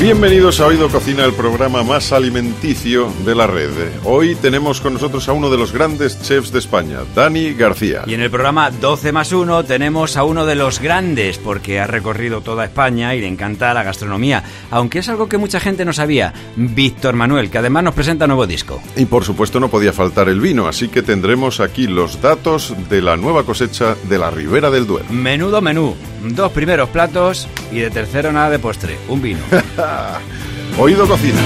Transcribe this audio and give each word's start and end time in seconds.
Bienvenidos 0.00 0.58
a 0.60 0.66
Oído 0.66 0.88
Cocina, 0.88 1.26
el 1.26 1.34
programa 1.34 1.82
más 1.82 2.10
alimenticio 2.10 3.12
de 3.26 3.34
la 3.34 3.46
red. 3.46 3.68
Hoy 4.04 4.34
tenemos 4.34 4.80
con 4.80 4.94
nosotros 4.94 5.28
a 5.28 5.34
uno 5.34 5.50
de 5.50 5.58
los 5.58 5.72
grandes 5.72 6.22
chefs 6.22 6.50
de 6.50 6.58
España, 6.58 7.00
Dani 7.14 7.52
García. 7.52 8.04
Y 8.06 8.14
en 8.14 8.22
el 8.22 8.30
programa 8.30 8.70
12 8.70 9.12
más 9.12 9.30
1 9.30 9.64
tenemos 9.66 10.16
a 10.16 10.24
uno 10.24 10.46
de 10.46 10.54
los 10.54 10.80
grandes, 10.80 11.36
porque 11.36 11.80
ha 11.80 11.86
recorrido 11.86 12.40
toda 12.40 12.64
España 12.64 13.14
y 13.14 13.20
le 13.20 13.26
encanta 13.26 13.74
la 13.74 13.82
gastronomía, 13.82 14.42
aunque 14.70 15.00
es 15.00 15.08
algo 15.10 15.28
que 15.28 15.36
mucha 15.36 15.60
gente 15.60 15.84
no 15.84 15.92
sabía, 15.92 16.32
Víctor 16.56 17.14
Manuel, 17.14 17.50
que 17.50 17.58
además 17.58 17.84
nos 17.84 17.94
presenta 17.94 18.26
nuevo 18.26 18.46
disco. 18.46 18.82
Y 18.96 19.04
por 19.04 19.24
supuesto 19.24 19.60
no 19.60 19.68
podía 19.68 19.92
faltar 19.92 20.30
el 20.30 20.40
vino, 20.40 20.66
así 20.66 20.88
que 20.88 21.02
tendremos 21.02 21.60
aquí 21.60 21.86
los 21.86 22.22
datos 22.22 22.74
de 22.88 23.02
la 23.02 23.18
nueva 23.18 23.44
cosecha 23.44 23.96
de 24.08 24.18
la 24.18 24.30
Ribera 24.30 24.70
del 24.70 24.86
Duero. 24.86 25.04
Menudo 25.10 25.60
menú, 25.60 25.94
dos 26.22 26.52
primeros 26.52 26.88
platos 26.90 27.48
y 27.72 27.80
de 27.80 27.90
tercero 27.90 28.32
nada 28.32 28.50
de 28.50 28.58
postre, 28.58 28.98
un 29.08 29.22
vino. 29.22 29.40
Oído 30.78 31.06
Cocina. 31.06 31.40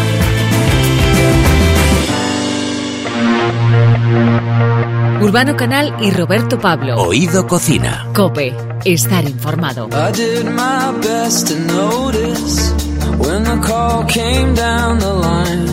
Urbano 5.20 5.56
Canal 5.56 5.94
y 6.00 6.10
Roberto 6.10 6.58
Pablo. 6.58 6.96
Oído 6.96 7.46
Cocina. 7.46 8.06
Cope, 8.14 8.54
estar 8.84 9.24
informado. 9.24 9.88
I 9.90 10.12
did 10.12 10.44
my 10.44 10.92
best 11.00 11.48
to 11.48 11.58
notice 11.60 12.72
when 13.18 13.44
the 13.44 13.58
call 13.66 14.04
came 14.06 14.54
down 14.54 14.98
the 14.98 15.12
line. 15.12 15.68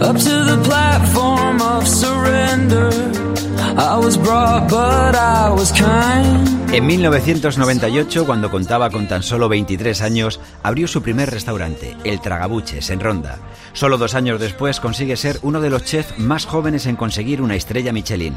Up 0.00 0.16
to 0.16 0.44
the 0.44 0.60
platform 0.64 1.60
of 1.60 1.86
surrender. 1.86 3.31
En 6.72 6.86
1998, 6.86 8.26
cuando 8.26 8.50
contaba 8.50 8.90
con 8.90 9.08
tan 9.08 9.22
solo 9.22 9.48
23 9.48 10.02
años, 10.02 10.40
abrió 10.62 10.88
su 10.88 11.02
primer 11.02 11.30
restaurante, 11.30 11.96
El 12.04 12.20
Tragabuches, 12.20 12.90
en 12.90 13.00
Ronda. 13.00 13.38
Solo 13.72 13.98
dos 13.98 14.14
años 14.14 14.40
después 14.40 14.80
consigue 14.80 15.16
ser 15.16 15.38
uno 15.42 15.60
de 15.60 15.70
los 15.70 15.84
chefs 15.84 16.18
más 16.18 16.46
jóvenes 16.46 16.86
en 16.86 16.96
conseguir 16.96 17.40
una 17.40 17.54
estrella 17.54 17.92
Michelin. 17.92 18.34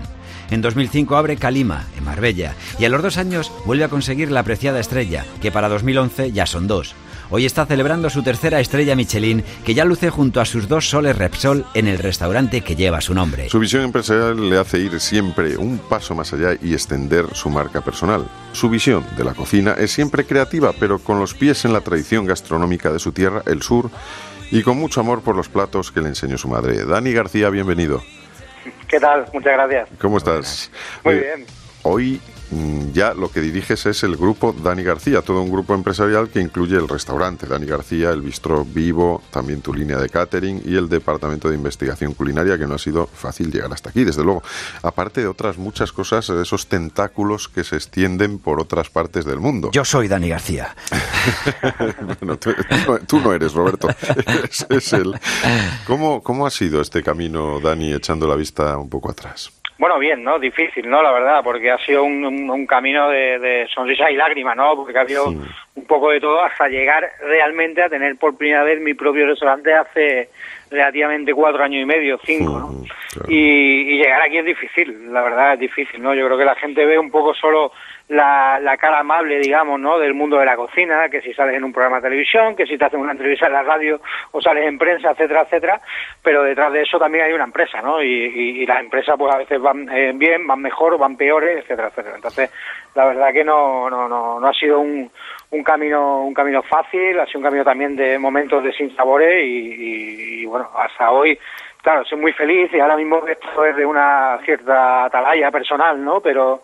En 0.52 0.62
2005 0.62 1.16
abre 1.16 1.38
Calima, 1.38 1.86
en 1.98 2.04
Marbella, 2.04 2.54
y 2.80 2.86
a 2.86 2.90
los 2.90 3.02
dos 3.02 3.18
años 3.18 3.52
vuelve 3.66 3.84
a 3.84 3.90
conseguir 3.90 4.32
la 4.32 4.42
apreciada 4.42 4.80
estrella, 4.80 5.26
que 5.42 5.52
para 5.52 5.70
2011 5.70 6.32
ya 6.32 6.46
son 6.46 6.68
dos. 6.68 6.96
Hoy 7.30 7.46
está 7.46 7.66
celebrando 7.66 8.10
su 8.10 8.22
tercera 8.24 8.60
estrella 8.60 8.96
Michelin, 8.96 9.44
que 9.66 9.74
ya 9.74 9.84
luce 9.86 10.10
junto 10.10 10.40
a 10.42 10.46
sus 10.46 10.68
dos 10.68 10.90
soles 10.90 11.18
Repsol 11.18 11.66
en 11.74 11.88
el 11.88 11.98
restaurante 11.98 12.62
que 12.62 12.76
lleva 12.76 13.02
su 13.02 13.14
nombre. 13.14 13.50
Su 13.50 13.60
visión 13.60 13.84
empresarial 13.84 14.50
le 14.50 14.58
hace 14.58 14.80
ir 14.80 15.00
siempre 15.00 15.58
un 15.58 15.80
paso 15.80 16.14
más 16.14 16.32
allá 16.34 16.56
y 16.62 16.74
extender 16.74 17.26
su 17.34 17.50
marca 17.50 17.82
personal. 17.82 18.28
Su 18.54 18.70
visión 18.70 19.06
de 19.18 19.24
la 19.24 19.34
cocina 19.34 19.74
es 19.78 19.92
siempre 19.92 20.26
creativa, 20.26 20.72
pero 20.80 21.00
con 21.00 21.20
los 21.20 21.34
pies 21.34 21.66
en 21.66 21.74
la 21.74 21.82
tradición 21.82 22.26
gastronómica 22.26 22.92
de 22.92 23.00
su 23.00 23.12
tierra, 23.12 23.42
el 23.48 23.62
sur, 23.62 23.90
y 24.52 24.62
con 24.62 24.78
mucho 24.78 25.00
amor 25.02 25.22
por 25.22 25.36
los 25.36 25.50
platos 25.50 25.92
que 25.92 26.02
le 26.02 26.10
enseñó 26.10 26.38
su 26.38 26.48
madre. 26.48 26.86
Dani 26.86 27.12
García, 27.12 27.50
bienvenido. 27.50 28.04
¿Qué 28.88 29.00
tal? 29.00 29.26
Muchas 29.34 29.54
gracias. 29.54 29.90
¿Cómo 30.00 30.18
estás? 30.18 30.72
Muy 31.04 31.16
Eh, 31.16 31.20
bien. 31.36 31.48
Hoy 31.82 32.22
mm, 32.24 32.35
ya 32.94 33.14
lo 33.14 33.30
que 33.32 33.42
diriges 33.42 33.86
es 33.86 34.04
el 34.04 34.16
grupo 34.18 34.54
Dani 34.54 34.84
García, 34.84 35.22
todo 35.22 35.42
un 35.42 35.52
grupo 35.52 35.74
empresarial 35.74 36.30
que 36.30 36.40
incluye 36.42 36.76
el 36.78 36.88
restaurante 36.88 37.46
Dani 37.48 37.66
García, 37.66 38.10
el 38.12 38.22
bistró 38.22 38.66
Vivo, 38.66 39.22
también 39.32 39.62
tu 39.62 39.74
línea 39.74 39.98
de 39.98 40.10
catering 40.10 40.62
y 40.66 40.76
el 40.76 40.88
departamento 40.90 41.50
de 41.50 41.56
investigación 41.56 42.14
culinaria, 42.14 42.58
que 42.58 42.68
no 42.68 42.76
ha 42.76 42.80
sido 42.80 43.08
fácil 43.08 43.52
llegar 43.52 43.72
hasta 43.74 43.90
aquí, 43.90 44.04
desde 44.04 44.24
luego. 44.24 44.44
Aparte 44.84 45.22
de 45.22 45.28
otras 45.28 45.58
muchas 45.58 45.92
cosas, 45.92 46.30
esos 46.30 46.68
tentáculos 46.68 47.48
que 47.50 47.64
se 47.64 47.76
extienden 47.76 48.40
por 48.40 48.60
otras 48.60 48.90
partes 48.90 49.26
del 49.26 49.40
mundo. 49.40 49.70
Yo 49.72 49.84
soy 49.86 50.08
Dani 50.08 50.30
García. 50.30 50.76
Bueno, 52.20 52.38
tú, 52.38 52.52
tú 53.08 53.20
no- 53.20 53.34
eres, 53.34 53.54
Roberto, 53.54 53.88
es, 54.50 54.66
es 54.70 54.94
él. 54.94 55.14
¿Cómo, 55.88 56.22
¿Cómo 56.24 56.46
ha 56.46 56.52
sido 56.52 56.82
este 56.82 57.04
camino, 57.04 57.60
Dani, 57.60 57.94
echando 57.94 58.28
la 58.28 58.36
vista 58.36 58.78
un 58.78 58.90
poco 58.90 59.10
atrás? 59.12 59.52
Bueno, 59.78 60.00
bien, 60.00 60.24
¿no? 60.24 60.40
Difícil, 60.40 60.90
¿no? 60.90 61.02
La 61.02 61.12
verdad, 61.12 61.42
porque 61.44 61.70
ha 61.70 61.78
sido 61.80 62.04
un, 62.04 62.26
un- 62.26 62.50
un 62.50 62.66
camino 62.66 63.10
de, 63.10 63.40
de 63.40 63.68
sonrisas 63.68 64.10
y 64.10 64.16
lágrimas, 64.16 64.56
¿no? 64.56 64.76
Porque 64.76 64.98
ha 64.98 65.02
habido 65.02 65.30
Sí. 65.32 65.38
un 65.76 65.86
poco 65.86 66.12
de 66.12 66.22
todo 66.22 66.42
hasta 66.44 66.70
llegar 66.70 67.10
realmente 67.22 67.84
a 67.84 67.90
tener 67.90 68.16
por 68.16 68.38
primera 68.38 68.64
vez 68.64 68.80
mi 68.80 68.94
propio 68.94 69.28
restaurante 69.28 69.74
hace 69.74 70.30
relativamente 70.70 71.34
cuatro 71.34 71.64
años 71.64 71.82
y 71.84 71.86
medio, 71.86 72.18
cinco, 72.24 72.60
¿no? 72.60 72.68
Claro. 73.14 73.30
Y, 73.32 73.94
y 73.94 73.98
llegar 73.98 74.22
aquí 74.22 74.38
es 74.38 74.46
difícil, 74.46 75.14
la 75.14 75.22
verdad 75.22 75.54
es 75.54 75.60
difícil, 75.60 76.02
¿no? 76.02 76.14
Yo 76.14 76.26
creo 76.26 76.38
que 76.38 76.46
la 76.46 76.56
gente 76.56 76.86
ve 76.86 77.00
un 77.00 77.10
poco 77.12 77.34
solo 77.34 77.72
la, 78.10 78.60
la 78.60 78.76
cara 78.78 79.00
amable, 79.00 79.40
digamos, 79.40 79.80
¿no? 79.80 79.98
Del 79.98 80.14
mundo 80.14 80.38
de 80.38 80.46
la 80.46 80.56
cocina, 80.56 81.08
que 81.10 81.22
si 81.22 81.34
sales 81.34 81.56
en 81.56 81.64
un 81.64 81.72
programa 81.74 81.98
de 81.98 82.04
televisión, 82.04 82.56
que 82.56 82.66
si 82.68 82.78
te 82.78 82.86
hacen 82.86 83.00
una 83.00 83.14
entrevista 83.14 83.48
en 83.48 83.54
la 83.54 83.64
radio 83.64 84.02
o 84.32 84.42
sales 84.42 84.68
en 84.68 84.78
prensa, 84.78 85.12
etcétera, 85.12 85.42
etcétera, 85.44 85.82
pero 86.22 86.44
detrás 86.44 86.72
de 86.74 86.82
eso 86.82 87.00
también 87.00 87.24
hay 87.26 87.34
una 87.34 87.46
empresa, 87.46 87.82
¿no? 87.82 88.04
Y, 88.04 88.08
y- 88.08 88.62
y 88.62 88.66
las 88.66 88.80
empresas 88.82 89.16
pues 89.18 89.34
a 89.34 89.38
veces 89.38 89.60
van 89.62 89.90
eh, 89.90 90.12
bien, 90.14 90.46
van 90.46 90.62
mejor, 90.62 90.98
van 90.98 91.16
peores, 91.16 91.60
etcétera, 91.64 91.88
etcétera. 91.88 92.16
Entonces, 92.16 92.52
la 92.96 93.06
verdad 93.06 93.32
que 93.34 93.44
no, 93.44 93.90
no, 93.90 94.08
no, 94.10 94.40
no 94.40 94.48
ha 94.48 94.54
sido 94.54 94.80
un, 94.80 95.10
un 95.56 95.64
camino 95.64 96.24
un 96.24 96.34
camino 96.34 96.62
fácil, 96.62 97.20
ha 97.20 97.26
sido 97.26 97.40
un 97.40 97.46
camino 97.46 97.64
también 97.64 97.96
de 97.96 98.20
momentos 98.20 98.64
de 98.64 98.74
sinsabores 98.74 99.44
y, 99.44 99.48
y, 99.48 100.42
y, 100.42 100.46
bueno, 100.46 100.70
hasta 100.76 101.12
hoy 101.12 101.38
claro, 101.86 102.04
soy 102.04 102.18
muy 102.18 102.34
feliz 102.34 102.72
y 102.74 102.80
ahora 102.80 102.98
mismo 102.98 103.22
esto 103.28 103.64
es 103.64 103.76
de 103.76 103.86
una 103.86 104.40
cierta 104.44 105.06
atalaya 105.06 105.52
personal, 105.52 106.04
¿no? 106.04 106.20
Pero, 106.20 106.64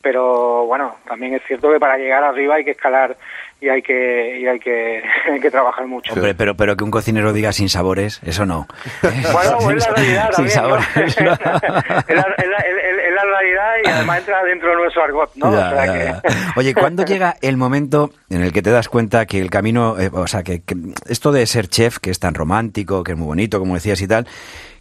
pero 0.00 0.64
bueno, 0.64 0.96
también 1.06 1.34
es 1.34 1.42
cierto 1.44 1.70
que 1.70 1.78
para 1.78 1.98
llegar 1.98 2.24
arriba 2.24 2.54
hay 2.54 2.64
que 2.64 2.70
escalar 2.70 3.14
y 3.62 3.68
hay 3.68 3.80
que, 3.80 4.40
y 4.40 4.46
hay 4.46 4.58
que, 4.58 5.02
hay 5.32 5.40
que 5.40 5.50
trabajar 5.50 5.86
mucho. 5.86 6.12
Hombre, 6.12 6.34
pero, 6.34 6.56
pero 6.56 6.76
que 6.76 6.84
un 6.84 6.90
cocinero 6.90 7.32
diga 7.32 7.52
sin 7.52 7.68
sabores, 7.68 8.20
eso 8.24 8.44
no. 8.44 8.66
Bueno, 9.02 9.70
es 9.70 9.86
la 9.86 9.94
realidad 9.94 10.30
sin 10.36 10.50
sabores. 10.50 10.86
es, 10.96 11.20
la, 11.20 11.32
es 11.34 12.08
la- 12.08 12.24
es 12.34 12.48
la- 12.48 12.62
es 13.02 13.14
la 13.14 13.24
realidad 13.24 13.72
y 13.84 13.88
además 13.88 14.18
entra 14.20 14.42
dentro 14.44 14.70
de 14.70 14.76
nuestro 14.76 15.04
argot, 15.04 15.30
¿no? 15.36 15.52
Ya, 15.52 15.58
O 15.68 15.70
sea 15.70 15.86
ya, 15.86 15.92
que- 15.92 16.04
ya. 16.04 16.52
Oye, 16.56 16.74
¿cuándo 16.74 17.04
llega 17.04 17.36
el 17.42 17.56
momento 17.56 18.10
en 18.30 18.42
el 18.42 18.52
que 18.52 18.62
te 18.62 18.70
das 18.70 18.88
cuenta 18.88 19.26
que 19.26 19.38
el 19.38 19.50
camino, 19.50 19.98
eh, 20.00 20.10
o 20.12 20.26
sea, 20.26 20.42
que, 20.42 20.62
que 20.62 20.74
esto 21.08 21.30
de 21.30 21.46
ser 21.46 21.68
chef, 21.68 21.98
que 21.98 22.10
es 22.10 22.18
tan 22.18 22.34
romántico, 22.34 23.04
que 23.04 23.12
es 23.12 23.18
muy 23.18 23.26
bonito, 23.26 23.58
como 23.58 23.74
decías 23.74 24.00
y 24.00 24.08
tal, 24.08 24.26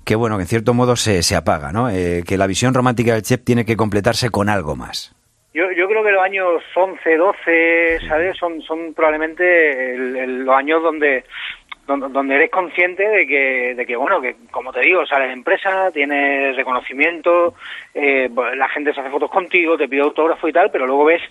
que 0.06 0.16
bueno, 0.16 0.38
que 0.38 0.44
en 0.44 0.48
cierto 0.48 0.74
modo 0.74 0.96
se, 0.96 1.22
se 1.24 1.36
apaga, 1.36 1.72
¿no? 1.72 1.90
Eh, 1.90 2.24
que 2.26 2.38
la 2.38 2.48
visión 2.48 2.74
romántica 2.74 3.14
del 3.14 3.22
chef 3.24 3.44
tiene 3.44 3.66
que 3.66 3.76
completarse 3.78 4.30
con 4.30 4.50
algo 4.50 4.76
más. 4.76 5.14
Yo, 5.54 5.70
yo 5.72 5.88
creo 5.88 6.04
que 6.04 6.12
los 6.12 6.24
años 6.24 6.64
11, 6.74 7.18
12, 7.18 8.00
¿sabes? 8.08 8.38
Son, 8.38 8.62
son 8.62 8.94
probablemente 8.94 9.94
el- 9.96 10.16
el- 10.16 10.46
los 10.46 10.56
años 10.56 10.82
donde, 10.82 11.26
donde 11.86 12.08
donde 12.10 12.36
eres 12.36 12.50
consciente 12.50 13.06
de 13.06 13.28
que, 13.28 13.76
de 13.76 13.86
que 13.86 13.96
bueno, 13.98 14.22
que 14.22 14.36
como 14.50 14.72
te 14.72 14.80
digo, 14.80 15.06
sales 15.06 15.28
de 15.28 15.34
empresa, 15.34 15.92
tienes 15.92 16.56
reconocimiento, 16.56 17.54
eh, 17.94 18.30
pues, 18.34 18.56
la 18.56 18.70
gente 18.70 18.94
se 18.94 19.02
hace 19.02 19.10
fotos 19.10 19.30
contigo, 19.30 19.78
te 19.78 19.90
pide 19.90 20.02
autógrafo 20.02 20.48
y 20.48 20.54
tal, 20.54 20.72
pero 20.72 20.88
luego 20.88 21.04
ves 21.06 21.22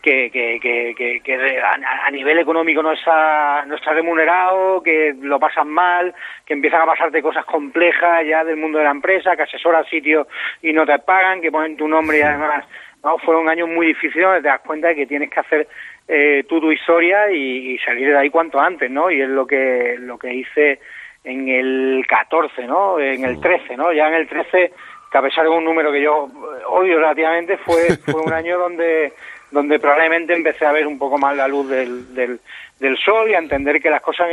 que, 0.00 0.30
que, 0.30 0.60
que, 0.60 1.20
que, 1.24 1.60
a, 1.62 2.06
a 2.06 2.10
nivel 2.12 2.38
económico 2.38 2.80
no 2.82 2.92
está, 2.92 3.64
no 3.66 3.74
está 3.74 3.92
remunerado, 3.94 4.82
que 4.82 5.14
lo 5.18 5.40
pasas 5.40 5.64
mal, 5.66 6.14
que 6.44 6.52
empiezan 6.52 6.82
a 6.82 6.86
pasarte 6.86 7.22
cosas 7.22 7.44
complejas 7.46 8.24
ya 8.24 8.44
del 8.44 8.58
mundo 8.58 8.78
de 8.78 8.84
la 8.84 8.90
empresa, 8.90 9.34
que 9.34 9.42
asesoras 9.44 9.88
sitios 9.88 10.28
y 10.62 10.72
no 10.74 10.84
te 10.86 10.98
pagan, 11.00 11.40
que 11.40 11.50
ponen 11.50 11.76
tu 11.76 11.88
nombre 11.88 12.18
y 12.18 12.22
además 12.22 12.66
no, 13.04 13.18
fueron 13.18 13.48
años 13.48 13.68
muy 13.68 13.88
difíciles 13.88 14.24
donde 14.24 14.42
te 14.42 14.48
das 14.48 14.60
cuenta 14.60 14.88
de 14.88 14.94
que 14.96 15.06
tienes 15.06 15.30
que 15.30 15.40
hacer 15.40 15.68
eh, 16.08 16.44
tú 16.48 16.60
tu 16.60 16.72
historia 16.72 17.30
y, 17.30 17.74
y 17.74 17.78
salir 17.78 18.08
de 18.08 18.18
ahí 18.18 18.30
cuanto 18.30 18.58
antes, 18.58 18.90
¿no? 18.90 19.10
Y 19.10 19.20
es 19.20 19.28
lo 19.28 19.46
que 19.46 19.96
lo 19.98 20.18
que 20.18 20.32
hice 20.32 20.80
en 21.24 21.48
el 21.48 22.04
14, 22.06 22.66
¿no? 22.66 22.98
En 23.00 23.24
el 23.24 23.40
13, 23.40 23.76
¿no? 23.76 23.92
Ya 23.92 24.08
en 24.08 24.14
el 24.14 24.28
13, 24.28 24.72
que 25.10 25.18
a 25.18 25.22
pesar 25.22 25.44
de 25.44 25.50
un 25.50 25.64
número 25.64 25.90
que 25.90 26.02
yo 26.02 26.28
odio 26.68 26.98
relativamente, 26.98 27.56
fue, 27.58 27.96
fue 28.04 28.20
un 28.20 28.32
año 28.34 28.58
donde 28.58 29.12
donde 29.54 29.78
probablemente 29.78 30.34
empecé 30.34 30.66
a 30.66 30.72
ver 30.72 30.84
un 30.84 30.98
poco 30.98 31.16
más 31.16 31.36
la 31.36 31.46
luz 31.46 31.68
del, 31.68 32.12
del, 32.12 32.40
del 32.80 32.98
sol 32.98 33.30
y 33.30 33.34
a 33.34 33.38
entender 33.38 33.80
que 33.80 33.88
las 33.88 34.02
cosas 34.02 34.26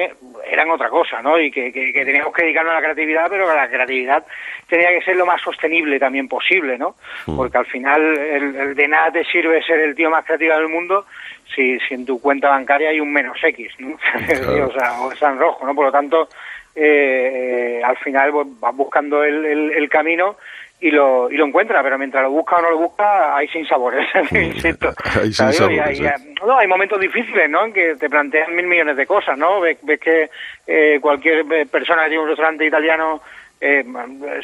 eran 0.50 0.71
otra 0.71 0.89
cosa, 0.89 1.21
¿no? 1.21 1.39
Y 1.39 1.51
que, 1.51 1.71
que, 1.71 1.94
que 1.94 2.03
teníamos 2.03 2.33
que 2.33 2.41
dedicarnos 2.41 2.71
a 2.71 2.77
la 2.77 2.81
creatividad, 2.81 3.27
pero 3.29 3.47
que 3.47 3.56
la 3.56 3.69
creatividad 3.69 4.25
tenía 4.68 4.89
que 4.89 5.06
ser 5.06 5.15
lo 5.15 5.27
más 5.27 5.39
sostenible 5.39 6.00
también 6.00 6.27
posible, 6.27 6.75
¿no? 6.75 6.95
Porque 7.35 7.59
al 7.59 7.68
final 7.68 8.01
el, 8.18 8.56
el 8.56 8.75
de 8.75 8.88
nada 8.88 9.12
te 9.12 9.23
sirve 9.25 9.62
ser 9.62 9.79
el 9.79 9.94
tío 9.94 10.09
más 10.09 10.25
creativo 10.25 10.56
del 10.56 10.69
mundo 10.69 11.06
si, 11.56 11.77
si 11.81 11.94
en 11.94 12.06
tu 12.06 12.19
cuenta 12.19 12.50
bancaria 12.50 12.89
hay 12.89 13.00
un 13.00 13.13
menos 13.13 13.38
X, 13.44 13.73
¿no? 13.77 13.95
Claro. 14.27 14.68
o 14.69 14.73
sea, 14.73 15.01
o 15.01 15.12
está 15.12 15.29
en 15.29 15.38
rojo, 15.38 15.65
¿no? 15.68 15.75
Por 15.75 15.85
lo 15.85 15.91
tanto, 15.91 16.27
eh, 16.73 17.79
eh, 17.79 17.83
al 17.83 17.97
final 17.97 18.31
pues, 18.31 18.47
vas 18.59 18.75
buscando 18.75 19.23
el, 19.23 19.45
el, 19.45 19.71
el 19.71 19.89
camino 19.89 20.38
y 20.81 20.89
lo, 20.89 21.30
y 21.30 21.38
lo 21.38 21.45
encuentra, 21.45 21.83
pero 21.83 21.98
mientras 21.98 22.24
lo 22.24 22.31
busca 22.31 22.57
o 22.57 22.62
no 22.62 22.72
lo 22.72 22.78
busca, 22.80 23.36
hay 23.36 23.48
sin 23.50 23.66
sabores, 23.68 24.07
insisto. 24.31 24.89
Hay 25.16 25.30
Y 25.95 26.06
¿eh? 26.06 26.13
no, 26.45 26.57
hay 26.57 26.68
momentos 26.68 27.00
difíciles, 27.00 27.50
¿no? 27.50 27.66
En 27.66 27.74
que 27.74 27.95
te 27.95 28.10
plantean 28.10 28.56
mil 28.56 28.66
millones 28.66 28.98
de 28.98 29.06
cosas, 29.06 29.38
¿no? 29.38 29.62
Ves, 29.62 29.78
ves 29.83 30.00
que 30.00 30.30
eh, 30.66 31.00
cualquier 31.00 31.45
eh, 31.54 31.66
persona 31.68 32.04
que 32.04 32.10
tiene 32.10 32.24
un 32.24 32.30
restaurante 32.30 32.66
italiano 32.66 33.22
eh, 33.63 33.86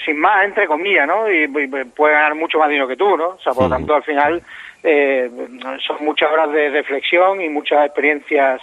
sin 0.06 0.20
más, 0.20 0.46
entre 0.46 0.68
comillas, 0.68 1.08
¿no? 1.08 1.28
Y, 1.32 1.48
puede 1.48 2.14
ganar 2.14 2.36
mucho 2.36 2.60
más 2.60 2.70
dinero 2.70 2.88
que 2.88 2.96
tú, 2.96 3.18
¿no? 3.18 3.30
O 3.30 3.40
sea, 3.40 3.54
por 3.54 3.64
lo 3.64 3.70
tanto, 3.70 3.96
al 3.96 4.04
final 4.04 4.42
eh, 4.84 5.30
son 5.86 6.06
muchas 6.06 6.32
horas 6.32 6.52
de 6.52 6.70
reflexión 6.70 7.42
y 7.42 7.50
muchas 7.50 7.84
experiencias 7.84 8.62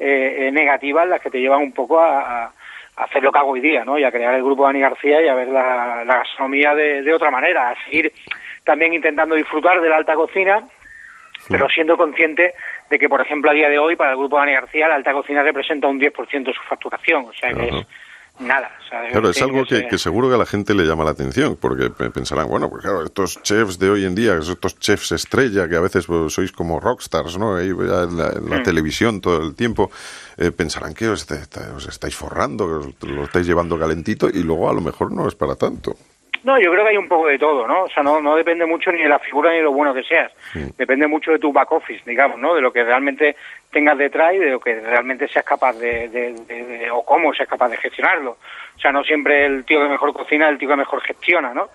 eh, 0.00 0.50
negativas 0.52 1.06
las 1.06 1.20
que 1.20 1.30
te 1.30 1.40
llevan 1.40 1.62
un 1.62 1.72
poco 1.72 2.00
a, 2.00 2.52
hacer 2.96 3.22
lo 3.22 3.32
que 3.32 3.38
hago 3.38 3.52
hoy 3.52 3.60
día, 3.60 3.84
¿no? 3.84 3.98
Y 3.98 4.04
a 4.04 4.12
crear 4.12 4.34
el 4.34 4.42
grupo 4.42 4.64
de 4.64 4.70
Ani 4.70 4.80
García 4.80 5.22
y 5.22 5.28
a 5.28 5.34
ver 5.34 5.48
la, 5.48 6.04
gastronomía 6.04 6.74
de, 6.74 7.02
de, 7.02 7.14
otra 7.14 7.30
manera, 7.30 7.70
a 7.70 7.84
seguir 7.84 8.12
también 8.64 8.92
intentando 8.92 9.34
disfrutar 9.34 9.80
de 9.80 9.88
la 9.88 9.96
alta 9.96 10.14
cocina, 10.14 10.62
pero 11.48 11.68
siendo 11.68 11.96
consciente 11.96 12.54
de 12.90 12.98
que, 12.98 13.08
por 13.08 13.20
ejemplo, 13.20 13.50
a 13.50 13.54
día 13.54 13.68
de 13.68 13.78
hoy, 13.78 13.96
para 13.96 14.12
el 14.12 14.18
grupo 14.18 14.36
de 14.36 14.42
Ani 14.42 14.52
García, 14.52 14.88
la 14.88 14.96
alta 14.96 15.12
cocina 15.12 15.42
representa 15.42 15.88
un 15.88 16.00
10% 16.00 16.44
de 16.44 16.52
su 16.52 16.62
facturación, 16.62 17.26
o 17.26 17.32
sea 17.32 17.52
que 17.52 17.68
es 17.68 17.86
nada. 18.46 18.70
claro, 19.10 19.30
es 19.30 19.40
algo 19.42 19.64
que, 19.64 19.98
seguro 19.98 20.28
que 20.28 20.34
a 20.34 20.38
la 20.38 20.46
gente 20.46 20.74
le 20.74 20.84
llama 20.84 21.04
la 21.04 21.10
atención, 21.12 21.56
porque 21.60 21.90
pensarán, 21.90 22.48
bueno, 22.48 22.68
pues 22.68 22.82
claro, 22.82 23.04
estos 23.04 23.42
chefs 23.42 23.78
de 23.78 23.90
hoy 23.90 24.04
en 24.04 24.14
día, 24.14 24.36
estos 24.36 24.78
chefs 24.78 25.12
estrella, 25.12 25.68
que 25.68 25.76
a 25.76 25.80
veces 25.80 26.06
pues, 26.06 26.32
sois 26.32 26.52
como 26.52 26.80
rockstars, 26.80 27.38
¿no? 27.38 27.56
Ahí, 27.56 27.70
en 27.70 28.16
la, 28.16 28.58
hmm. 28.58 28.62
televisión 28.62 29.20
todo 29.20 29.42
el 29.42 29.54
tiempo, 29.54 29.90
eh, 30.36 30.50
pensarán 30.50 30.94
que 30.94 31.08
os, 31.08 31.26
os, 31.76 31.86
estáis 31.88 32.14
forrando, 32.14 32.66
que 32.66 32.74
os 32.74 33.10
lo 33.10 33.24
estáis 33.24 33.46
llevando 33.46 33.78
calentito, 33.78 34.28
y 34.28 34.42
luego 34.42 34.68
a 34.68 34.74
lo 34.74 34.80
mejor 34.80 35.12
no 35.12 35.26
es 35.26 35.34
para 35.34 35.54
tanto. 35.54 35.96
No, 36.44 36.58
yo 36.58 36.72
creo 36.72 36.84
que 36.84 36.90
hay 36.90 36.96
un 36.96 37.08
poco 37.08 37.28
de 37.28 37.38
todo, 37.38 37.66
¿no? 37.68 37.84
O 37.84 37.88
sea, 37.88 38.02
no, 38.02 38.20
no 38.20 38.34
depende 38.34 38.66
mucho 38.66 38.90
ni 38.90 39.02
de 39.02 39.08
la 39.08 39.20
figura 39.20 39.50
ni 39.50 39.58
de 39.58 39.62
lo 39.62 39.72
bueno 39.72 39.94
que 39.94 40.02
seas. 40.02 40.32
Depende 40.76 41.06
mucho 41.06 41.30
de 41.30 41.38
tu 41.38 41.52
back 41.52 41.70
office, 41.70 42.02
digamos, 42.04 42.38
¿no? 42.38 42.54
De 42.54 42.60
lo 42.60 42.72
que 42.72 42.82
realmente 42.82 43.36
tengas 43.70 43.96
detrás 43.96 44.34
y 44.34 44.38
de 44.38 44.50
lo 44.50 44.60
que 44.60 44.80
realmente 44.80 45.28
seas 45.28 45.44
capaz 45.44 45.78
de, 45.78 46.08
de, 46.08 46.90
o 46.90 47.04
cómo 47.04 47.32
seas 47.32 47.48
capaz 47.48 47.68
de 47.68 47.76
gestionarlo. 47.76 48.38
O 48.76 48.80
sea, 48.80 48.90
no 48.90 49.04
siempre 49.04 49.46
el 49.46 49.64
tío 49.64 49.80
que 49.80 49.88
mejor 49.88 50.12
cocina 50.12 50.46
es 50.46 50.52
el 50.52 50.58
tío 50.58 50.68
que 50.68 50.76
mejor 50.76 51.00
gestiona, 51.02 51.54
¿no? 51.54 51.68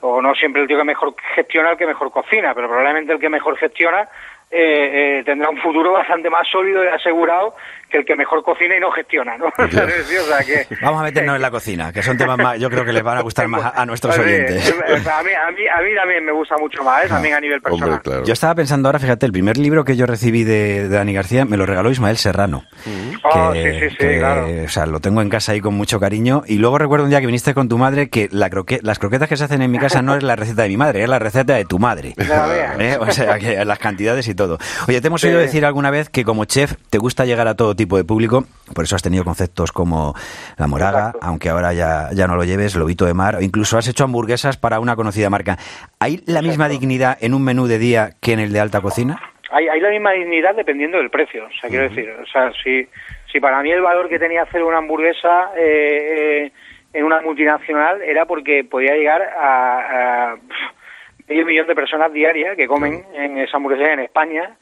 O 0.00 0.22
no 0.22 0.34
siempre 0.34 0.62
el 0.62 0.68
tío 0.68 0.78
que 0.78 0.84
mejor 0.84 1.14
gestiona 1.34 1.72
el 1.72 1.76
que 1.76 1.86
mejor 1.86 2.10
cocina, 2.10 2.54
pero 2.54 2.68
probablemente 2.68 3.12
el 3.12 3.18
que 3.18 3.28
mejor 3.28 3.58
gestiona 3.58 4.08
eh, 4.50 5.18
eh, 5.18 5.22
tendrá 5.24 5.50
un 5.50 5.58
futuro 5.58 5.92
bastante 5.94 6.30
más 6.30 6.46
sólido 6.48 6.84
y 6.84 6.88
asegurado 6.88 7.56
que 7.94 7.98
el 7.98 8.04
que 8.04 8.16
mejor 8.16 8.42
cocina 8.42 8.76
y 8.76 8.80
no 8.80 8.90
gestiona, 8.90 9.36
¿no? 9.38 9.46
Vamos 10.82 11.00
a 11.00 11.04
meternos 11.04 11.36
en 11.36 11.42
la 11.42 11.50
cocina, 11.50 11.92
que 11.92 12.02
son 12.02 12.16
temas 12.18 12.38
más, 12.38 12.58
yo 12.58 12.68
creo 12.68 12.84
que 12.84 12.92
les 12.92 13.04
van 13.04 13.18
a 13.18 13.20
gustar 13.22 13.46
más 13.46 13.72
a, 13.74 13.86
nuestros 13.86 14.18
oyentes. 14.18 14.68
A 14.68 15.22
mí, 15.22 15.30
a, 15.30 15.50
mí, 15.52 15.66
a 15.68 15.80
mí 15.80 15.94
también 15.94 16.24
me 16.24 16.32
gusta 16.32 16.56
mucho 16.58 16.82
más, 16.82 17.04
¿eh? 17.04 17.08
también 17.08 17.34
a 17.34 17.40
nivel 17.40 17.60
personal. 17.60 18.00
Yo 18.24 18.32
estaba 18.32 18.54
pensando 18.56 18.88
ahora, 18.88 18.98
fíjate, 18.98 19.26
el 19.26 19.32
primer 19.32 19.58
libro 19.58 19.84
que 19.84 19.96
yo 19.96 20.06
recibí 20.06 20.42
de, 20.42 20.88
Dani 20.88 21.12
García 21.12 21.44
me 21.44 21.56
lo 21.56 21.66
regaló 21.66 21.90
Ismael 21.90 22.16
Serrano. 22.16 22.64
Oh, 23.22 23.52
sí, 23.52 23.62
sí, 23.78 23.90
sí, 23.90 23.96
claro. 24.18 24.46
O 24.64 24.68
sea, 24.68 24.86
lo 24.86 25.00
tengo 25.00 25.22
en 25.22 25.28
casa 25.28 25.52
ahí 25.52 25.60
con 25.60 25.74
mucho 25.74 26.00
cariño. 26.00 26.42
Y 26.46 26.58
luego 26.58 26.78
recuerdo 26.78 27.04
un 27.04 27.10
día 27.10 27.20
que 27.20 27.26
viniste 27.26 27.54
con 27.54 27.68
tu 27.68 27.78
madre 27.78 28.08
que 28.08 28.28
la 28.32 28.50
croque, 28.50 28.80
las 28.82 28.98
croquetas 28.98 29.28
que 29.28 29.36
se 29.36 29.44
hacen 29.44 29.62
en 29.62 29.70
mi 29.70 29.78
casa 29.78 30.02
no 30.02 30.16
es 30.16 30.22
la 30.22 30.34
receta 30.34 30.62
de 30.62 30.68
mi 30.68 30.76
madre, 30.76 31.04
es 31.04 31.08
la 31.08 31.20
receta 31.20 31.54
de 31.54 31.64
tu 31.64 31.78
madre. 31.78 32.14
¿Eh? 32.78 32.96
O 32.98 33.10
sea, 33.12 33.38
que 33.38 33.64
las 33.64 33.78
cantidades 33.78 34.26
y 34.26 34.34
todo. 34.34 34.58
Oye, 34.88 35.00
te 35.00 35.06
hemos 35.06 35.22
oído 35.22 35.38
decir 35.38 35.64
alguna 35.64 35.90
vez 35.90 36.08
que 36.08 36.24
como 36.24 36.44
chef 36.44 36.74
te 36.90 36.98
gusta 36.98 37.24
llegar 37.24 37.46
a 37.46 37.54
todo 37.54 37.76
tipo 37.76 37.83
de 37.86 38.04
público, 38.04 38.44
por 38.74 38.84
eso 38.84 38.96
has 38.96 39.02
tenido 39.02 39.24
conceptos 39.24 39.72
como 39.72 40.14
la 40.56 40.66
moraga, 40.66 41.12
aunque 41.20 41.48
ahora 41.48 41.72
ya, 41.72 42.08
ya 42.12 42.26
no 42.26 42.36
lo 42.36 42.44
lleves, 42.44 42.74
lobito 42.74 43.04
de 43.04 43.14
mar, 43.14 43.36
o 43.36 43.40
incluso 43.40 43.78
has 43.78 43.88
hecho 43.88 44.04
hamburguesas 44.04 44.56
para 44.56 44.80
una 44.80 44.96
conocida 44.96 45.30
marca. 45.30 45.56
¿Hay 46.00 46.22
la 46.26 46.42
misma 46.42 46.68
dignidad 46.68 47.16
en 47.20 47.34
un 47.34 47.44
menú 47.44 47.66
de 47.66 47.78
día 47.78 48.10
que 48.20 48.32
en 48.32 48.40
el 48.40 48.52
de 48.52 48.60
alta 48.60 48.80
cocina? 48.80 49.20
Hay, 49.50 49.68
hay 49.68 49.80
la 49.80 49.90
misma 49.90 50.12
dignidad 50.12 50.54
dependiendo 50.54 50.98
del 50.98 51.10
precio, 51.10 51.44
o 51.44 51.60
sea, 51.60 51.70
quiero 51.70 51.88
decir, 51.88 52.10
o 52.10 52.26
sea, 52.26 52.50
si, 52.62 52.88
si 53.30 53.40
para 53.40 53.62
mí 53.62 53.70
el 53.70 53.82
valor 53.82 54.08
que 54.08 54.18
tenía 54.18 54.42
hacer 54.42 54.64
una 54.64 54.78
hamburguesa 54.78 55.50
eh, 55.56 56.46
eh, 56.46 56.52
en 56.92 57.04
una 57.04 57.20
multinacional 57.20 58.02
era 58.02 58.24
porque 58.24 58.64
podía 58.64 58.94
llegar 58.94 59.22
a, 59.22 60.32
a 60.32 60.36
medio 61.28 61.46
millón 61.46 61.66
de 61.66 61.74
personas 61.74 62.12
diarias 62.12 62.56
que 62.56 62.66
comen 62.66 63.04
en 63.14 63.38
esa 63.38 63.56
hamburguesa 63.56 63.92
en 63.92 64.00
España 64.00 64.56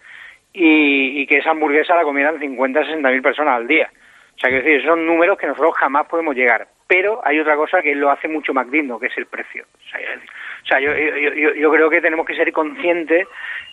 y, 0.52 1.26
que 1.26 1.38
esa 1.38 1.50
hamburguesa 1.50 1.96
la 1.96 2.02
comieran 2.02 2.38
50, 2.38 2.84
60 2.84 3.10
mil 3.10 3.22
personas 3.22 3.56
al 3.56 3.66
día. 3.66 3.90
O 4.36 4.38
sea, 4.38 4.50
que 4.50 4.62
decir, 4.62 4.84
son 4.84 5.06
números 5.06 5.38
que 5.38 5.46
nosotros 5.46 5.74
jamás 5.76 6.06
podemos 6.06 6.34
llegar. 6.34 6.66
Pero 6.86 7.20
hay 7.24 7.38
otra 7.38 7.56
cosa 7.56 7.80
que 7.80 7.94
lo 7.94 8.10
hace 8.10 8.28
mucho 8.28 8.52
más 8.52 8.70
digno, 8.70 8.98
que 8.98 9.06
es 9.06 9.16
el 9.16 9.26
precio. 9.26 9.64
O 9.64 10.66
sea, 10.66 10.80
yo, 10.80 10.92
yo, 10.94 11.70
creo 11.72 11.88
que 11.88 12.00
tenemos 12.00 12.26
que 12.26 12.34
ser 12.34 12.52
conscientes 12.52 13.26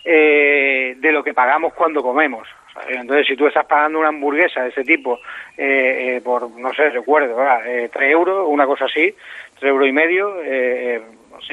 eh, 0.04 0.94
de 0.96 1.12
lo 1.12 1.22
que 1.22 1.34
pagamos 1.34 1.74
cuando 1.74 2.02
comemos. 2.02 2.48
entonces, 2.88 3.26
si 3.26 3.36
tú 3.36 3.46
estás 3.46 3.66
pagando 3.66 3.98
una 3.98 4.08
hamburguesa 4.08 4.62
de 4.62 4.70
ese 4.70 4.84
tipo 4.84 5.18
eh, 5.56 6.16
eh, 6.16 6.20
por, 6.24 6.50
no 6.58 6.72
sé, 6.72 6.88
recuerdo, 6.90 7.36
eh, 7.66 7.90
3 7.92 8.10
euros, 8.10 8.46
una 8.48 8.66
cosa 8.66 8.86
así, 8.86 9.14
3 9.58 9.70
euros 9.70 9.88
y 9.88 9.92
medio, 9.92 10.36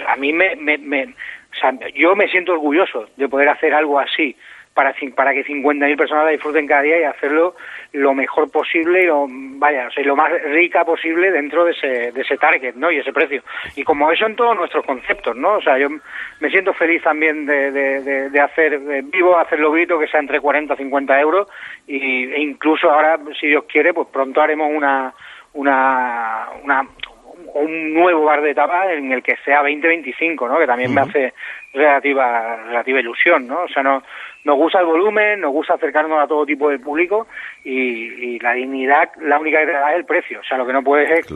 a 0.08 0.16
mí 0.16 0.32
me, 0.32 0.56
me, 0.56 0.78
me 0.78 1.04
o 1.06 1.60
sea, 1.60 1.74
yo 1.96 2.16
me 2.16 2.28
siento 2.28 2.54
orgulloso 2.54 3.10
de 3.16 3.28
poder 3.28 3.50
hacer 3.50 3.74
algo 3.74 4.00
así 4.00 4.36
para, 4.78 4.94
para 5.16 5.34
que 5.34 5.44
50.000 5.44 5.98
personas 5.98 6.26
la 6.26 6.32
disfruten 6.32 6.68
cada 6.68 6.84
día 6.84 7.02
y 7.02 7.04
hacerlo 7.04 7.56
lo 7.94 8.14
mejor 8.14 8.52
posible 8.52 9.02
y 9.02 9.06
lo, 9.08 9.26
vaya, 9.28 9.88
o 9.88 9.92
sea, 9.92 10.04
lo 10.04 10.16
más 10.16 10.32
rica 10.44 10.86
posible 10.86 11.32
dentro 11.32 11.66
de 11.66 11.72
ese, 11.72 12.12
de 12.12 12.22
ese 12.22 12.38
target, 12.38 12.76
¿no? 12.76 12.92
Y 12.92 13.00
ese 13.00 13.12
precio. 13.12 13.42
Y 13.76 13.84
como 13.84 14.12
eso 14.12 14.28
en 14.28 14.36
todos 14.36 14.56
nuestros 14.56 14.86
conceptos, 14.86 15.36
¿no? 15.36 15.56
O 15.56 15.62
sea, 15.64 15.80
yo 15.80 15.90
me 15.90 16.50
siento 16.52 16.74
feliz 16.74 17.02
también 17.02 17.48
de, 17.48 17.72
de, 17.72 18.30
de, 18.30 18.40
hacer 18.40 18.80
vivo, 19.06 19.36
hacer 19.40 19.60
lobito 19.60 19.98
que 19.98 20.08
sea 20.08 20.20
entre 20.20 20.40
40 20.40 20.76
y 20.76 20.78
50 20.78 21.22
euros 21.22 21.48
y, 21.88 22.32
e 22.32 22.40
incluso 22.40 22.92
ahora, 22.92 23.18
si 23.40 23.48
Dios 23.48 23.64
quiere, 23.68 23.96
pues 23.96 24.10
pronto 24.14 24.42
haremos 24.42 24.70
una, 24.72 25.12
una, 25.54 26.50
una 26.64 26.88
un 27.58 27.94
nuevo 27.94 28.26
bar 28.26 28.42
de 28.42 28.54
tapas 28.54 28.92
en 28.92 29.12
el 29.12 29.24
que 29.24 29.36
sea 29.44 29.62
20-25, 29.62 30.48
¿no? 30.48 30.60
Que 30.60 30.68
también 30.68 30.94
me 30.94 31.02
hace 31.02 31.34
relativa 31.74 32.56
relativa 32.68 33.00
ilusión, 33.00 33.48
¿no? 33.48 33.64
O 33.64 33.68
sea, 33.68 33.84
no 33.84 34.04
nos 34.44 34.56
gusta 34.56 34.80
el 34.80 34.86
volumen, 34.86 35.42
nos 35.42 35.52
gusta 35.52 35.74
acercarnos 35.74 36.20
a 36.20 36.28
todo 36.28 36.46
tipo 36.46 36.70
de 36.70 36.80
público 36.80 37.28
y, 37.64 38.40
la 38.40 38.54
dignidad, 38.54 39.10
la 39.22 39.40
única 39.40 39.60
que 39.60 39.66
te 39.66 39.72
da 39.74 39.92
es 39.92 39.98
el 39.98 40.06
precio. 40.06 40.40
O 40.40 40.44
sea, 40.44 40.58
lo 40.58 40.66
que 40.66 40.74
no 40.74 40.84
puedes 40.84 41.10
es 41.12 41.28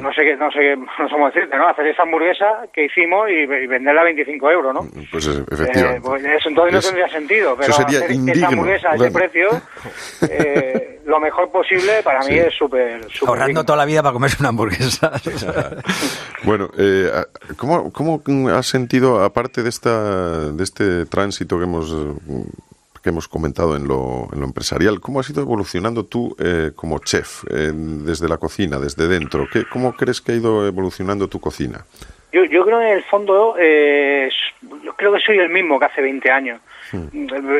no 0.00 0.12
sé 0.12 0.22
qué, 0.22 0.36
no 0.36 0.50
sé 0.50 0.58
qué, 0.58 0.76
no 0.98 1.08
somos 1.08 1.32
decirte, 1.34 1.56
¿no? 1.56 1.68
Hacer 1.68 1.86
esa 1.86 2.02
hamburguesa 2.02 2.66
que 2.72 2.84
hicimos 2.86 3.28
y, 3.30 3.46
venderla 3.46 4.02
a 4.02 4.04
25 4.04 4.50
euros, 4.50 4.74
¿no? 4.74 4.86
Pues 5.10 5.26
efectivamente. 5.26 5.98
Eh, 5.98 6.00
pues 6.02 6.24
eso 6.24 6.48
entonces 6.48 6.74
no 6.74 6.80
tendría 6.80 7.08
sentido, 7.08 7.56
pero 7.56 7.72
sería 7.72 7.98
hacer 7.98 8.36
esa 8.36 8.48
hamburguesa 8.48 8.90
a 8.90 8.94
ese 8.94 9.10
precio, 9.10 9.48
eh, 10.30 11.00
lo 11.04 11.20
mejor 11.20 11.50
posible 11.50 12.02
para 12.02 12.20
mí 12.20 12.36
es 12.36 12.54
súper... 12.54 13.06
Ahorrando 13.26 13.64
toda 13.64 13.78
la 13.78 13.84
vida 13.84 14.02
para 14.02 14.12
comerse 14.12 14.36
una 14.40 14.50
hamburguesa. 14.50 15.12
bueno, 16.44 16.68
eh, 16.78 17.10
¿cómo, 17.56 17.92
¿cómo 17.92 18.48
has 18.50 18.66
sentido, 18.66 19.22
aparte 19.22 19.62
de, 19.62 19.68
esta, 19.68 20.52
de 20.52 20.62
este 20.62 21.06
tránsito 21.06 21.58
que 21.58 21.64
hemos 21.64 21.92
que 23.02 23.10
hemos 23.10 23.28
comentado 23.28 23.76
en 23.76 23.88
lo, 23.88 24.28
en 24.32 24.40
lo 24.40 24.46
empresarial. 24.46 25.00
¿Cómo 25.00 25.20
has 25.20 25.30
ido 25.30 25.42
evolucionando 25.42 26.04
tú 26.04 26.36
eh, 26.38 26.70
como 26.74 26.98
chef 27.00 27.42
desde 27.44 28.28
la 28.28 28.38
cocina, 28.38 28.78
desde 28.78 29.08
dentro? 29.08 29.46
¿Qué, 29.52 29.64
¿Cómo 29.64 29.94
crees 29.94 30.20
que 30.20 30.32
ha 30.32 30.34
ido 30.36 30.66
evolucionando 30.66 31.28
tu 31.28 31.40
cocina? 31.40 31.84
Yo, 32.32 32.44
yo 32.44 32.64
creo 32.64 32.78
que 32.78 32.90
en 32.90 32.96
el 32.96 33.04
fondo, 33.04 33.56
eh, 33.58 34.30
yo 34.82 34.94
creo 34.94 35.12
que 35.12 35.20
soy 35.20 35.38
el 35.38 35.50
mismo 35.50 35.78
que 35.78 35.84
hace 35.84 36.00
20 36.00 36.30
años. 36.30 36.60
Hmm. 36.90 37.08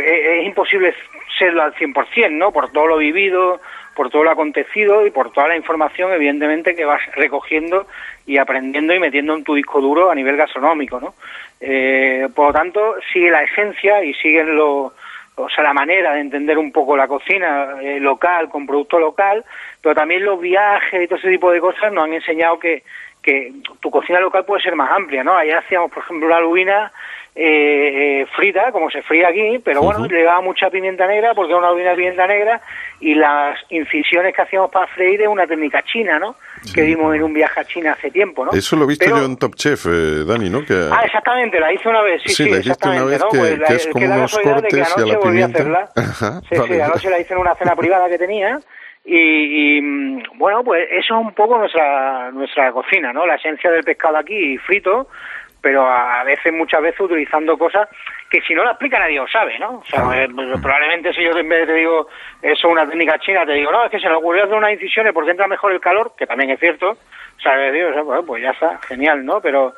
Es, 0.03 0.47
imposible 0.47 0.95
serlo 1.39 1.63
al 1.63 1.75
100%, 1.75 2.31
¿no? 2.31 2.53
Por 2.53 2.71
todo 2.71 2.87
lo 2.87 2.97
vivido, 2.97 3.61
por 3.95 4.09
todo 4.09 4.25
lo 4.25 4.31
acontecido 4.31 5.07
y 5.07 5.11
por 5.11 5.31
toda 5.31 5.49
la 5.49 5.57
información, 5.57 6.13
evidentemente, 6.13 6.75
que 6.75 6.87
vas 6.87 7.03
recogiendo 7.15 7.87
y 8.27 8.39
aprendiendo 8.39 8.95
y 8.95 8.99
metiendo 8.99 9.35
en 9.35 9.45
tu 9.45 9.55
disco 9.55 9.81
duro 9.83 10.11
a 10.11 10.15
nivel 10.15 10.37
gastronómico, 10.37 11.01
¿no? 11.01 11.15
Eh, 11.61 12.29
por 12.35 12.49
lo 12.49 12.53
tanto, 12.55 12.95
sigue 13.13 13.31
la 13.31 13.43
esencia 13.43 14.03
y 14.03 14.15
siguen 14.15 14.57
los 14.57 14.93
o 15.37 15.49
sea, 15.49 15.65
la 15.65 15.73
manera 15.73 16.13
de 16.13 16.21
entender 16.21 16.59
un 16.59 16.73
poco 16.73 16.97
la 16.97 17.09
cocina 17.09 17.77
eh, 17.81 17.99
local, 17.99 18.49
con 18.49 18.67
producto 18.67 18.99
local, 18.99 19.45
pero 19.81 19.95
también 19.95 20.25
los 20.25 20.41
viajes 20.41 21.03
y 21.03 21.07
todo 21.07 21.19
ese 21.19 21.31
tipo 21.31 21.51
de 21.51 21.61
cosas 21.61 21.93
nos 21.93 22.05
han 22.05 22.13
enseñado 22.13 22.59
que, 22.59 22.83
que 23.23 23.53
tu 23.81 23.91
cocina 23.91 24.21
local 24.21 24.45
puede 24.45 24.63
ser 24.63 24.77
más 24.77 24.91
amplia, 24.91 25.25
¿no? 25.25 25.37
Ayer 25.37 25.57
hacíamos, 25.57 25.91
por 25.91 26.03
ejemplo, 26.03 26.29
la 26.29 26.41
lubina 26.41 26.93
eh, 27.35 28.21
eh, 28.23 28.27
frita, 28.37 28.71
como 28.73 28.91
se 28.91 29.01
fría 29.03 29.29
aquí, 29.29 29.59
pero 29.65 29.81
bueno, 29.81 30.07
le 30.07 30.23
daba 30.23 30.43
mucha 30.43 30.69
pimienta 30.69 31.07
negra 31.07 31.33
porque 31.35 31.53
era 31.53 31.61
una 31.61 31.71
lubina 31.71 31.91
de 31.91 31.97
pimienta 31.97 32.27
negra 32.27 32.61
y 33.01 33.15
las 33.15 33.59
incisiones 33.71 34.35
que 34.35 34.43
hacíamos 34.43 34.71
para 34.71 34.87
freír 34.89 35.23
es 35.23 35.29
una 35.29 35.47
técnica 35.47 35.83
china, 35.83 36.19
¿no? 36.19 36.37
Que 36.75 36.83
vimos 36.83 37.15
en 37.15 37.23
un 37.23 37.35
viaje 37.35 37.61
a 37.61 37.65
China 37.65 37.93
hace 37.93 38.11
tiempo, 38.11 38.45
¿no? 38.45 38.53
Eso 38.53 38.77
lo 38.77 38.85
he 38.85 38.89
visto 38.89 39.09
yo 39.09 39.25
en 39.25 39.37
Top 39.37 39.55
Chef, 39.57 39.87
eh, 39.87 40.25
Dani, 40.25 40.49
¿no? 40.49 40.65
Que... 40.65 40.89
Ah, 40.93 41.03
exactamente, 41.05 41.59
la 41.59 41.73
hice 41.73 41.89
una 41.89 42.03
vez, 42.03 42.23
sí, 42.23 42.29
sí, 42.29 42.45
sí 42.45 42.51
la 42.51 42.59
hiciste 42.59 42.89
una 42.89 43.05
vez 43.05 43.23
que, 43.31 43.39
pues 43.39 43.71
es 43.71 43.87
como 43.89 44.07
unos 44.07 44.39
cortes 44.39 44.95
y 44.97 45.01
a 45.01 45.07
la 45.07 45.21
pimienta. 45.21 45.91
Ajá, 45.97 46.41
sí, 46.49 46.57
sí, 46.69 46.81
anoche 46.81 47.11
la 47.11 47.21
hice 47.21 47.35
en 47.35 47.41
una 47.41 47.55
cena 47.57 47.75
privada 47.75 48.09
que 48.09 48.19
tenía 48.19 48.61
y, 49.05 49.79
y, 49.79 50.23
bueno, 50.37 50.63
pues 50.63 50.87
eso 50.91 51.19
es 51.19 51.27
un 51.27 51.35
poco 51.35 51.59
nuestra 51.59 52.31
nuestra 52.31 52.71
cocina, 52.73 53.13
¿no? 53.13 53.27
La 53.27 53.35
esencia 53.35 53.71
del 53.71 53.83
pescado 53.83 54.19
aquí 54.19 54.57
frito, 54.59 55.09
pero 55.61 55.87
a 55.87 56.23
veces, 56.25 56.53
muchas 56.53 56.83
veces, 56.83 57.01
utilizando 57.01 57.59
cosas 57.59 57.89
que 58.33 58.41
si 58.41 58.55
no 58.55 58.65
la 58.65 58.71
explica 58.71 58.99
nadie 58.99 59.19
lo 59.19 59.29
sabe, 59.29 59.59
¿no? 59.59 59.81
O 59.81 59.85
sea, 59.85 60.01
eh, 60.17 60.27
pues, 60.35 60.49
probablemente 60.63 61.13
si 61.13 61.23
yo 61.23 61.37
en 61.37 61.49
vez 61.51 61.67
te 61.67 61.75
digo 61.75 62.09
eso 62.41 62.53
es 62.53 62.65
una 62.65 62.89
técnica 62.89 63.19
china, 63.19 63.45
te 63.45 63.53
digo, 63.53 63.71
no, 63.71 63.85
es 63.85 63.91
que 63.91 64.01
se 64.01 64.09
le 64.09 64.15
ocurrió 64.15 64.45
hacer 64.45 64.57
unas 64.57 64.73
incisiones 64.73 65.13
porque 65.13 65.33
entra 65.33 65.47
mejor 65.47 65.71
el 65.71 65.81
calor, 65.81 66.15
que 66.17 66.27
también 66.27 66.49
es 66.49 66.59
cierto, 66.59 66.93
o 66.93 67.41
sea, 67.43 67.71
digo, 67.71 67.91
pues, 68.07 68.25
pues 68.27 68.43
ya 68.43 68.51
está, 68.53 68.79
genial, 68.89 69.25
¿no? 69.27 69.43
Pero 69.43 69.75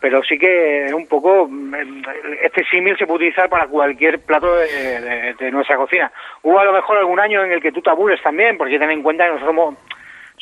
pero 0.00 0.22
sí 0.22 0.38
que 0.38 0.86
es 0.86 0.92
un 0.92 1.06
poco 1.06 1.48
mm, 1.50 1.74
este 2.42 2.64
símil 2.70 2.96
se 2.96 3.04
puede 3.04 3.26
utilizar 3.26 3.50
para 3.50 3.66
cualquier 3.66 4.20
plato 4.20 4.54
de, 4.54 5.34
de, 5.38 5.50
nuestra 5.50 5.76
cocina. 5.76 6.10
Hubo 6.42 6.58
a 6.58 6.64
lo 6.64 6.72
mejor 6.72 6.96
algún 6.96 7.20
año 7.20 7.44
en 7.44 7.52
el 7.52 7.60
que 7.60 7.72
tú 7.72 7.82
te 7.82 7.90
aburres 7.90 8.22
también, 8.22 8.56
porque 8.56 8.78
ten 8.78 8.90
en 8.90 9.02
cuenta 9.02 9.24
que 9.24 9.32
nosotros 9.32 9.54
somos 9.54 9.74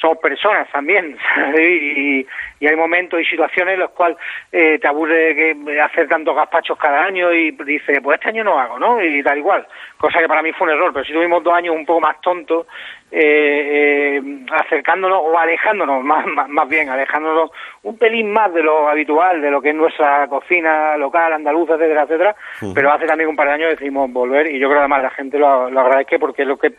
somos 0.00 0.18
personas 0.18 0.70
también 0.70 1.16
y, 1.58 2.26
y, 2.60 2.66
hay 2.66 2.76
momentos 2.76 3.20
y 3.20 3.24
situaciones 3.24 3.74
en 3.74 3.80
los 3.80 3.90
cuales 3.90 4.16
eh, 4.52 4.78
te 4.78 4.88
aburre 4.88 5.34
que 5.34 5.80
hacer 5.80 6.08
tantos 6.08 6.34
gazpachos 6.34 6.78
cada 6.78 7.04
año 7.04 7.32
y 7.32 7.52
dices, 7.52 7.98
pues 8.02 8.18
este 8.18 8.30
año 8.30 8.44
no 8.44 8.58
hago, 8.58 8.78
¿no? 8.78 9.02
Y 9.02 9.22
tal 9.22 9.38
igual, 9.38 9.66
cosa 9.98 10.20
que 10.20 10.28
para 10.28 10.42
mí 10.42 10.52
fue 10.52 10.66
un 10.66 10.74
error, 10.74 10.92
pero 10.92 11.04
si 11.04 11.12
tuvimos 11.12 11.42
dos 11.42 11.54
años 11.54 11.74
un 11.74 11.86
poco 11.86 12.00
más 12.00 12.20
tontos, 12.20 12.66
eh, 13.10 14.18
eh, 14.18 14.22
acercándonos 14.52 15.20
o 15.22 15.38
alejándonos, 15.38 16.02
más, 16.04 16.26
más, 16.26 16.68
bien, 16.68 16.88
alejándonos 16.88 17.50
un 17.82 17.96
pelín 17.98 18.32
más 18.32 18.52
de 18.52 18.62
lo 18.62 18.88
habitual, 18.88 19.40
de 19.40 19.50
lo 19.50 19.60
que 19.60 19.70
es 19.70 19.74
nuestra 19.74 20.26
cocina 20.28 20.96
local, 20.96 21.32
andaluza, 21.32 21.74
etcétera, 21.74 22.02
etcétera, 22.02 22.36
pero 22.74 22.92
hace 22.92 23.06
también 23.06 23.30
un 23.30 23.36
par 23.36 23.48
de 23.48 23.54
años 23.54 23.70
decidimos 23.70 24.10
volver 24.12 24.50
y 24.50 24.58
yo 24.58 24.68
creo 24.68 24.78
que 24.78 24.80
además 24.80 25.02
la 25.02 25.10
gente 25.10 25.38
lo, 25.38 25.70
lo 25.70 25.80
agradezca 25.80 26.18
porque 26.18 26.42
es 26.42 26.48
lo 26.48 26.58
que 26.58 26.72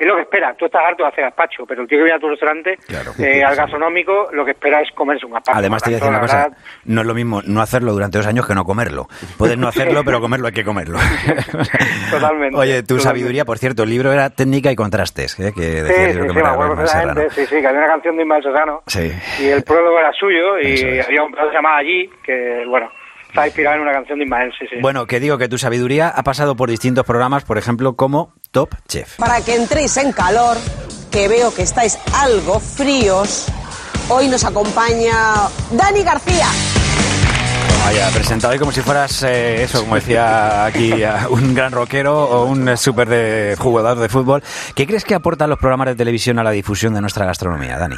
es 0.00 0.06
lo 0.06 0.16
que 0.16 0.22
espera. 0.22 0.54
Tú 0.58 0.64
estás 0.64 0.82
harto 0.82 1.02
de 1.02 1.10
hacer 1.10 1.24
gazpacho, 1.24 1.66
pero 1.66 1.82
el 1.82 1.88
tío 1.88 1.98
que 1.98 2.04
viene 2.04 2.16
a 2.16 2.20
tu 2.20 2.28
restaurante, 2.28 2.78
eh, 3.18 3.44
al 3.44 3.54
gastronómico, 3.54 4.28
lo 4.32 4.44
que 4.44 4.52
espera 4.52 4.80
es 4.80 4.90
comerse 4.92 5.26
un 5.26 5.32
gazpacho. 5.32 5.58
Además, 5.58 5.82
te 5.82 5.90
voy 5.90 5.94
a 5.94 5.96
decir 5.98 6.10
una 6.10 6.20
cosa, 6.20 6.48
no 6.84 7.00
es 7.02 7.06
lo 7.06 7.14
mismo 7.14 7.42
no 7.44 7.60
hacerlo 7.60 7.92
durante 7.92 8.16
dos 8.16 8.26
años 8.26 8.46
que 8.46 8.54
no 8.54 8.64
comerlo. 8.64 9.08
Puedes 9.36 9.58
no 9.58 9.68
hacerlo, 9.68 10.02
pero 10.04 10.20
comerlo 10.20 10.46
hay 10.46 10.54
que 10.54 10.64
comerlo. 10.64 10.98
totalmente. 12.10 12.56
Oye, 12.56 12.82
tu 12.82 12.98
sabiduría, 12.98 13.44
por 13.44 13.58
cierto, 13.58 13.82
el 13.82 13.90
libro 13.90 14.10
era 14.12 14.30
técnica 14.30 14.72
y 14.72 14.76
contrastes, 14.76 15.38
¿eh? 15.38 15.52
que 15.54 15.82
decía 15.82 16.12
sí, 16.12 16.12
sí, 16.12 16.28
sí, 16.28 17.14
me 17.14 17.30
sí, 17.30 17.46
sí, 17.46 17.60
que 17.60 17.66
había 17.66 17.80
una 17.80 17.88
canción 17.88 18.16
de 18.16 18.22
Ismael 18.22 18.42
Serrano, 18.42 18.82
sí. 18.86 19.12
y 19.40 19.48
el 19.48 19.62
prólogo 19.62 19.98
era 19.98 20.12
suyo, 20.12 20.58
y 20.58 21.00
había 21.00 21.22
un 21.22 21.32
plato 21.32 21.52
llamado 21.52 21.76
Allí, 21.76 22.10
que, 22.24 22.64
bueno, 22.66 22.90
está 23.28 23.46
inspirado 23.46 23.76
en 23.76 23.82
una 23.82 23.92
canción 23.92 24.18
de 24.18 24.24
Ismael, 24.24 24.52
sí, 24.58 24.66
sí. 24.68 24.76
Bueno, 24.80 25.06
que 25.06 25.20
digo 25.20 25.38
que 25.38 25.48
tu 25.48 25.58
sabiduría 25.58 26.08
ha 26.08 26.22
pasado 26.22 26.56
por 26.56 26.70
distintos 26.70 27.04
programas, 27.04 27.44
por 27.44 27.58
ejemplo, 27.58 27.94
como 27.96 28.34
Top 28.50 28.74
Chef. 28.88 29.16
Para 29.16 29.40
que 29.44 29.54
entréis 29.54 29.96
en 29.96 30.12
calor, 30.12 30.56
que 31.10 31.28
veo 31.28 31.54
que 31.54 31.62
estáis 31.62 31.98
algo 32.14 32.58
fríos, 32.58 33.46
hoy 34.08 34.28
nos 34.28 34.44
acompaña 34.44 35.48
Dani 35.70 36.02
García. 36.02 36.46
Vaya, 37.84 38.10
presentado 38.10 38.52
hoy 38.52 38.58
como 38.58 38.72
si 38.72 38.82
fueras 38.82 39.22
eh, 39.22 39.62
eso, 39.62 39.80
como 39.80 39.94
decía 39.94 40.64
aquí, 40.64 40.92
un 41.30 41.54
gran 41.54 41.72
rockero 41.72 42.24
o 42.24 42.44
un 42.46 42.76
súper 42.76 43.08
de 43.08 43.56
jugador 43.58 43.98
de 43.98 44.08
fútbol. 44.08 44.42
¿Qué 44.74 44.86
crees 44.86 45.04
que 45.04 45.14
aportan 45.14 45.48
los 45.48 45.58
programas 45.58 45.86
de 45.86 45.94
televisión 45.94 46.38
a 46.38 46.44
la 46.44 46.50
difusión 46.50 46.92
de 46.92 47.00
nuestra 47.00 47.24
gastronomía, 47.26 47.78
Dani? 47.78 47.96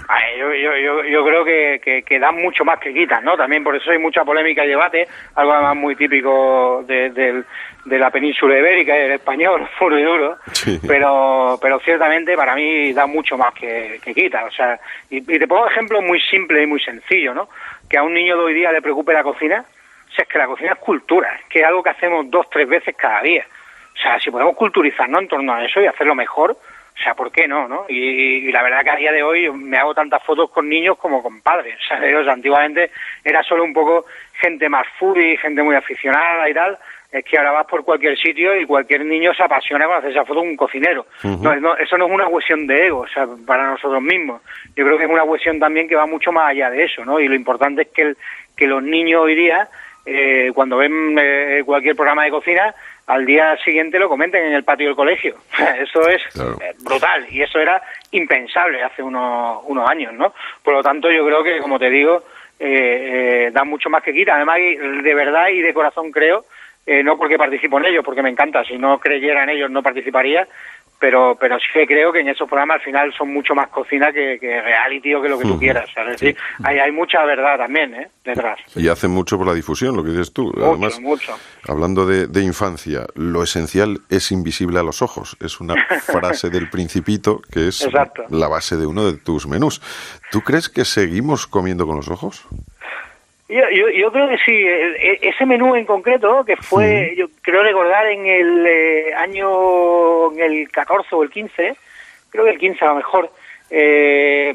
yo, 0.63 0.92
creo 1.25 1.45
que, 1.45 2.03
que, 2.07 2.19
dan 2.19 2.37
mucho 2.37 2.65
más 2.65 2.79
que 2.79 2.93
quitan, 2.93 3.25
¿no? 3.25 3.37
También 3.37 3.63
por 3.63 3.77
eso 3.77 3.91
hay 3.91 3.99
mucha 3.99 4.25
polémica 4.25 4.65
y 4.65 4.69
debate, 4.69 5.07
algo 5.35 5.53
además 5.53 5.77
muy 5.77 5.97
típico 5.97 6.85
de, 6.87 7.45
la 7.85 8.11
península 8.11 8.59
ibérica, 8.59 8.97
el 8.97 9.13
español, 9.13 9.69
puro 9.79 9.99
y 9.99 10.03
duro, 10.03 10.37
pero 10.87 11.59
pero 11.61 11.81
ciertamente 11.81 12.37
para 12.37 12.55
mí 12.55 12.93
da 12.93 13.07
mucho 13.07 13.37
más 13.37 13.53
que, 13.55 14.01
que 14.03 14.15
quita, 14.15 14.45
o 14.45 14.51
sea, 14.51 14.79
y, 15.11 15.21
te 15.21 15.47
pongo 15.47 15.69
ejemplo 15.69 16.01
muy 16.01 16.21
simple 16.21 16.63
y 16.63 16.67
muy 16.67 16.81
sencillo, 16.81 17.35
¿no? 17.35 17.49
Que 17.89 17.99
a 17.99 18.03
un 18.03 18.15
niño 18.15 18.37
de 18.37 18.45
hoy 18.45 18.55
día 18.55 18.73
le 18.73 18.81
preocupe 18.83 19.13
la 19.13 19.23
cocina, 19.23 19.65
o 20.13 20.15
sea, 20.15 20.23
es 20.23 20.29
que 20.29 20.39
la 20.39 20.47
cocina 20.47 20.73
es 20.73 20.79
cultura, 20.79 21.37
es 21.41 21.47
que 21.49 21.61
es 21.61 21.67
algo 21.67 21.83
que 21.83 21.91
hacemos 21.91 22.31
dos, 22.31 22.49
tres 22.51 22.69
veces 22.69 22.95
cada 22.97 23.23
día. 23.23 23.45
O 23.95 23.99
sea, 23.99 24.19
si 24.19 24.31
podemos 24.31 24.57
culturizarnos 24.57 25.23
en 25.23 25.29
torno 25.29 25.53
a 25.53 25.65
eso 25.65 25.81
y 25.81 25.87
hacerlo 25.87 26.15
mejor, 26.15 26.57
o 27.03 27.05
sea, 27.05 27.15
¿por 27.15 27.33
qué 27.33 27.49
no, 27.49 27.67
no? 27.67 27.85
Y, 27.89 28.53
la 28.53 28.63
verdad 28.63 28.85
que 28.85 28.91
a 28.91 28.97
día 28.97 29.11
de 29.11 29.25
hoy 29.25 29.51
me 29.51 29.77
hago 29.77 29.93
tantas 29.93 30.23
fotos 30.23 30.51
con 30.51 30.69
niños 30.69 30.97
como 30.97 31.21
con 31.21 31.41
padres. 31.41 31.77
O 31.91 32.25
sea, 32.25 32.33
antiguamente 32.35 32.93
era 33.25 33.43
solo 33.43 33.65
un 33.65 33.73
poco 33.73 34.05
gente 34.35 34.69
más 34.69 34.87
foodie, 34.99 35.37
gente 35.37 35.63
muy 35.65 35.75
aficionada 35.75 36.49
y 36.49 36.55
tal. 36.55 36.79
Es 37.11 37.25
que 37.25 37.37
ahora 37.37 37.51
vas 37.51 37.67
por 37.67 37.85
cualquier 37.85 38.17
sitio 38.17 38.57
y 38.57 38.65
cualquier 38.65 39.05
niño 39.05 39.35
se 39.35 39.43
apasiona 39.43 39.87
con 39.87 39.97
hacer 39.97 40.13
esa 40.13 40.25
foto 40.25 40.41
con 40.41 40.51
un 40.51 40.57
cocinero. 40.57 41.07
no, 41.25 41.77
eso 41.77 41.99
no 41.99 42.07
es 42.07 42.13
una 42.13 42.27
cuestión 42.27 42.67
de 42.69 42.87
ego, 42.87 43.01
o 43.01 43.09
sea, 43.09 43.27
para 43.45 43.69
nosotros 43.69 44.01
mismos. 44.01 44.41
Yo 44.77 44.85
creo 44.85 44.97
que 44.97 45.05
es 45.05 45.11
una 45.11 45.25
cuestión 45.25 45.59
también 45.59 45.89
que 45.89 45.97
va 45.97 46.07
mucho 46.07 46.31
más 46.31 46.51
allá 46.51 46.71
de 46.71 46.85
eso, 46.85 47.05
¿no? 47.05 47.19
Y 47.19 47.27
lo 47.27 47.35
importante 47.35 47.83
es 47.83 47.89
que, 47.89 48.15
que 48.57 48.67
los 48.69 48.83
niños 48.83 49.23
hoy 49.23 49.35
día, 49.35 49.69
eh, 50.07 50.53
cuando 50.55 50.77
ven 50.77 51.19
eh, 51.19 51.63
cualquier 51.67 51.97
programa 51.97 52.25
de 52.25 52.31
cocina, 52.31 52.75
al 53.07 53.27
día 53.27 53.57
siguiente 53.65 53.99
lo 53.99 54.09
comenten 54.09 54.45
en 54.47 54.53
el 54.55 54.65
patio 54.65 54.87
del 54.87 54.97
colegio. 54.97 55.37
Eso 55.79 56.09
es 56.09 56.23
eh, 56.37 56.75
brutal 56.81 57.27
y 57.31 57.43
eso 57.43 57.59
era 57.59 57.83
impensable 58.11 58.83
hace 58.83 59.03
unos, 59.03 59.63
unos 59.67 59.89
años, 59.89 60.13
¿no? 60.13 60.33
Por 60.63 60.75
lo 60.75 60.83
tanto, 60.83 61.11
yo 61.11 61.25
creo 61.25 61.43
que, 61.43 61.59
como 61.59 61.79
te 61.79 61.91
digo, 61.91 62.23
eh, 62.59 63.47
eh, 63.47 63.51
da 63.53 63.65
mucho 63.65 63.91
más 63.91 64.03
que 64.03 64.13
quita. 64.13 64.37
Además, 64.37 64.59
de 64.59 65.15
verdad 65.15 65.49
y 65.49 65.61
de 65.61 65.75
corazón 65.75 66.13
creo, 66.13 66.45
eh, 66.87 67.03
no 67.03 67.17
porque 67.17 67.39
participo 67.39 67.79
en 67.79 67.87
ellos, 67.87 68.05
porque 68.05 68.23
me 68.23 68.31
encanta, 68.31 68.65
si 68.65 68.79
no 68.79 68.99
creyera 68.99 69.43
en 69.45 69.51
ellos 69.51 69.71
no 69.71 69.83
participaría, 69.83 70.47
pero 71.03 71.37
pero 71.39 71.59
sí 71.59 71.67
que 71.73 71.85
creo 71.85 72.13
que 72.13 72.21
en 72.21 72.29
esos 72.29 72.49
programas 72.49 72.77
al 72.77 72.85
final 72.85 73.13
son 73.13 73.35
mucho 73.35 73.57
más 73.57 73.67
cocina 73.71 74.13
que, 74.13 74.39
reality 74.41 75.13
o 75.15 75.21
que 75.21 75.29
lo 75.29 75.37
que 75.37 75.49
tú 75.49 75.59
quieras. 75.59 75.91
Es 75.97 76.21
decir, 76.21 76.37
hay, 76.63 76.79
hay 76.79 76.93
mucha 76.93 77.25
verdad 77.25 77.59
también 77.59 77.93
¿eh? 77.93 78.09
detrás. 78.25 78.61
Y 78.77 78.87
hacen 78.87 79.11
mucho 79.11 79.37
por 79.37 79.49
la 79.49 79.53
difusión, 79.53 79.97
lo 79.97 80.05
que 80.05 80.11
dices 80.11 80.33
tú. 80.33 80.53
Además, 80.57 81.01
mucho. 81.01 81.37
hablando 81.67 82.07
de, 82.07 82.29
de, 82.29 82.43
infancia, 82.43 83.05
lo 83.17 83.43
esencial 83.43 83.99
es 84.11 84.31
invisible 84.31 84.79
a 84.79 84.85
los 84.85 85.03
ojos. 85.03 85.37
Es 85.41 85.59
una 85.61 85.75
frase 86.07 86.51
del 86.51 86.71
principito 86.71 87.43
que 87.51 87.67
es 87.67 87.89
la 88.31 88.47
base 88.47 88.77
de 88.77 88.87
uno 88.87 89.05
de 89.05 89.19
tus 89.19 89.49
menús. 89.49 89.83
¿Tú 90.31 90.43
crees 90.43 90.69
que 90.69 90.85
seguimos 90.85 91.49
comiendo 91.49 91.85
con 91.85 91.97
los 91.97 92.07
ojos? 92.07 92.47
Yo, 93.53 93.89
yo, 93.91 94.11
creo 94.11 94.29
que 94.31 94.39
sí. 94.39 94.53
E, 94.55 95.19
ese 95.21 95.45
menú 95.45 95.77
en 95.77 95.85
concreto, 95.85 96.43
que 96.43 96.57
fue, 96.57 97.15
yo 97.19 97.27
creo 97.43 97.63
recordar 97.63 98.07
en 98.07 98.25
el 98.25 98.67
eh, 98.67 99.15
año, 99.15 100.33
en 100.33 100.41
el 100.41 100.71
14 100.71 101.15
o 101.15 101.23
el 101.23 101.29
15, 101.29 101.77
creo 102.31 102.45
que 102.45 102.51
el 102.53 102.59
15 102.59 102.83
a 102.83 102.89
lo 102.89 102.95
mejor, 102.95 103.31
eh, 103.71 104.55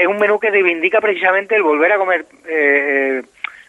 es 0.00 0.06
un 0.06 0.18
menú 0.18 0.38
que 0.38 0.50
reivindica 0.50 1.00
precisamente 1.00 1.56
el 1.56 1.62
volver 1.62 1.92
a 1.92 1.96
comer 1.96 2.26
eh, 2.46 3.22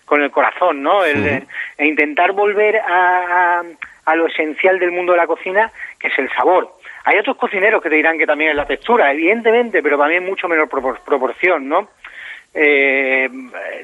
con 0.03 0.21
el 0.21 0.31
corazón, 0.31 0.83
¿no? 0.83 1.05
El, 1.05 1.45
e 1.77 1.87
intentar 1.87 2.33
volver 2.33 2.75
a, 2.75 3.63
a, 4.03 4.15
lo 4.15 4.27
esencial 4.27 4.79
del 4.79 4.91
mundo 4.91 5.13
de 5.13 5.19
la 5.19 5.27
cocina, 5.27 5.71
que 5.97 6.09
es 6.09 6.19
el 6.19 6.29
sabor. 6.29 6.75
Hay 7.05 7.17
otros 7.17 7.37
cocineros 7.37 7.81
que 7.81 7.89
te 7.89 7.95
dirán 7.95 8.17
que 8.17 8.27
también 8.27 8.49
es 8.49 8.57
la 8.57 8.67
textura, 8.67 9.13
evidentemente, 9.13 9.81
pero 9.81 9.97
también 9.97 10.25
mucho 10.25 10.49
menor 10.49 10.67
proporción, 10.67 11.69
¿no? 11.69 11.87
Eh, 12.53 13.29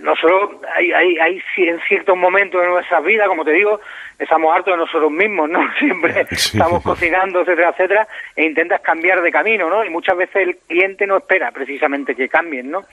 nosotros 0.01 0.57
hay, 0.75 0.91
hay, 0.91 1.17
hay 1.17 1.41
en 1.57 1.79
ciertos 1.87 2.17
momentos 2.17 2.61
de 2.61 2.67
nuestra 2.67 2.99
vida, 2.99 3.25
como 3.27 3.45
te 3.45 3.51
digo, 3.51 3.79
estamos 4.19 4.53
hartos 4.53 4.73
de 4.73 4.77
nosotros 4.77 5.11
mismos, 5.11 5.49
¿no? 5.49 5.61
Siempre 5.79 6.25
estamos 6.29 6.83
cocinando, 6.83 7.41
etcétera, 7.41 7.69
etcétera, 7.69 8.07
e 8.35 8.45
intentas 8.45 8.81
cambiar 8.81 9.21
de 9.21 9.31
camino, 9.31 9.69
¿no? 9.69 9.85
Y 9.85 9.89
muchas 9.89 10.17
veces 10.17 10.35
el 10.35 10.57
cliente 10.67 11.07
no 11.07 11.17
espera 11.17 11.51
precisamente 11.51 12.15
que 12.15 12.27
cambien, 12.27 12.69
¿no? 12.69 12.83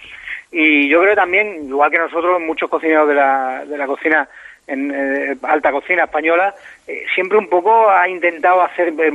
Y 0.52 0.88
yo 0.88 1.00
creo 1.02 1.16
también, 1.16 1.64
igual 1.68 1.90
que 1.90 1.98
nosotros, 1.98 2.40
muchos 2.40 2.70
cocineros 2.70 3.08
de 3.08 3.14
la, 3.14 3.64
de 3.64 3.76
la 3.76 3.86
cocina 3.86 4.28
en 4.66 4.90
eh, 4.90 5.36
alta 5.42 5.70
cocina 5.70 6.04
española, 6.04 6.54
eh, 6.86 7.04
siempre 7.14 7.38
un 7.38 7.48
poco 7.48 7.90
ha 7.90 8.08
intentado 8.08 8.62
hacer 8.62 8.94
eh, 8.98 9.10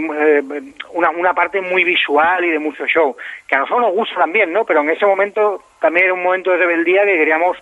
una, 0.94 1.10
una 1.10 1.34
parte 1.34 1.62
muy 1.62 1.84
visual 1.84 2.46
y 2.46 2.52
de 2.52 2.60
mucho 2.60 2.86
show, 2.86 3.16
que 3.48 3.56
a 3.56 3.60
nosotros 3.60 3.82
nos 3.82 3.94
gusta 3.94 4.16
también, 4.16 4.54
¿no? 4.54 4.66
Pero 4.66 4.82
en 4.82 4.90
ese 4.92 5.06
momento 5.06 5.64
también 5.80 6.06
era 6.06 6.14
un 6.14 6.24
momento 6.24 6.52
de 6.52 6.58
rebeldía 6.58 7.04
que 7.06 7.18
queríamos 7.18 7.58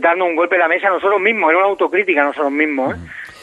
darnos 0.00 0.28
un 0.28 0.34
golpe 0.34 0.56
a 0.56 0.58
la 0.58 0.68
mesa 0.68 0.88
a 0.88 0.90
nosotros 0.90 1.20
mismos, 1.20 1.50
era 1.50 1.58
una 1.58 1.68
autocrítica 1.68 2.22
a 2.22 2.24
nosotros 2.24 2.50
mismos, 2.50 2.96
¿eh? 2.96 2.98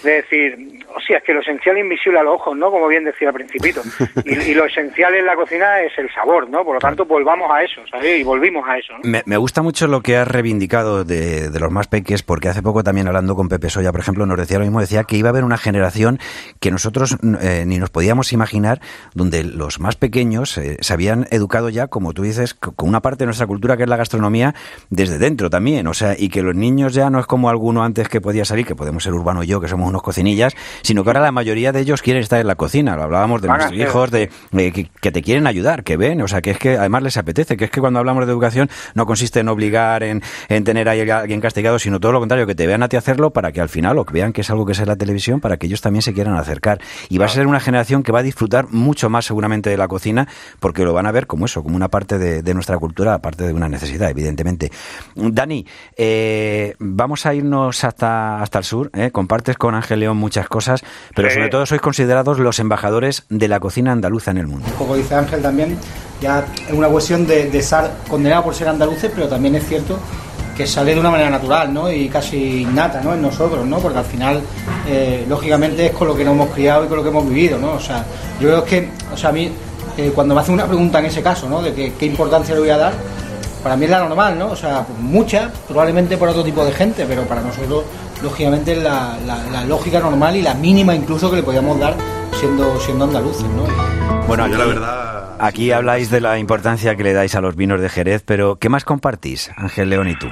De 0.05 0.11
decir, 0.11 0.85
o 0.95 0.99
sea, 1.01 1.17
es 1.17 1.23
que 1.23 1.33
lo 1.33 1.41
esencial 1.41 1.75
es 1.77 1.83
invisible 1.83 2.19
a 2.19 2.23
los 2.23 2.35
ojos, 2.35 2.55
¿no? 2.57 2.71
Como 2.71 2.87
bien 2.87 3.03
decía 3.03 3.29
al 3.29 3.33
principito. 3.33 3.81
Y, 4.25 4.53
lo 4.53 4.65
esencial 4.65 5.13
en 5.15 5.25
la 5.25 5.35
cocina 5.35 5.81
es 5.81 5.91
el 5.97 6.11
sabor, 6.13 6.49
¿no? 6.49 6.63
Por 6.63 6.75
lo 6.75 6.79
tanto, 6.79 7.05
volvamos 7.05 7.49
a 7.51 7.63
eso, 7.63 7.81
¿sabes? 7.89 8.19
Y 8.19 8.23
volvimos 8.23 8.67
a 8.67 8.77
eso, 8.77 8.93
me, 9.03 9.21
me, 9.25 9.37
gusta 9.37 9.61
mucho 9.61 9.87
lo 9.87 10.01
que 10.01 10.17
has 10.17 10.27
reivindicado 10.27 11.03
de, 11.03 11.49
de, 11.49 11.59
los 11.59 11.71
más 11.71 11.87
peques, 11.87 12.23
porque 12.23 12.49
hace 12.49 12.61
poco 12.61 12.83
también 12.83 13.07
hablando 13.07 13.35
con 13.35 13.49
Pepe 13.49 13.69
Soya, 13.69 13.91
por 13.91 14.01
ejemplo, 14.01 14.25
nos 14.25 14.37
decía 14.37 14.57
lo 14.57 14.65
mismo, 14.65 14.79
decía 14.79 15.03
que 15.03 15.17
iba 15.17 15.29
a 15.29 15.31
haber 15.31 15.43
una 15.43 15.57
generación 15.57 16.19
que 16.59 16.71
nosotros 16.71 17.17
eh, 17.41 17.63
ni 17.65 17.77
nos 17.77 17.89
podíamos 17.89 18.33
imaginar, 18.33 18.79
donde 19.13 19.43
los 19.43 19.79
más 19.79 19.95
pequeños 19.95 20.57
eh, 20.57 20.77
se 20.79 20.93
habían 20.93 21.27
educado 21.31 21.69
ya, 21.69 21.87
como 21.87 22.13
tú 22.13 22.23
dices, 22.23 22.53
con 22.53 22.87
una 22.87 23.01
parte 23.01 23.19
de 23.19 23.25
nuestra 23.25 23.47
cultura 23.47 23.77
que 23.77 23.83
es 23.83 23.89
la 23.89 23.97
gastronomía, 23.97 24.55
desde 24.89 25.17
dentro 25.17 25.49
también, 25.49 25.87
o 25.87 25.93
sea, 25.93 26.15
y 26.17 26.29
que 26.29 26.41
los 26.41 26.55
niños 26.55 26.93
ya 26.93 27.09
no 27.09 27.19
es 27.19 27.25
como 27.25 27.49
alguno 27.49 27.83
antes 27.83 28.09
que 28.09 28.21
podía 28.21 28.45
salir, 28.45 28.65
que 28.65 28.75
podemos 28.75 29.03
ser 29.03 29.13
urbano 29.13 29.43
y 29.43 29.47
yo, 29.47 29.59
que 29.59 29.67
somos 29.67 29.91
unos 29.95 30.03
cocinillas, 30.03 30.53
sino 30.81 31.03
que 31.03 31.09
ahora 31.09 31.21
la 31.21 31.31
mayoría 31.31 31.71
de 31.71 31.79
ellos 31.79 32.01
quieren 32.01 32.21
estar 32.21 32.39
en 32.39 32.47
la 32.47 32.55
cocina. 32.55 32.95
Lo 32.95 33.03
hablábamos 33.03 33.41
de 33.41 33.47
nuestros 33.47 33.73
hijos, 33.73 34.11
de, 34.11 34.29
de 34.51 34.71
que, 34.71 34.89
que 35.01 35.11
te 35.11 35.21
quieren 35.21 35.47
ayudar, 35.47 35.83
que 35.83 35.97
ven, 35.97 36.21
o 36.21 36.27
sea, 36.27 36.41
que 36.41 36.51
es 36.51 36.57
que 36.57 36.77
además 36.77 37.03
les 37.03 37.17
apetece, 37.17 37.57
que 37.57 37.65
es 37.65 37.71
que 37.71 37.79
cuando 37.79 37.99
hablamos 37.99 38.25
de 38.25 38.31
educación 38.31 38.69
no 38.93 39.05
consiste 39.05 39.39
en 39.39 39.47
obligar, 39.47 40.03
en, 40.03 40.21
en 40.49 40.63
tener 40.63 40.89
ahí 40.89 41.09
a 41.09 41.19
alguien 41.19 41.41
castigado, 41.41 41.79
sino 41.79 41.99
todo 41.99 42.11
lo 42.11 42.19
contrario, 42.19 42.45
que 42.45 42.55
te 42.55 42.67
vean 42.67 42.83
a 42.83 42.89
ti 42.89 42.97
hacerlo 42.97 43.31
para 43.31 43.51
que 43.51 43.61
al 43.61 43.69
final, 43.69 43.97
o 43.97 44.05
que 44.05 44.13
vean 44.13 44.33
que 44.33 44.41
es 44.41 44.49
algo 44.49 44.65
que 44.65 44.73
es 44.73 44.79
en 44.79 44.87
la 44.87 44.95
televisión, 44.95 45.39
para 45.39 45.57
que 45.57 45.67
ellos 45.67 45.81
también 45.81 46.01
se 46.01 46.13
quieran 46.13 46.35
acercar. 46.35 46.79
Y 47.09 47.17
va 47.17 47.25
a 47.25 47.29
ser 47.29 47.47
una 47.47 47.59
generación 47.59 48.03
que 48.03 48.11
va 48.11 48.19
a 48.19 48.23
disfrutar 48.23 48.67
mucho 48.69 49.09
más 49.09 49.25
seguramente 49.25 49.69
de 49.69 49.77
la 49.77 49.87
cocina, 49.87 50.27
porque 50.59 50.83
lo 50.83 50.93
van 50.93 51.05
a 51.05 51.11
ver 51.11 51.27
como 51.27 51.45
eso, 51.45 51.63
como 51.63 51.75
una 51.75 51.87
parte 51.87 52.17
de, 52.17 52.41
de 52.41 52.53
nuestra 52.53 52.77
cultura, 52.77 53.13
aparte 53.13 53.45
de 53.45 53.53
una 53.53 53.69
necesidad, 53.69 54.09
evidentemente. 54.09 54.71
Dani, 55.15 55.65
eh, 55.97 56.75
vamos 56.79 57.25
a 57.25 57.33
irnos 57.33 57.83
hasta, 57.83 58.41
hasta 58.41 58.57
el 58.57 58.63
sur, 58.63 58.89
¿eh? 58.93 59.11
compartes 59.11 59.57
con 59.57 59.75
Ángel 59.75 59.84
León 59.95 60.17
muchas 60.17 60.47
cosas, 60.47 60.83
pero 61.15 61.29
Sí. 61.29 61.35
sobre 61.35 61.49
todo 61.49 61.65
sois 61.65 61.81
considerados 61.81 62.39
los 62.39 62.59
embajadores 62.59 63.23
de 63.29 63.47
la 63.47 63.59
cocina 63.59 63.91
andaluza 63.91 64.31
en 64.31 64.37
el 64.37 64.47
mundo. 64.47 64.65
Un 64.67 64.73
poco 64.73 64.95
dice 64.95 65.13
Ángel 65.15 65.41
también, 65.41 65.77
ya 66.21 66.45
es 66.67 66.73
una 66.73 66.87
cuestión 66.87 67.27
de, 67.27 67.49
de 67.51 67.57
estar 67.59 67.91
condenado 68.09 68.43
por 68.45 68.55
ser 68.55 68.67
andaluces, 68.69 69.11
pero 69.13 69.27
también 69.27 69.55
es 69.55 69.67
cierto 69.67 69.99
que 70.57 70.65
sale 70.65 70.93
de 70.93 70.99
una 71.01 71.11
manera 71.11 71.29
natural, 71.29 71.73
¿no? 71.73 71.91
Y 71.91 72.07
casi 72.07 72.61
innata, 72.61 73.01
¿no? 73.01 73.13
En 73.13 73.21
nosotros, 73.21 73.65
¿no? 73.65 73.77
Porque 73.79 73.99
al 73.99 74.05
final, 74.05 74.41
eh, 74.87 75.25
lógicamente, 75.27 75.87
es 75.87 75.91
con 75.91 76.07
lo 76.07 76.15
que 76.15 76.23
nos 76.23 76.33
hemos 76.33 76.49
criado 76.51 76.85
y 76.85 76.87
con 76.87 76.95
lo 76.97 77.03
que 77.03 77.09
hemos 77.09 77.27
vivido, 77.27 77.57
¿no? 77.59 77.73
O 77.73 77.79
sea, 77.79 78.05
yo 78.39 78.47
creo 78.47 78.63
que, 78.63 78.89
o 79.13 79.17
sea, 79.17 79.31
a 79.31 79.33
mí, 79.33 79.51
eh, 79.97 80.11
cuando 80.15 80.33
me 80.33 80.39
hacen 80.39 80.53
una 80.53 80.65
pregunta 80.65 80.99
en 80.99 81.05
ese 81.07 81.21
caso, 81.21 81.49
¿no? 81.49 81.61
De 81.61 81.73
que, 81.73 81.93
qué 81.95 82.05
importancia 82.05 82.53
le 82.55 82.61
voy 82.61 82.69
a 82.69 82.77
dar, 82.77 82.93
para 83.63 83.75
mí 83.75 83.83
es 83.83 83.91
la 83.91 83.99
normal, 83.99 84.39
¿no? 84.39 84.51
O 84.51 84.55
sea, 84.55 84.83
pues 84.87 84.97
mucha, 84.99 85.51
probablemente 85.67 86.15
por 86.15 86.29
otro 86.29 86.41
tipo 86.43 86.63
de 86.63 86.71
gente, 86.71 87.05
pero 87.05 87.23
para 87.23 87.41
nosotros, 87.41 87.83
lógicamente, 88.25 88.73
es 88.73 88.83
la, 88.83 89.17
la- 89.25 89.43
la 89.51 89.63
lógica 89.65 89.99
normal 89.99 90.35
y 90.35 90.41
la 90.41 90.53
mínima 90.53 90.93
incluso 90.93 91.29
que 91.29 91.37
le 91.37 91.43
podíamos 91.43 91.79
dar 91.79 91.95
siendo, 92.39 92.77
siendo 92.81 93.05
andaluces, 93.05 93.45
¿no? 93.49 93.63
Bueno, 94.27 94.47
Yo 94.47 94.53
aquí, 94.55 94.57
la 94.57 94.65
verdad... 94.65 95.35
aquí 95.39 95.71
habláis 95.71 96.09
de 96.09 96.19
la 96.21 96.37
importancia 96.39 96.95
que 96.95 97.03
le 97.03 97.13
dais 97.13 97.33
a 97.35 97.41
los 97.41 97.55
vinos 97.55 97.79
de 97.79 97.87
Jerez, 97.89 98.23
pero 98.25 98.57
¿qué 98.57 98.67
más 98.69 98.83
compartís, 98.83 99.51
Ángel 99.55 99.89
León 99.89 100.09
y 100.09 100.15
tú? 100.15 100.27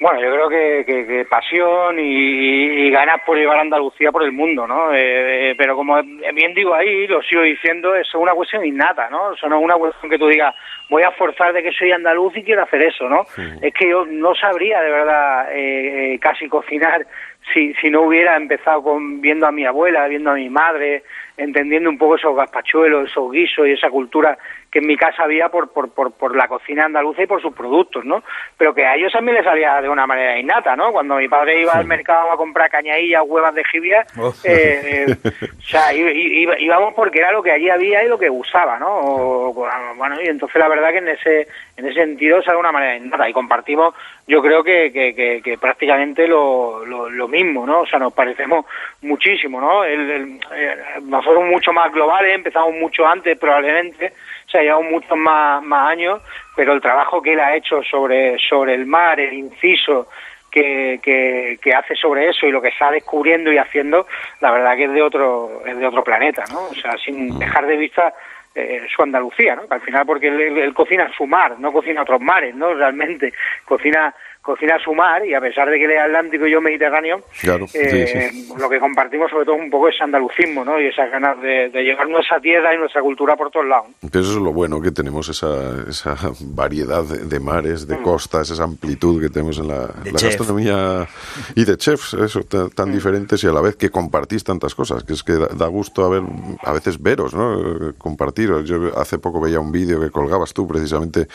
Bueno, 0.00 0.18
yo 0.18 0.32
creo 0.32 0.48
que, 0.48 0.84
que- 0.86 1.06
que 1.06 1.24
pasión 1.26 1.98
y, 2.00 2.86
y 2.86 2.90
ganas 2.90 3.20
por 3.26 3.36
llevar 3.36 3.58
a 3.58 3.60
Andalucía 3.60 4.10
por 4.10 4.22
el 4.22 4.32
mundo, 4.32 4.66
¿no? 4.66 4.94
Eh, 4.94 5.50
eh, 5.50 5.54
pero 5.58 5.76
como 5.76 6.02
bien 6.02 6.54
digo 6.54 6.74
ahí, 6.74 7.06
lo 7.06 7.20
sigo 7.22 7.42
diciendo, 7.42 7.94
es 7.94 8.12
una 8.14 8.32
cuestión 8.32 8.64
innata, 8.64 9.10
¿no? 9.10 9.34
Eso 9.34 9.46
no 9.50 9.58
es 9.58 9.62
una 9.64 9.74
cuestión 9.76 10.10
que 10.10 10.18
tú 10.18 10.26
digas, 10.28 10.54
voy 10.88 11.02
a 11.02 11.10
forzar 11.10 11.52
de 11.52 11.62
que 11.62 11.72
soy 11.72 11.92
andaluz 11.92 12.34
y 12.34 12.42
quiero 12.42 12.62
hacer 12.62 12.82
eso, 12.82 13.10
¿no? 13.10 13.24
Es 13.60 13.74
que 13.74 13.90
yo 13.90 14.06
no 14.06 14.34
sabría 14.34 14.80
de 14.80 14.90
verdad 14.90 15.52
eh, 15.54 16.14
eh, 16.14 16.18
casi 16.18 16.48
cocinar 16.48 17.06
si, 17.52 17.74
si 17.74 17.90
no 17.90 18.02
hubiera 18.02 18.36
empezado 18.36 18.82
con 18.82 19.20
viendo 19.20 19.46
a 19.46 19.52
mi 19.52 19.66
abuela, 19.66 20.08
viendo 20.08 20.30
a 20.30 20.34
mi 20.34 20.48
madre, 20.48 21.02
entendiendo 21.40 21.88
un 21.90 21.98
poco 21.98 22.16
esos 22.16 22.36
gazpachuelos, 22.36 23.10
esos 23.10 23.30
guisos 23.32 23.66
y 23.66 23.72
esa 23.72 23.88
cultura 23.90 24.36
que 24.70 24.78
en 24.78 24.86
mi 24.86 24.96
casa 24.96 25.24
había 25.24 25.48
por, 25.48 25.72
por, 25.72 25.90
por, 25.92 26.12
por 26.12 26.36
la 26.36 26.46
cocina 26.46 26.84
andaluza 26.84 27.22
y 27.22 27.26
por 27.26 27.42
sus 27.42 27.52
productos, 27.52 28.04
¿no? 28.04 28.22
Pero 28.56 28.72
que 28.72 28.86
a 28.86 28.94
ellos 28.94 29.12
también 29.12 29.34
les 29.36 29.44
salía 29.44 29.80
de 29.80 29.88
una 29.88 30.06
manera 30.06 30.38
innata, 30.38 30.76
¿no? 30.76 30.92
Cuando 30.92 31.16
mi 31.16 31.26
padre 31.28 31.60
iba 31.62 31.72
al 31.72 31.86
mercado 31.86 32.30
a 32.30 32.36
comprar 32.36 32.70
cañadillas, 32.70 33.22
huevas 33.26 33.52
de 33.54 33.64
jibia, 33.64 34.06
eh, 34.44 35.06
eh, 35.08 35.16
o 35.58 35.62
sea, 35.62 35.92
íbamos 35.92 36.94
porque 36.94 37.18
era 37.18 37.32
lo 37.32 37.42
que 37.42 37.50
allí 37.50 37.68
había 37.68 38.04
y 38.04 38.08
lo 38.08 38.18
que 38.18 38.30
usaba, 38.30 38.78
¿no? 38.78 38.88
O- 39.00 39.66
bueno, 39.96 40.16
y 40.22 40.28
entonces 40.28 40.58
la 40.60 40.68
verdad 40.68 40.90
que 40.90 40.98
en 40.98 41.08
ese 41.08 41.48
en 41.76 41.86
ese 41.86 42.00
sentido 42.00 42.42
sale 42.42 42.56
de 42.56 42.60
una 42.60 42.72
manera 42.72 42.96
innata 42.96 43.28
y 43.28 43.32
compartimos, 43.32 43.94
yo 44.26 44.42
creo 44.42 44.62
que, 44.62 44.92
que, 44.92 45.14
que, 45.14 45.40
que 45.42 45.56
prácticamente 45.58 46.28
lo, 46.28 46.84
lo, 46.84 47.08
lo 47.08 47.26
mismo, 47.28 47.66
¿no? 47.66 47.80
O 47.80 47.86
sea, 47.86 47.98
nos 47.98 48.12
parecemos 48.12 48.66
muchísimo, 49.02 49.60
¿no? 49.60 49.82
El, 49.84 50.10
el- 50.10 50.40
eh, 50.54 50.76
nosotros 51.02 51.29
mucho 51.38 51.72
más 51.72 51.92
globales, 51.92 52.34
empezamos 52.34 52.74
mucho 52.74 53.06
antes 53.06 53.38
probablemente, 53.38 54.12
o 54.46 54.50
sea, 54.50 54.62
llevamos 54.62 54.90
muchos 54.90 55.16
más, 55.16 55.62
más 55.62 55.90
años, 55.90 56.20
pero 56.56 56.72
el 56.72 56.80
trabajo 56.80 57.22
que 57.22 57.32
él 57.34 57.40
ha 57.40 57.54
hecho 57.54 57.82
sobre, 57.82 58.38
sobre 58.38 58.74
el 58.74 58.86
mar, 58.86 59.20
el 59.20 59.32
inciso 59.32 60.08
que, 60.50 60.98
que, 61.02 61.58
que 61.62 61.72
hace 61.72 61.94
sobre 61.94 62.28
eso 62.28 62.46
y 62.46 62.50
lo 62.50 62.60
que 62.60 62.68
está 62.68 62.90
descubriendo 62.90 63.52
y 63.52 63.58
haciendo, 63.58 64.06
la 64.40 64.50
verdad 64.50 64.76
que 64.76 64.84
es 64.84 64.92
de 64.92 65.02
otro, 65.02 65.62
es 65.64 65.78
de 65.78 65.86
otro 65.86 66.02
planeta, 66.02 66.42
¿no? 66.50 66.64
O 66.64 66.74
sea, 66.74 66.96
sin 66.98 67.38
dejar 67.38 67.66
de 67.66 67.76
vista 67.76 68.12
eh, 68.56 68.82
su 68.94 69.00
Andalucía, 69.02 69.54
¿no? 69.54 69.68
Que 69.68 69.74
al 69.74 69.80
final 69.80 70.04
porque 70.04 70.26
él, 70.26 70.40
él- 70.40 70.58
él 70.58 70.74
cocina 70.74 71.08
su 71.16 71.24
mar, 71.26 71.54
no 71.60 71.72
cocina 71.72 72.02
otros 72.02 72.20
mares, 72.20 72.52
¿no? 72.56 72.74
Realmente 72.74 73.32
cocina 73.64 74.12
cocina 74.50 74.76
su 74.84 74.92
mar 74.94 75.24
y 75.26 75.34
a 75.34 75.40
pesar 75.40 75.68
de 75.70 75.78
que 75.78 75.84
él 75.84 75.90
es 75.92 76.00
Atlántico 76.00 76.46
y 76.46 76.52
yo 76.52 76.60
Mediterráneo, 76.60 77.20
Claro, 77.40 77.66
eh, 77.74 78.30
sí. 78.32 78.48
lo 78.58 78.68
que 78.68 78.78
compartimos 78.78 79.30
sobre 79.30 79.44
todo 79.44 79.54
un 79.56 79.70
poco 79.70 79.88
es 79.88 80.00
andalucismo, 80.00 80.64
¿no? 80.64 80.80
Y 80.80 80.86
esas 80.88 81.10
ganas 81.10 81.40
de, 81.40 81.70
de 81.70 81.82
llevar 81.82 82.08
nuestra 82.08 82.40
tierra 82.40 82.74
y 82.74 82.78
nuestra 82.78 83.00
cultura 83.02 83.36
por 83.36 83.50
todos 83.50 83.66
lados. 83.66 83.86
Pero 84.00 84.20
eso 84.24 84.32
es 84.32 84.36
lo 84.42 84.52
bueno, 84.52 84.80
que 84.80 84.90
tenemos 84.90 85.28
esa, 85.28 85.84
esa 85.88 86.16
variedad 86.40 87.04
de, 87.04 87.18
de 87.26 87.40
mares, 87.40 87.86
de 87.86 88.00
costas, 88.02 88.50
esa 88.50 88.64
amplitud 88.64 89.20
que 89.20 89.28
tenemos 89.28 89.58
en 89.58 89.68
la, 89.68 89.88
gastronomía 90.12 91.06
y 91.54 91.64
de 91.64 91.76
chefs, 91.76 92.14
eso, 92.14 92.42
ta- 92.42 92.68
tan, 92.68 92.90
diferentes 92.92 93.42
y 93.44 93.46
a 93.46 93.52
la 93.52 93.60
vez 93.60 93.76
que 93.76 93.90
compartís 93.90 94.42
tantas 94.44 94.74
cosas, 94.74 95.04
que 95.04 95.12
es 95.12 95.22
que 95.22 95.34
da, 95.34 95.46
da 95.54 95.66
gusto 95.68 96.04
a, 96.04 96.08
ver, 96.10 96.22
a 96.62 96.72
veces 96.72 97.00
veros, 97.00 97.34
¿no? 97.34 97.94
Compartiros. 97.98 98.68
Yo 98.68 98.98
hace 98.98 99.18
poco 99.18 99.40
veía 99.40 99.60
un 99.60 99.70
vídeo 99.72 100.00
que 100.00 100.10
colgabas 100.10 100.52
tú 100.52 100.66
precisamente 100.66 101.26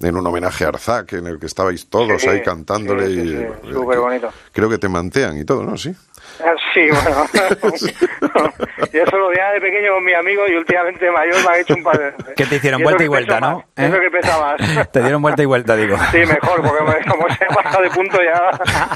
en 0.00 0.16
un 0.16 0.26
homenaje 0.26 0.64
a 0.64 0.68
Arzac, 0.68 1.14
en 1.14 1.26
el 1.26 1.38
que 1.38 1.46
estabais 1.46 1.88
todos 1.88 2.22
Sí, 2.22 2.28
ahí 2.28 2.42
cantándole 2.58 3.06
sí, 3.06 3.14
sí, 3.14 3.20
y 3.20 3.28
sí, 3.28 3.34
eh, 3.36 3.52
súper 3.72 3.98
bonito. 3.98 4.28
creo 4.52 4.68
que 4.68 4.78
te 4.78 4.88
mantean 4.88 5.36
y 5.38 5.44
todo, 5.44 5.62
¿no? 5.64 5.76
Sí. 5.76 5.94
Ah, 6.44 6.52
Sí, 6.74 6.80
bueno. 6.90 7.24
yo 8.92 9.02
eso 9.02 9.16
lo 9.18 9.28
veía 9.28 9.50
de 9.52 9.60
pequeño 9.60 9.94
con 9.94 10.04
mis 10.04 10.14
amigos 10.16 10.48
y 10.50 10.54
últimamente 10.54 11.10
mayor 11.10 11.36
me 11.44 11.50
ha 11.50 11.60
hecho 11.60 11.74
un 11.74 11.82
par 11.82 11.98
de. 11.98 12.34
Que 12.34 12.44
te 12.46 12.56
hicieron 12.56 12.80
Y 12.80 12.84
vuelta 12.84 13.04
y 13.04 13.08
vuelta, 13.08 13.40
¿no? 13.40 13.56
más, 13.56 13.64
Eso 13.76 13.96
¿Eh? 13.96 14.00
que 14.00 14.10
pesa 14.10 14.38
más. 14.40 14.90
Te 14.92 15.00
dieron 15.02 15.22
vuelta 15.22 15.42
y 15.42 15.46
vuelta, 15.46 15.74
digo. 15.76 15.96
Sí, 16.12 16.18
mejor, 16.18 16.62
porque 16.62 16.84
me- 16.84 17.04
como 17.10 17.28
se 17.34 17.44
ha 17.44 17.48
pasado 17.48 17.82
de 17.82 17.90
punto 17.90 18.18
ya 18.22 18.40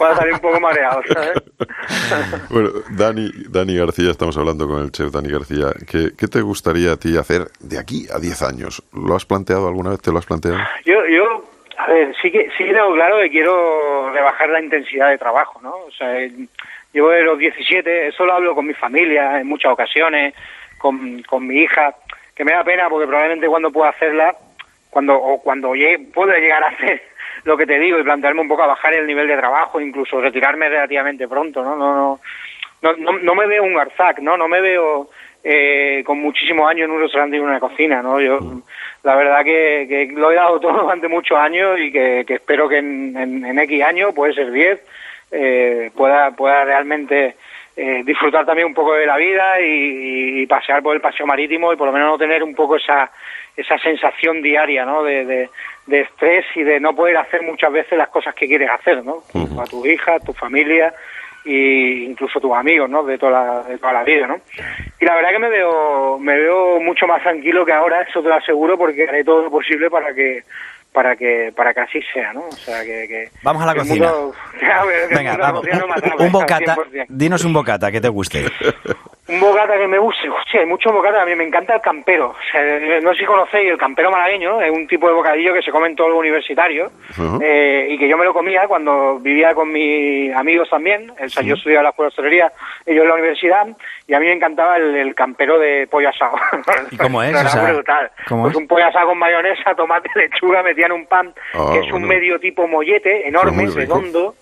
va 0.00 0.10
a 0.10 0.16
salir 0.16 0.34
un 0.34 0.40
poco 0.40 0.60
mareado, 0.60 1.00
¿sabes? 1.12 1.32
Bueno, 2.50 2.70
Dani, 2.90 3.30
Dani 3.48 3.76
García, 3.76 4.10
estamos 4.10 4.36
hablando 4.36 4.68
con 4.68 4.82
el 4.82 4.92
chef 4.92 5.10
Dani 5.12 5.30
García. 5.30 5.68
¿Qué, 5.86 6.10
qué 6.16 6.28
te 6.28 6.40
gustaría 6.42 6.92
a 6.92 6.96
ti 6.96 7.16
hacer 7.16 7.48
de 7.60 7.78
aquí 7.78 8.06
a 8.14 8.18
10 8.18 8.42
años? 8.42 8.82
¿Lo 8.92 9.14
has 9.16 9.24
planteado 9.24 9.68
alguna 9.68 9.90
vez? 9.90 10.00
¿Te 10.00 10.10
lo 10.12 10.18
has 10.18 10.26
planteado? 10.26 10.58
Yo, 10.84 10.94
yo, 11.10 11.44
a 11.84 11.92
ver, 11.92 12.14
sí 12.20 12.30
que, 12.30 12.48
sí 12.56 12.64
tengo 12.64 12.92
claro 12.94 13.18
que 13.18 13.30
quiero 13.30 14.10
rebajar 14.12 14.48
la 14.50 14.60
intensidad 14.60 15.10
de 15.10 15.18
trabajo, 15.18 15.60
¿no? 15.62 15.74
O 15.74 15.90
sea, 15.90 16.14
llevo 16.92 17.10
de 17.10 17.22
los 17.22 17.38
17, 17.38 18.08
eso 18.08 18.24
lo 18.24 18.34
hablo 18.34 18.54
con 18.54 18.66
mi 18.66 18.74
familia 18.74 19.40
en 19.40 19.48
muchas 19.48 19.72
ocasiones, 19.72 20.34
con, 20.78 21.22
con 21.22 21.46
mi 21.46 21.56
hija, 21.56 21.94
que 22.34 22.44
me 22.44 22.52
da 22.52 22.62
pena 22.62 22.88
porque 22.88 23.06
probablemente 23.06 23.48
cuando 23.48 23.72
pueda 23.72 23.90
hacerla, 23.90 24.34
cuando, 24.90 25.14
o 25.16 25.42
cuando 25.42 25.72
pueda 26.12 26.38
llegar 26.38 26.62
a 26.62 26.68
hacer 26.68 27.02
lo 27.44 27.56
que 27.56 27.66
te 27.66 27.78
digo 27.78 27.98
y 27.98 28.04
plantearme 28.04 28.42
un 28.42 28.48
poco 28.48 28.62
a 28.62 28.68
bajar 28.68 28.94
el 28.94 29.06
nivel 29.06 29.26
de 29.26 29.36
trabajo, 29.36 29.80
incluso 29.80 30.20
retirarme 30.20 30.68
relativamente 30.68 31.26
pronto, 31.26 31.64
¿no? 31.64 31.76
No, 31.76 31.94
no, 31.94 32.18
no, 32.82 32.96
no, 32.96 33.18
no 33.18 33.34
me 33.34 33.46
veo 33.46 33.64
un 33.64 33.74
Garzac, 33.74 34.20
¿no? 34.20 34.36
No 34.36 34.48
me 34.48 34.60
veo 34.60 35.10
eh, 35.44 36.02
con 36.04 36.20
muchísimos 36.20 36.70
años 36.70 36.86
en 36.86 36.92
un 36.92 37.00
restaurante 37.00 37.36
y 37.36 37.40
en 37.40 37.46
una 37.46 37.60
cocina, 37.60 38.02
¿no? 38.02 38.20
Yo, 38.20 38.38
la 39.02 39.16
verdad 39.16 39.44
que, 39.44 39.86
que 39.88 40.12
lo 40.14 40.30
he 40.30 40.36
dado 40.36 40.60
todo 40.60 40.82
durante 40.82 41.08
muchos 41.08 41.36
años 41.38 41.78
y 41.80 41.90
que, 41.90 42.24
que 42.26 42.34
espero 42.34 42.68
que 42.68 42.78
en, 42.78 43.16
en, 43.16 43.44
en 43.44 43.58
X 43.58 43.82
años, 43.82 44.14
puede 44.14 44.34
ser 44.34 44.52
10, 44.52 44.80
eh, 45.32 45.90
pueda, 45.96 46.30
pueda 46.32 46.64
realmente 46.64 47.34
eh, 47.76 48.02
disfrutar 48.04 48.44
también 48.44 48.68
un 48.68 48.74
poco 48.74 48.92
de 48.94 49.06
la 49.06 49.16
vida 49.16 49.60
y, 49.60 50.42
y 50.42 50.46
pasear 50.46 50.82
por 50.82 50.94
el 50.94 51.00
paseo 51.00 51.26
marítimo 51.26 51.72
y 51.72 51.76
por 51.76 51.86
lo 51.86 51.92
menos 51.92 52.08
no 52.08 52.18
tener 52.18 52.42
un 52.42 52.54
poco 52.54 52.76
esa, 52.76 53.10
esa 53.56 53.78
sensación 53.78 54.42
diaria, 54.42 54.84
¿no? 54.84 55.02
De, 55.02 55.24
de, 55.24 55.50
de 55.86 56.00
estrés 56.02 56.44
y 56.54 56.62
de 56.62 56.78
no 56.78 56.94
poder 56.94 57.16
hacer 57.16 57.42
muchas 57.42 57.72
veces 57.72 57.98
las 57.98 58.08
cosas 58.10 58.34
que 58.34 58.46
quieres 58.46 58.70
hacer, 58.70 59.04
¿no? 59.04 59.22
A 59.60 59.64
tu 59.64 59.84
hija, 59.86 60.14
a 60.16 60.20
tu 60.20 60.32
familia 60.32 60.92
y 61.44 62.04
incluso 62.04 62.40
tus 62.40 62.52
amigos, 62.54 62.88
¿no? 62.88 63.02
De 63.04 63.18
toda 63.18 63.32
la, 63.32 63.62
de 63.64 63.78
toda 63.78 63.92
la 63.92 64.04
vida, 64.04 64.26
¿no? 64.26 64.36
Y 65.00 65.04
la 65.04 65.14
verdad 65.16 65.30
que 65.30 65.38
me 65.38 65.48
veo 65.48 66.18
me 66.18 66.36
veo 66.36 66.80
mucho 66.80 67.06
más 67.06 67.22
tranquilo 67.22 67.64
que 67.64 67.72
ahora, 67.72 68.02
eso 68.02 68.22
te 68.22 68.28
lo 68.28 68.34
aseguro, 68.36 68.78
porque 68.78 69.08
haré 69.08 69.24
todo 69.24 69.42
lo 69.44 69.50
posible 69.50 69.90
para 69.90 70.14
que 70.14 70.44
para 70.92 71.16
que 71.16 71.52
para 71.56 71.72
que 71.72 71.80
así 71.80 72.00
sea, 72.12 72.32
¿no? 72.32 72.42
O 72.46 72.52
sea, 72.52 72.82
que, 72.84 73.06
que 73.08 73.28
Vamos 73.42 73.62
a 73.62 73.66
la 73.66 73.74
cocina. 73.74 74.06
mundo- 74.12 74.34
Venga, 75.10 75.36
vamos. 75.38 75.64
Un, 76.18 76.26
un 76.26 76.32
bocata. 76.32 76.76
100%. 76.76 77.06
Dinos 77.08 77.44
un 77.44 77.52
bocata 77.54 77.90
que 77.90 78.00
te 78.00 78.08
guste. 78.08 78.44
Un 79.32 79.40
bocata 79.40 79.78
que 79.78 79.86
me 79.88 79.98
guste, 79.98 80.28
hostia, 80.28 80.60
hay 80.60 80.66
muchos 80.66 80.92
bocatas, 80.92 81.22
a 81.22 81.26
mí 81.26 81.34
me 81.34 81.44
encanta 81.44 81.74
el 81.76 81.80
campero. 81.80 82.28
O 82.30 82.50
sea, 82.50 82.62
no 83.00 83.12
sé 83.12 83.20
si 83.20 83.24
conocéis 83.24 83.70
el 83.70 83.78
campero 83.78 84.10
malagueño, 84.10 84.60
es 84.60 84.70
un 84.70 84.86
tipo 84.86 85.06
de 85.08 85.14
bocadillo 85.14 85.54
que 85.54 85.62
se 85.62 85.70
come 85.70 85.88
en 85.88 85.96
todos 85.96 86.10
los 86.10 86.18
universitarios 86.18 86.92
Ajá. 87.10 87.38
eh, 87.40 87.86
y 87.90 87.98
que 87.98 88.08
yo 88.08 88.16
me 88.18 88.24
lo 88.24 88.32
comía 88.34 88.66
cuando 88.68 89.18
vivía 89.20 89.54
con 89.54 89.72
mis 89.72 90.34
amigos 90.34 90.68
también. 90.70 91.10
O 91.18 91.28
sea, 91.28 91.42
yo 91.42 91.54
estudiaba 91.54 91.80
en 91.80 91.84
la 91.84 91.90
escuela 91.90 92.06
de 92.06 92.08
hostelería, 92.08 92.52
ellos 92.86 93.02
en 93.02 93.08
la 93.08 93.14
universidad, 93.14 93.66
y 94.06 94.14
a 94.14 94.20
mí 94.20 94.26
me 94.26 94.32
encantaba 94.34 94.76
el, 94.76 94.96
el 94.96 95.14
campero 95.14 95.58
de 95.58 95.86
pollo 95.86 96.08
asado. 96.10 96.36
¿Y 96.90 96.96
cómo 96.96 97.22
es? 97.22 97.30
Era 97.30 97.42
O 97.42 97.48
sea, 97.48 97.72
brutal. 97.72 98.10
¿cómo 98.28 98.42
pues 98.42 98.54
es? 98.54 98.58
un 98.60 98.66
pollo 98.68 98.86
asado 98.86 99.08
con 99.08 99.18
mayonesa, 99.18 99.74
tomate, 99.74 100.10
lechuga, 100.14 100.62
metían 100.62 100.92
un 100.92 101.06
pan 101.06 101.32
Ah, 101.54 101.70
que 101.72 101.78
es 101.80 101.84
un 101.86 101.90
bueno. 102.02 102.06
medio 102.08 102.38
tipo 102.40 102.66
mollete, 102.66 103.26
enorme, 103.28 103.66
redondo, 103.74 104.34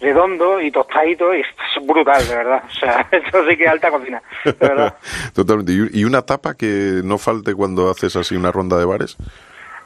redondo 0.00 0.60
y 0.60 0.70
tostadito, 0.70 1.34
y 1.34 1.40
es 1.40 1.46
brutal, 1.86 2.26
de 2.26 2.34
verdad. 2.36 2.62
O 2.66 2.70
sea, 2.72 3.06
esto 3.12 3.46
sí 3.48 3.56
que 3.56 3.64
es 3.64 3.70
alta 3.70 3.90
cocina, 3.90 4.22
de 4.44 4.52
verdad. 4.58 4.94
Totalmente. 5.34 5.72
¿Y 5.92 6.04
una 6.04 6.22
tapa 6.22 6.54
que 6.54 7.00
no 7.04 7.18
falte 7.18 7.54
cuando 7.54 7.90
haces 7.90 8.14
así 8.16 8.36
una 8.36 8.50
ronda 8.52 8.78
de 8.78 8.84
bares? 8.84 9.16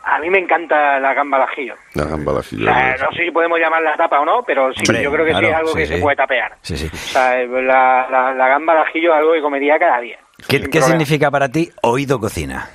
A 0.09 0.21
mí 0.21 0.31
me 0.31 0.39
encanta 0.39 1.01
la 1.01 1.15
gamba 1.15 1.39
al 1.39 1.43
ajillo. 1.45 1.75
La 1.95 2.05
gamba 2.05 2.31
al 2.31 2.37
O 2.39 2.41
ajillo. 2.41 2.65
sea, 2.65 2.97
no 2.99 3.11
sé 3.17 3.25
si 3.25 3.31
podemos 3.33 3.59
llamarla 3.59 3.97
tapa 3.97 4.21
o 4.21 4.25
no, 4.25 4.45
pero 4.47 4.73
sí, 4.73 4.83
Hombre, 4.89 5.03
yo 5.03 5.11
creo 5.11 5.25
que 5.27 5.35
sí 5.35 5.45
es 5.47 5.55
algo 5.55 5.69
sí, 5.73 5.79
que 5.79 5.87
sí. 5.87 5.95
se 5.95 6.01
puede 6.01 6.17
tapear. 6.17 6.53
Sí, 6.63 6.77
sí. 6.77 6.87
O 6.93 6.97
sea, 6.97 7.45
la, 7.45 8.07
la, 8.09 8.33
la 8.35 8.49
gamba 8.49 8.75
al 8.75 8.83
ajillo 8.87 9.13
es 9.13 9.19
algo 9.19 9.33
que 9.33 9.41
comería 9.41 9.79
cada 9.81 10.01
día. 10.01 10.19
¿Qué, 10.49 10.61
qué 10.71 10.81
significa 10.81 11.29
para 11.31 11.49
ti 11.51 11.71
oído 11.83 12.21
cocina? 12.21 12.69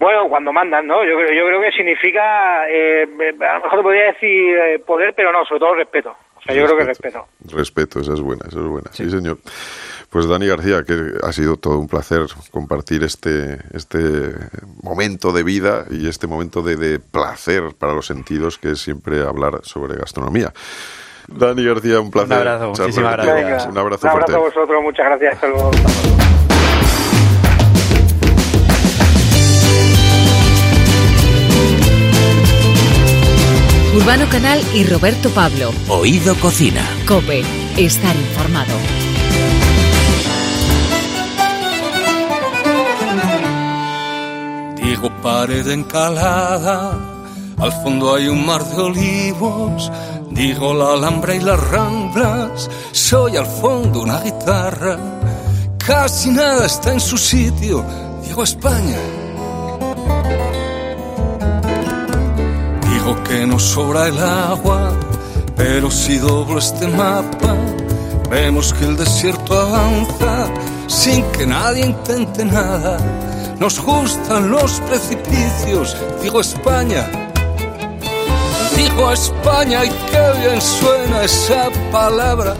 Bueno, 0.00 0.28
cuando 0.30 0.52
mandan, 0.52 0.86
¿no? 0.86 1.04
Yo, 1.04 1.14
creo- 1.14 1.32
yo 1.32 1.46
creo 1.46 1.60
que 1.60 1.72
significa, 1.76 2.66
eh, 2.68 3.02
a 3.48 3.58
lo 3.58 3.62
mejor 3.64 3.78
te 3.78 3.82
podría 3.82 4.04
decir 4.06 4.56
eh, 4.56 4.78
poder, 4.84 5.12
pero 5.14 5.30
no, 5.30 5.44
sobre 5.44 5.60
todo 5.60 5.74
respeto. 5.74 6.16
O 6.36 6.42
sea, 6.42 6.54
yo 6.54 6.64
creo 6.64 6.78
que 6.78 6.84
respeto. 6.86 7.26
Respeto, 7.52 8.00
esa 8.00 8.14
es 8.14 8.20
buena, 8.20 8.46
esa 8.48 8.58
es 8.60 8.64
buena. 8.64 8.90
Sí. 8.92 9.10
señor. 9.10 9.36
Pues 10.10 10.26
Dani 10.26 10.46
García, 10.46 10.82
que 10.82 11.12
ha 11.22 11.32
sido 11.32 11.56
todo 11.56 11.78
un 11.78 11.86
placer 11.86 12.26
compartir 12.50 13.04
este, 13.04 13.58
este 13.72 14.34
momento 14.82 15.32
de 15.32 15.44
vida 15.44 15.84
y 15.88 16.08
este 16.08 16.26
momento 16.26 16.62
de, 16.62 16.76
de 16.76 16.98
placer 16.98 17.74
para 17.78 17.94
los 17.94 18.06
sentidos, 18.06 18.58
que 18.58 18.72
es 18.72 18.80
siempre 18.80 19.22
hablar 19.22 19.60
sobre 19.62 19.96
gastronomía. 19.96 20.52
Dani 21.28 21.64
García, 21.64 22.00
un 22.00 22.10
placer. 22.10 22.32
Un 22.32 22.48
abrazo, 22.48 22.72
charlar 22.72 22.88
muchísimas 22.88 23.16
gracias. 23.16 23.66
Un 23.66 23.78
abrazo 23.78 24.06
un 24.08 24.12
fuerte. 24.12 24.32
abrazo 24.32 24.36
a 24.36 24.60
vosotros, 24.60 24.82
muchas 24.82 25.06
gracias. 25.06 25.34
Hasta 25.34 25.46
luego. 25.46 25.70
Urbano 33.94 34.26
Canal 34.30 34.60
y 34.72 34.84
Roberto 34.84 35.30
Pablo. 35.30 35.70
Oído 35.88 36.34
Cocina. 36.36 36.82
Cope. 37.06 37.42
Estar 37.76 38.14
informado. 38.16 38.74
Digo 44.90 45.08
pared 45.22 45.68
encalada, 45.68 46.98
al 47.58 47.72
fondo 47.80 48.12
hay 48.16 48.26
un 48.26 48.44
mar 48.44 48.64
de 48.64 48.82
olivos. 48.82 49.88
Digo 50.32 50.74
la 50.74 50.94
alhambra 50.94 51.32
y 51.32 51.38
las 51.38 51.60
ramblas, 51.70 52.68
soy 52.90 53.36
al 53.36 53.46
fondo 53.46 54.02
una 54.02 54.18
guitarra. 54.20 54.98
Casi 55.78 56.30
nada 56.32 56.66
está 56.66 56.92
en 56.92 56.98
su 56.98 57.16
sitio, 57.16 57.84
digo 58.26 58.42
España. 58.42 58.98
Digo 62.92 63.22
que 63.22 63.46
nos 63.46 63.62
sobra 63.62 64.08
el 64.08 64.18
agua, 64.18 64.90
pero 65.54 65.88
si 65.88 66.18
doblo 66.18 66.58
este 66.58 66.88
mapa, 66.88 67.54
vemos 68.28 68.72
que 68.72 68.86
el 68.86 68.96
desierto 68.96 69.56
avanza 69.56 70.48
sin 70.88 71.22
que 71.30 71.46
nadie 71.46 71.86
intente 71.86 72.44
nada. 72.44 72.98
Nos 73.60 73.78
gustan 73.78 74.50
los 74.50 74.80
precipicios, 74.80 75.94
digo 76.22 76.40
España. 76.40 77.06
Digo 78.74 79.12
España 79.12 79.84
y 79.84 79.90
qué 79.90 80.40
bien 80.40 80.58
suena 80.62 81.24
esa 81.24 81.68
palabra. 81.92 82.56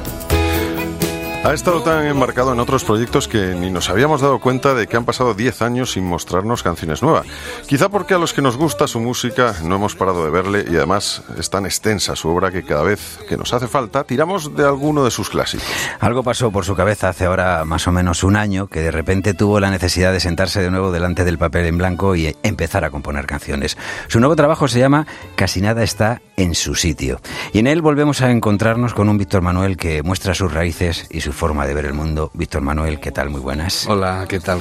Ha 1.42 1.54
estado 1.54 1.82
tan 1.82 2.04
enmarcado 2.04 2.52
en 2.52 2.60
otros 2.60 2.84
proyectos 2.84 3.26
que 3.26 3.54
ni 3.54 3.70
nos 3.70 3.88
habíamos 3.88 4.20
dado 4.20 4.40
cuenta 4.40 4.74
de 4.74 4.86
que 4.86 4.98
han 4.98 5.06
pasado 5.06 5.32
10 5.32 5.62
años 5.62 5.92
sin 5.92 6.04
mostrarnos 6.04 6.62
canciones 6.62 7.02
nuevas. 7.02 7.26
Quizá 7.66 7.88
porque 7.88 8.12
a 8.12 8.18
los 8.18 8.34
que 8.34 8.42
nos 8.42 8.58
gusta 8.58 8.86
su 8.86 9.00
música 9.00 9.54
no 9.64 9.76
hemos 9.76 9.96
parado 9.96 10.22
de 10.22 10.30
verle 10.30 10.66
y 10.70 10.76
además 10.76 11.22
es 11.38 11.48
tan 11.48 11.64
extensa 11.64 12.14
su 12.14 12.28
obra 12.28 12.50
que 12.50 12.62
cada 12.62 12.82
vez 12.82 13.18
que 13.26 13.38
nos 13.38 13.54
hace 13.54 13.68
falta 13.68 14.04
tiramos 14.04 14.54
de 14.54 14.64
alguno 14.64 15.02
de 15.02 15.10
sus 15.10 15.30
clásicos. 15.30 15.66
Algo 15.98 16.22
pasó 16.22 16.50
por 16.50 16.66
su 16.66 16.76
cabeza 16.76 17.08
hace 17.08 17.24
ahora 17.24 17.64
más 17.64 17.88
o 17.88 17.92
menos 17.92 18.22
un 18.22 18.36
año 18.36 18.66
que 18.66 18.80
de 18.80 18.90
repente 18.90 19.32
tuvo 19.32 19.60
la 19.60 19.70
necesidad 19.70 20.12
de 20.12 20.20
sentarse 20.20 20.60
de 20.60 20.70
nuevo 20.70 20.92
delante 20.92 21.24
del 21.24 21.38
papel 21.38 21.64
en 21.64 21.78
blanco 21.78 22.16
y 22.16 22.36
empezar 22.42 22.84
a 22.84 22.90
componer 22.90 23.24
canciones. 23.24 23.78
Su 24.08 24.20
nuevo 24.20 24.36
trabajo 24.36 24.68
se 24.68 24.78
llama 24.78 25.06
Casi 25.36 25.62
nada 25.62 25.82
está 25.82 26.20
en 26.36 26.54
su 26.54 26.74
sitio. 26.74 27.20
Y 27.54 27.60
en 27.60 27.66
él 27.66 27.80
volvemos 27.80 28.20
a 28.20 28.30
encontrarnos 28.30 28.92
con 28.92 29.08
un 29.08 29.16
Víctor 29.16 29.40
Manuel 29.40 29.78
que 29.78 30.02
muestra 30.02 30.34
sus 30.34 30.52
raíces 30.52 31.06
y 31.10 31.22
su 31.22 31.29
forma 31.32 31.66
de 31.66 31.74
ver 31.74 31.86
el 31.86 31.94
mundo. 31.94 32.30
Víctor 32.34 32.62
Manuel, 32.62 33.00
¿qué 33.00 33.12
tal? 33.12 33.30
Muy 33.30 33.40
buenas. 33.40 33.86
Hola, 33.86 34.26
¿qué 34.28 34.40
tal? 34.40 34.60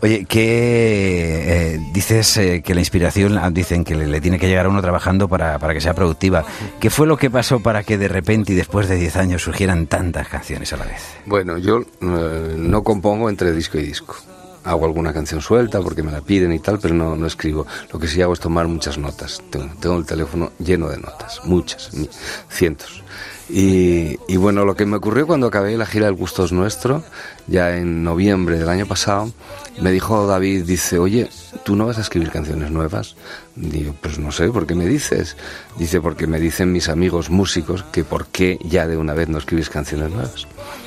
Oye, 0.00 0.26
¿qué 0.26 1.74
eh, 1.74 1.80
dices 1.92 2.36
eh, 2.36 2.62
que 2.62 2.74
la 2.74 2.80
inspiración 2.80 3.36
ah, 3.36 3.50
dicen 3.50 3.84
que 3.84 3.96
le, 3.96 4.06
le 4.06 4.20
tiene 4.20 4.38
que 4.38 4.46
llegar 4.46 4.66
a 4.66 4.68
uno 4.68 4.80
trabajando 4.80 5.28
para, 5.28 5.58
para 5.58 5.74
que 5.74 5.80
sea 5.80 5.94
productiva? 5.94 6.44
¿Qué 6.78 6.88
fue 6.88 7.06
lo 7.06 7.16
que 7.16 7.30
pasó 7.30 7.60
para 7.60 7.82
que 7.82 7.98
de 7.98 8.06
repente 8.06 8.52
y 8.52 8.56
después 8.56 8.88
de 8.88 8.96
10 8.96 9.16
años 9.16 9.42
surgieran 9.42 9.88
tantas 9.88 10.28
canciones 10.28 10.72
a 10.72 10.76
la 10.76 10.84
vez? 10.84 11.02
Bueno, 11.26 11.58
yo 11.58 11.80
eh, 11.80 12.54
no 12.56 12.84
compongo 12.84 13.28
entre 13.28 13.52
disco 13.52 13.78
y 13.78 13.82
disco. 13.82 14.14
Hago 14.62 14.84
alguna 14.84 15.12
canción 15.12 15.40
suelta 15.40 15.80
porque 15.80 16.02
me 16.02 16.12
la 16.12 16.20
piden 16.20 16.52
y 16.52 16.60
tal, 16.60 16.78
pero 16.78 16.94
no, 16.94 17.16
no 17.16 17.26
escribo. 17.26 17.66
Lo 17.92 17.98
que 17.98 18.06
sí 18.06 18.22
hago 18.22 18.34
es 18.34 18.40
tomar 18.40 18.68
muchas 18.68 18.98
notas. 18.98 19.42
Tengo, 19.50 19.74
tengo 19.80 19.96
el 19.96 20.06
teléfono 20.06 20.52
lleno 20.58 20.88
de 20.88 20.98
notas, 20.98 21.40
muchas, 21.44 21.90
cientos. 22.48 23.02
Y, 23.50 24.36
bueno, 24.36 24.64
lo 24.64 24.76
que 24.76 24.84
me 24.84 24.96
ocurrió 24.96 25.26
cuando 25.26 25.46
acabé 25.46 25.76
la 25.76 25.86
gira 25.86 26.06
del 26.06 26.14
Gusto 26.14 26.44
es 26.44 26.52
Nuestro, 26.52 27.02
ya 27.46 27.76
en 27.76 28.02
noviembre 28.04 28.58
del 28.58 28.68
año 28.68 28.86
pasado, 28.86 29.32
me 29.80 29.90
dijo 29.90 30.26
David, 30.26 30.64
dice, 30.64 30.98
oye, 30.98 31.30
¿tú 31.64 31.76
no 31.76 31.86
vas 31.86 31.98
a 31.98 32.02
escribir 32.02 32.30
canciones 32.30 32.70
nuevas? 32.70 33.16
Digo, 33.56 33.94
pues 34.00 34.18
no 34.18 34.32
sé, 34.32 34.48
¿por 34.48 34.66
qué 34.66 34.74
me 34.74 34.86
dices? 34.86 35.36
Dice, 35.76 36.00
porque 36.00 36.26
me 36.26 36.40
dicen 36.40 36.72
mis 36.72 36.88
amigos 36.88 37.30
músicos 37.30 37.84
que 37.92 38.04
por 38.04 38.26
qué 38.26 38.58
ya 38.62 38.86
de 38.86 38.96
una 38.96 39.14
vez 39.14 39.28
no 39.28 39.38
escribís 39.38 39.70
canciones 39.70 40.10
nuevas. 40.10 40.46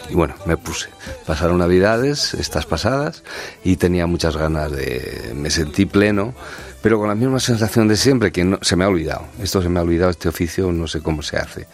Y 0.09 0.13
bueno, 0.13 0.35
me 0.45 0.57
puse. 0.57 0.89
Pasaron 1.25 1.59
navidades, 1.59 2.33
estas 2.33 2.65
pasadas, 2.65 3.23
y 3.63 3.77
tenía 3.77 4.07
muchas 4.07 4.35
ganas 4.35 4.71
de... 4.71 5.31
Me 5.35 5.49
sentí 5.49 5.85
pleno, 5.85 6.33
pero 6.81 6.97
con 6.97 7.07
la 7.07 7.15
misma 7.15 7.39
sensación 7.39 7.87
de 7.87 7.95
siempre, 7.95 8.31
que 8.31 8.43
no, 8.43 8.57
se 8.61 8.75
me 8.75 8.83
ha 8.83 8.89
olvidado. 8.89 9.27
Esto 9.41 9.61
se 9.61 9.69
me 9.69 9.79
ha 9.79 9.83
olvidado, 9.83 10.09
este 10.09 10.27
oficio, 10.27 10.71
no 10.71 10.87
sé 10.87 11.01
cómo 11.01 11.21
se 11.21 11.37
hace. 11.37 11.67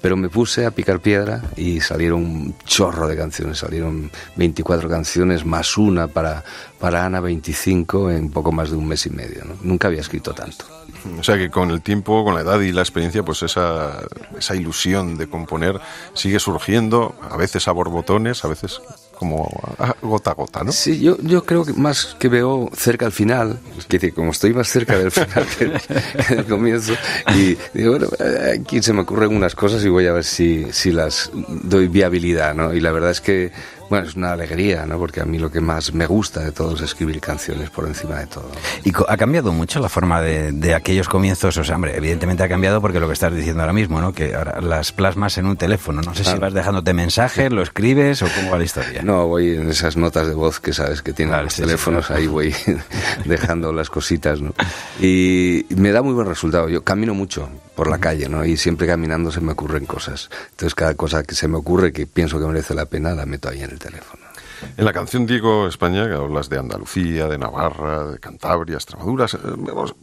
Pero 0.00 0.16
me 0.16 0.28
puse 0.28 0.64
a 0.64 0.70
picar 0.70 1.00
piedra 1.00 1.42
y 1.56 1.80
salieron 1.80 2.20
un 2.24 2.54
chorro 2.64 3.08
de 3.08 3.16
canciones. 3.16 3.58
Salieron 3.58 4.10
24 4.36 4.88
canciones 4.88 5.44
más 5.44 5.76
una 5.76 6.06
para, 6.06 6.44
para 6.84 7.06
Ana 7.06 7.18
25 7.20 8.10
en 8.10 8.28
poco 8.28 8.52
más 8.52 8.70
de 8.70 8.76
un 8.76 8.86
mes 8.86 9.06
y 9.06 9.10
medio. 9.10 9.42
¿no? 9.46 9.56
Nunca 9.62 9.88
había 9.88 10.02
escrito 10.02 10.34
tanto. 10.34 10.66
O 11.18 11.22
sea 11.22 11.38
que 11.38 11.48
con 11.48 11.70
el 11.70 11.80
tiempo, 11.80 12.22
con 12.22 12.34
la 12.34 12.42
edad 12.42 12.60
y 12.60 12.72
la 12.72 12.82
experiencia, 12.82 13.22
pues 13.22 13.42
esa, 13.42 14.02
esa 14.36 14.54
ilusión 14.54 15.16
de 15.16 15.26
componer 15.26 15.80
sigue 16.12 16.38
surgiendo, 16.38 17.14
a 17.22 17.38
veces 17.38 17.68
a 17.68 17.72
borbotones, 17.72 18.44
a 18.44 18.48
veces 18.48 18.82
como 19.14 19.48
a 19.78 19.94
gota 20.02 20.32
a 20.32 20.34
gota, 20.34 20.62
¿no? 20.62 20.72
Sí, 20.72 21.00
yo, 21.00 21.16
yo 21.22 21.44
creo 21.44 21.64
que 21.64 21.72
más 21.72 22.16
que 22.18 22.28
veo 22.28 22.68
cerca 22.74 23.06
al 23.06 23.12
final, 23.12 23.60
es 23.78 23.86
que 23.86 24.12
como 24.12 24.32
estoy 24.32 24.52
más 24.52 24.68
cerca 24.68 24.98
del 24.98 25.10
final 25.10 25.46
que, 25.58 25.72
que 26.28 26.34
del 26.34 26.44
comienzo, 26.44 26.92
y 27.34 27.56
digo, 27.72 27.92
bueno, 27.92 28.08
aquí 28.54 28.82
se 28.82 28.92
me 28.92 29.02
ocurren 29.02 29.34
unas 29.34 29.54
cosas 29.54 29.82
y 29.84 29.88
voy 29.88 30.06
a 30.06 30.12
ver 30.12 30.24
si, 30.24 30.70
si 30.72 30.92
las 30.92 31.30
doy 31.32 31.88
viabilidad, 31.88 32.54
¿no? 32.54 32.74
Y 32.74 32.80
la 32.80 32.92
verdad 32.92 33.10
es 33.10 33.22
que, 33.22 33.52
bueno, 33.90 34.08
es 34.08 34.14
una 34.16 34.32
alegría, 34.32 34.86
¿no? 34.86 34.98
Porque 34.98 35.20
a 35.20 35.24
mí 35.24 35.38
lo 35.38 35.50
que 35.50 35.60
más 35.60 35.92
me 35.94 36.06
gusta 36.06 36.40
de 36.40 36.52
todo 36.52 36.74
es 36.74 36.80
escribir 36.82 37.20
canciones 37.20 37.70
por 37.70 37.86
encima 37.86 38.16
de 38.18 38.26
todo. 38.26 38.50
¿Y 38.84 38.92
ha 39.08 39.16
cambiado 39.16 39.52
mucho 39.52 39.80
la 39.80 39.88
forma 39.88 40.20
de, 40.20 40.52
de 40.52 40.74
aquellos 40.74 41.08
comienzos? 41.08 41.56
O 41.56 41.64
sea, 41.64 41.74
hombre, 41.76 41.96
evidentemente 41.96 42.42
ha 42.42 42.48
cambiado 42.48 42.80
porque 42.80 43.00
lo 43.00 43.06
que 43.06 43.12
estás 43.12 43.34
diciendo 43.34 43.60
ahora 43.62 43.72
mismo, 43.72 44.00
¿no? 44.00 44.12
Que 44.12 44.34
ahora 44.34 44.60
las 44.60 44.92
plasmas 44.92 45.38
en 45.38 45.46
un 45.46 45.56
teléfono. 45.56 46.02
No 46.02 46.12
sé 46.14 46.18
si 46.18 46.24
Claro. 46.24 46.40
vas 46.40 46.54
dejándote 46.54 46.92
mensajes, 46.94 47.52
lo 47.52 47.62
escribes 47.62 48.22
o 48.22 48.26
cómo 48.34 48.50
va 48.52 48.58
la 48.58 48.64
historia. 48.64 49.02
No, 49.02 49.26
voy 49.28 49.54
en 49.56 49.68
esas 49.68 49.96
notas 49.96 50.26
de 50.26 50.34
voz 50.34 50.60
que 50.60 50.72
sabes 50.72 51.02
que 51.02 51.12
tienen 51.12 51.32
Vale, 51.32 51.44
los 51.44 51.52
sí, 51.52 51.62
sí, 51.62 51.66
teléfonos, 51.66 52.06
claro. 52.06 52.20
ahí 52.22 52.26
voy 52.26 52.54
dejando 53.24 53.72
las 53.72 53.90
cositas, 53.90 54.40
¿no? 54.40 54.54
Y 55.00 55.66
me 55.76 55.92
da 55.92 56.02
muy 56.02 56.14
buen 56.14 56.26
resultado. 56.26 56.68
Yo 56.68 56.82
camino 56.82 57.14
mucho 57.14 57.48
por 57.74 57.90
la 57.90 57.98
calle, 57.98 58.28
¿no? 58.28 58.44
Y 58.44 58.56
siempre 58.56 58.86
caminando 58.86 59.30
se 59.30 59.40
me 59.40 59.52
ocurren 59.52 59.84
cosas. 59.86 60.30
Entonces 60.50 60.74
cada 60.74 60.94
cosa 60.94 61.22
que 61.22 61.34
se 61.34 61.48
me 61.48 61.56
ocurre 61.56 61.92
que 61.92 62.06
pienso 62.06 62.38
que 62.38 62.46
merece 62.46 62.74
la 62.74 62.86
pena 62.86 63.14
la 63.14 63.26
meto 63.26 63.48
ahí 63.48 63.62
en 63.62 63.70
el 63.74 63.78
teléfono. 63.78 64.22
En 64.76 64.84
la 64.84 64.92
canción 64.92 65.26
Diego 65.26 65.66
España 65.66 66.06
que 66.08 66.14
hablas 66.14 66.48
de 66.48 66.58
Andalucía, 66.58 67.26
de 67.26 67.38
Navarra, 67.38 68.04
de 68.06 68.18
Cantabria, 68.18 68.76
Extremadura, 68.76 69.26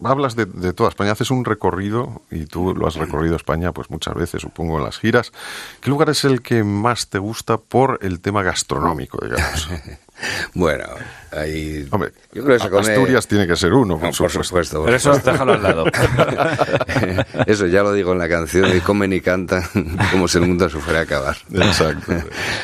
hablas 0.03 0.35
de, 0.35 0.45
de 0.45 0.73
toda 0.73 0.89
España, 0.89 1.13
haces 1.13 1.31
un 1.31 1.45
recorrido 1.45 2.21
y 2.29 2.45
tú 2.45 2.75
lo 2.75 2.87
has 2.87 2.95
recorrido 2.95 3.35
España 3.35 3.71
pues 3.71 3.89
muchas 3.89 4.13
veces, 4.13 4.41
supongo, 4.41 4.77
en 4.77 4.83
las 4.83 4.99
giras. 4.99 5.31
¿Qué 5.79 5.89
lugar 5.89 6.09
es 6.09 6.23
el 6.25 6.41
que 6.41 6.63
más 6.63 7.09
te 7.09 7.17
gusta 7.17 7.57
por 7.57 7.99
el 8.01 8.19
tema 8.19 8.43
gastronómico, 8.43 9.23
digamos? 9.23 9.69
Bueno, 10.53 10.85
ahí. 11.31 11.87
Hombre, 11.91 12.11
yo 12.33 12.43
creo 12.43 12.57
que 12.59 12.69
come- 12.69 12.89
Asturias 12.93 13.27
tiene 13.27 13.47
que 13.47 13.55
ser 13.55 13.73
uno, 13.73 13.95
por 13.97 14.03
No, 14.03 14.07
por 14.09 14.13
supuesto. 14.31 14.43
supuesto. 14.43 14.77
por 14.77 14.85
Pero 14.85 14.97
eso 14.97 15.13
supuesto. 15.13 15.31
déjalo 15.31 15.53
al 15.53 15.63
lado. 15.63 15.85
Eso 17.47 17.67
ya 17.67 17.83
lo 17.83 17.93
digo 17.93 18.11
en 18.13 18.19
la 18.19 18.29
canción, 18.29 18.75
y 18.75 18.79
comen 18.81 19.13
y 19.13 19.21
cantan 19.21 19.63
como 20.11 20.27
si 20.27 20.37
el 20.37 20.45
mundo 20.47 20.69
se 20.69 20.77
fuera 20.79 20.99
a 20.99 21.03
acabar. 21.03 21.37
Exacto. 21.53 22.13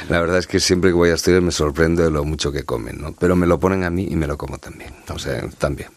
La 0.09 0.19
verdad 0.19 0.37
es 0.39 0.47
que 0.47 0.59
siempre 0.59 0.91
que 0.91 0.95
voy 0.95 1.09
a 1.09 1.13
Asturias 1.15 1.41
me 1.43 1.51
sorprende 1.51 2.03
de 2.03 2.11
lo 2.11 2.23
mucho 2.23 2.51
que 2.51 2.63
comen, 2.63 2.99
¿no? 3.01 3.13
Pero 3.13 3.35
me 3.35 3.47
lo 3.47 3.59
ponen 3.59 3.83
a 3.83 3.89
mí 3.89 4.07
y 4.09 4.15
me 4.15 4.27
lo 4.27 4.37
como 4.37 4.57
también. 4.57 4.93
O 5.09 5.19
sea, 5.19 5.41
también. 5.57 5.89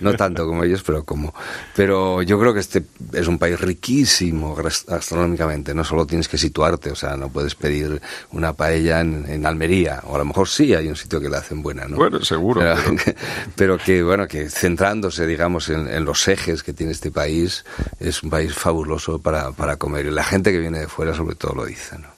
No 0.00 0.14
tanto 0.14 0.46
como 0.46 0.62
ellos, 0.64 0.82
pero 0.82 1.04
como. 1.04 1.34
Pero 1.74 2.22
yo 2.22 2.38
creo 2.38 2.52
que 2.54 2.60
este 2.60 2.84
es 3.12 3.26
un 3.26 3.38
país 3.38 3.60
riquísimo 3.60 4.54
gastronómicamente. 4.54 5.74
No 5.74 5.84
solo 5.84 6.06
tienes 6.06 6.28
que 6.28 6.38
situarte, 6.38 6.90
o 6.90 6.94
sea, 6.96 7.16
no 7.16 7.28
puedes 7.30 7.54
pedir 7.54 8.00
una 8.32 8.52
paella 8.52 9.00
en, 9.00 9.24
en 9.28 9.46
Almería, 9.46 10.00
o 10.06 10.14
a 10.14 10.18
lo 10.18 10.24
mejor 10.24 10.48
sí 10.48 10.74
hay 10.74 10.88
un 10.90 10.96
sitio 10.96 11.20
que 11.20 11.28
la 11.28 11.38
hacen 11.38 11.62
buena, 11.62 11.86
¿no? 11.86 11.96
Bueno, 11.96 12.22
seguro, 12.24 12.60
Pero, 12.60 12.76
pero- 13.04 13.16
pero 13.56 13.78
que, 13.78 14.02
bueno, 14.02 14.26
que 14.28 14.48
centrándose, 14.50 15.26
digamos, 15.26 15.68
en, 15.68 15.88
en 15.88 16.04
los 16.04 16.26
ejes 16.28 16.62
que 16.62 16.72
tiene 16.72 16.92
este 16.92 17.10
país, 17.10 17.64
es 17.98 18.22
un 18.22 18.30
país 18.30 18.54
fabuloso 18.54 19.20
para, 19.20 19.52
para 19.52 19.76
comer. 19.76 20.06
Y 20.06 20.10
la 20.10 20.24
gente 20.24 20.52
que 20.52 20.58
viene 20.58 20.78
de 20.80 20.88
fuera, 20.88 21.14
sobre 21.14 21.34
todo, 21.36 21.54
lo 21.54 21.64
dice, 21.66 21.98
¿no? 21.98 22.08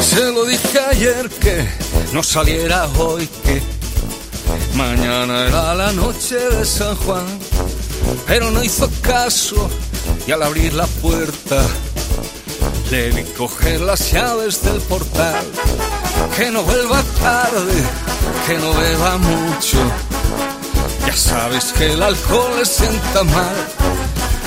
Se 0.00 0.32
lo 0.32 0.44
dije 0.44 0.78
ayer 0.90 1.28
que 1.28 1.66
no 2.12 2.22
saliera 2.22 2.86
hoy, 2.98 3.28
que 3.44 3.60
mañana 4.74 5.46
era 5.46 5.74
la 5.74 5.92
noche 5.92 6.36
de 6.36 6.64
San 6.64 6.94
Juan. 6.96 7.24
Pero 8.26 8.50
no 8.50 8.62
hizo 8.62 8.90
caso 9.02 9.68
y 10.26 10.32
al 10.32 10.42
abrir 10.42 10.74
la 10.74 10.86
puerta 10.86 11.66
le 12.90 13.10
vi 13.10 13.24
coger 13.36 13.80
las 13.80 14.12
llaves 14.12 14.62
del 14.62 14.80
portal. 14.82 15.44
Que 16.36 16.50
no 16.50 16.62
vuelva 16.62 17.02
tarde, 17.20 17.74
que 18.46 18.58
no 18.58 18.72
beba 18.74 19.18
mucho. 19.18 19.78
Ya 21.06 21.16
sabes 21.16 21.72
que 21.76 21.92
el 21.92 22.02
alcohol 22.02 22.50
le 22.58 22.66
sienta 22.66 23.24
mal. 23.24 23.56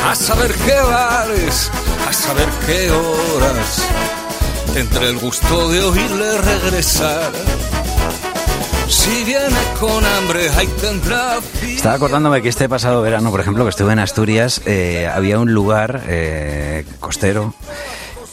A 0.09 0.15
saber 0.15 0.53
qué 0.65 0.75
bares, 0.75 1.69
a 2.09 2.13
saber 2.13 2.49
qué 2.65 2.91
horas. 2.91 3.83
Tendré 4.73 5.09
el 5.09 5.19
gusto 5.19 5.69
de 5.69 5.83
oírle 5.83 6.37
regresar. 6.37 7.31
Si 8.91 9.23
viene 9.23 9.55
con 9.79 10.03
hambre, 10.05 10.49
ahí 10.49 10.67
tendrá 10.81 11.39
Estaba 11.63 11.95
acordándome 11.95 12.41
que 12.41 12.49
este 12.49 12.67
pasado 12.67 13.01
verano, 13.01 13.31
por 13.31 13.39
ejemplo, 13.39 13.63
que 13.63 13.69
estuve 13.69 13.93
en 13.93 13.99
Asturias, 13.99 14.61
eh, 14.65 15.07
había 15.07 15.39
un 15.39 15.53
lugar 15.53 16.03
eh, 16.09 16.83
costero 16.99 17.53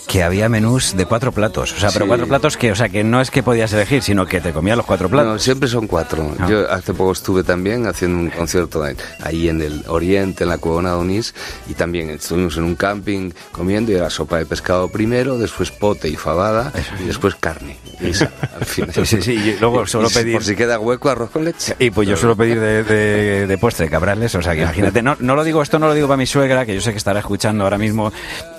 que 0.08 0.22
había 0.22 0.48
menús 0.48 0.96
de 0.96 1.04
cuatro 1.04 1.32
platos. 1.32 1.72
O 1.74 1.78
sea, 1.78 1.90
pero 1.92 2.06
Sí. 2.06 2.08
cuatro 2.08 2.26
platos 2.26 2.56
que, 2.56 2.72
o 2.72 2.74
sea, 2.74 2.88
que 2.88 3.04
no 3.04 3.20
es 3.20 3.30
que 3.30 3.42
podías 3.42 3.72
elegir, 3.74 4.02
sino 4.02 4.24
que 4.26 4.40
te 4.40 4.52
comías 4.52 4.76
los 4.76 4.86
cuatro 4.86 5.08
platos. 5.10 5.32
No, 5.34 5.38
siempre 5.38 5.68
son 5.68 5.86
cuatro. 5.86 6.34
Ah. 6.38 6.46
Yo 6.48 6.70
hace 6.70 6.94
poco 6.94 7.12
estuve 7.12 7.42
también 7.44 7.86
haciendo 7.86 8.18
un 8.18 8.30
concierto 8.30 8.82
ahí- 8.82 9.48
en 9.48 9.60
el 9.60 9.84
oriente, 9.86 10.44
en 10.44 10.48
la 10.50 10.56
Cuevana 10.58 10.90
de 10.92 10.96
Onís, 10.96 11.34
y 11.68 11.74
también 11.74 12.08
estuvimos 12.10 12.56
en 12.56 12.64
un 12.64 12.74
camping 12.74 13.30
comiendo 13.52 13.92
y 13.92 13.96
era 13.96 14.08
sopa 14.08 14.38
de 14.38 14.46
pescado 14.46 14.88
primero, 14.88 15.36
después 15.38 15.70
pote 15.70 16.08
y 16.08 16.16
fabada, 16.16 16.72
y 17.00 17.04
después 17.04 17.34
carne. 17.34 17.76
Y 18.00 18.06
al 18.06 18.64
final. 18.64 18.94
Sí, 18.94 19.04
sí, 19.04 19.22
sí, 19.22 19.32
y 19.32 19.56
luego 19.60 19.86
si- 19.86 19.98
pedir- 20.14 20.32
Por 20.32 20.44
si 20.44 20.56
queda 20.56 20.78
hueco, 20.78 21.10
arroz 21.10 21.30
con 21.30 21.44
leche. 21.44 21.76
Y 21.78 21.90
pues 21.90 22.08
yo 22.08 22.16
suelo 22.16 22.34
pedir 22.34 22.58
de, 22.58 22.82
de- 22.82 23.46
de 23.46 23.58
postre 23.58 23.90
cabrales, 23.90 24.34
o 24.34 24.40
sea 24.40 24.54
que 24.54 24.62
imagínate, 24.62 25.02
no, 25.02 25.16
no 25.20 25.36
lo 25.36 25.44
digo, 25.44 25.60
esto 25.62 25.78
no 25.78 25.86
lo 25.86 25.92
digo 25.94 26.08
para 26.08 26.16
mi 26.16 26.26
suegra, 26.26 26.64
que 26.64 26.74
yo 26.74 26.80
sé 26.80 26.92
que 26.92 26.98
estará 26.98 27.20
escuchando 27.20 27.64
ahora 27.64 27.76
mismo, 27.76 28.10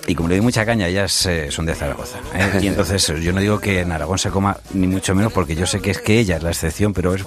y 0.08 0.16
como 0.16 0.30
le 0.30 0.36
doy 0.36 0.42
mucha 0.44 0.66
caña, 0.66 0.88
ellas 0.88 1.26
eh, 1.28 1.48
son 1.52 1.66
de 1.66 1.76
Zaragoza. 1.76 2.18
¿eh? 2.34 2.60
Y 2.62 2.68
entonces 2.68 3.06
yo 3.22 3.32
no 3.34 3.40
digo 3.42 3.60
que 3.60 3.82
en 3.82 3.92
Aragón 3.92 4.18
se 4.18 4.30
coma 4.30 4.58
ni 4.74 4.88
mucho 4.88 5.14
menos, 5.16 5.32
porque 5.32 5.56
yo 5.56 5.66
sé 5.66 5.80
que 5.82 5.92
es 5.92 6.00
que 6.00 6.20
ella 6.20 6.38
es 6.38 6.44
la 6.44 6.50
excepción, 6.50 6.94
pero 6.94 7.14
es, 7.14 7.24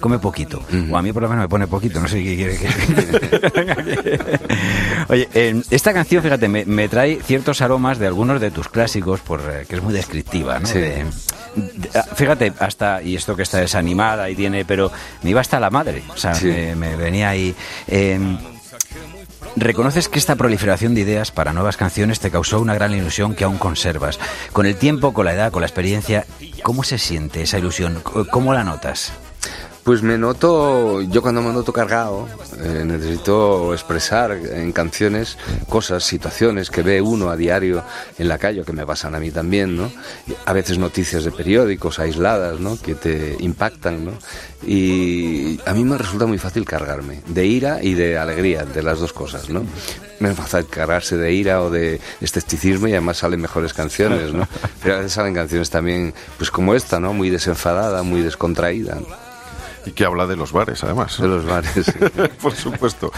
come 0.00 0.18
poquito. 0.18 0.62
O 0.90 0.96
a 0.96 1.02
mí 1.02 1.12
por 1.12 1.22
lo 1.22 1.28
menos 1.28 1.44
me 1.44 1.48
pone 1.48 1.66
poquito, 1.66 2.00
no 2.00 2.08
sé 2.08 2.22
qué 2.22 2.36
quiere 2.36 2.58
que... 2.58 4.20
Oye, 5.08 5.28
eh, 5.34 5.62
esta 5.70 5.92
canción, 5.92 6.22
fíjate, 6.22 6.48
me, 6.48 6.64
me 6.64 6.88
trae 6.88 7.20
ciertos 7.22 7.60
aromas 7.62 7.98
de 7.98 8.06
algunos 8.06 8.40
de 8.40 8.50
tus 8.50 8.68
clásicos, 8.68 9.20
por, 9.20 9.40
eh, 9.40 9.64
que 9.68 9.76
es 9.76 9.82
muy 9.82 9.92
descriptiva, 9.94 10.58
¿no? 10.58 10.66
Sí. 10.66 10.78
De- 10.78 11.04
de- 11.54 11.90
ah, 11.98 12.04
fíjate, 12.14 12.52
hasta, 12.58 13.00
y 13.02 13.16
esto 13.16 13.34
que 13.36 13.42
está 13.42 13.58
desanimada 13.58 14.28
y 14.28 14.34
tiene, 14.34 14.64
pero 14.64 14.90
me 15.22 15.30
iba 15.30 15.40
hasta 15.40 15.58
la 15.60 15.70
madre, 15.70 16.02
o 16.12 16.16
sea, 16.16 16.34
Sí. 16.34 16.46
me, 16.48 16.74
me 16.76 16.96
venía 16.96 17.30
ahí. 17.30 17.54
Reconoces 19.56 20.10
que 20.10 20.18
esta 20.18 20.36
proliferación 20.36 20.94
de 20.94 21.00
ideas 21.00 21.32
para 21.32 21.54
nuevas 21.54 21.78
canciones 21.78 22.20
te 22.20 22.30
causó 22.30 22.60
una 22.60 22.74
gran 22.74 22.92
ilusión 22.92 23.34
que 23.34 23.44
aún 23.44 23.56
conservas. 23.56 24.18
Con 24.52 24.66
el 24.66 24.76
tiempo, 24.76 25.14
con 25.14 25.24
la 25.24 25.32
edad, 25.32 25.50
con 25.50 25.62
la 25.62 25.66
experiencia, 25.66 26.26
¿cómo 26.62 26.84
se 26.84 26.98
siente 26.98 27.40
esa 27.40 27.58
ilusión? 27.58 28.02
¿Cómo 28.30 28.52
la 28.52 28.64
notas? 28.64 29.14
Pues 29.86 30.02
me 30.02 30.18
noto, 30.18 31.00
yo 31.00 31.22
cuando 31.22 31.42
me 31.42 31.52
noto 31.52 31.72
cargado, 31.72 32.26
eh, 32.58 32.82
necesito 32.84 33.72
expresar 33.72 34.32
en 34.32 34.72
canciones 34.72 35.38
cosas, 35.68 36.02
situaciones 36.02 36.70
que 36.70 36.82
ve 36.82 37.00
uno 37.00 37.30
a 37.30 37.36
diario 37.36 37.84
en 38.18 38.26
la 38.26 38.36
calle, 38.36 38.64
que 38.64 38.72
me 38.72 38.84
pasan 38.84 39.14
a 39.14 39.20
mí 39.20 39.30
también, 39.30 39.76
¿no? 39.76 39.92
A 40.44 40.52
veces 40.52 40.78
noticias 40.78 41.22
de 41.22 41.30
periódicos 41.30 42.00
aisladas, 42.00 42.58
¿no? 42.58 42.76
Que 42.76 42.96
te 42.96 43.36
impactan, 43.38 44.06
¿no? 44.06 44.10
Y 44.66 45.60
a 45.64 45.72
mí 45.72 45.84
me 45.84 45.96
resulta 45.96 46.26
muy 46.26 46.38
fácil 46.38 46.64
cargarme, 46.64 47.22
de 47.28 47.46
ira 47.46 47.78
y 47.80 47.94
de 47.94 48.18
alegría, 48.18 48.64
de 48.64 48.82
las 48.82 48.98
dos 48.98 49.12
cosas, 49.12 49.50
¿no? 49.50 49.62
Me 50.18 50.30
es 50.30 50.36
fácil 50.36 50.66
cargarse 50.66 51.16
de 51.16 51.32
ira 51.32 51.62
o 51.62 51.70
de 51.70 52.00
escepticismo 52.20 52.88
y 52.88 52.90
además 52.90 53.18
salen 53.18 53.40
mejores 53.40 53.72
canciones, 53.72 54.32
¿no? 54.32 54.48
Pero 54.82 54.94
a 54.94 54.98
veces 54.98 55.12
salen 55.12 55.32
canciones 55.32 55.70
también, 55.70 56.12
pues 56.38 56.50
como 56.50 56.74
esta, 56.74 56.98
¿no? 56.98 57.12
Muy 57.12 57.30
desenfadada, 57.30 58.02
muy 58.02 58.22
descontraída. 58.22 58.96
¿no? 58.96 59.25
Y 59.86 59.92
que 59.92 60.04
habla 60.04 60.26
de 60.26 60.36
los 60.36 60.52
bares, 60.52 60.82
además. 60.84 61.18
De 61.20 61.28
los 61.28 61.46
bares. 61.46 61.72
sí. 61.86 61.92
por 62.42 62.54
supuesto. 62.54 63.12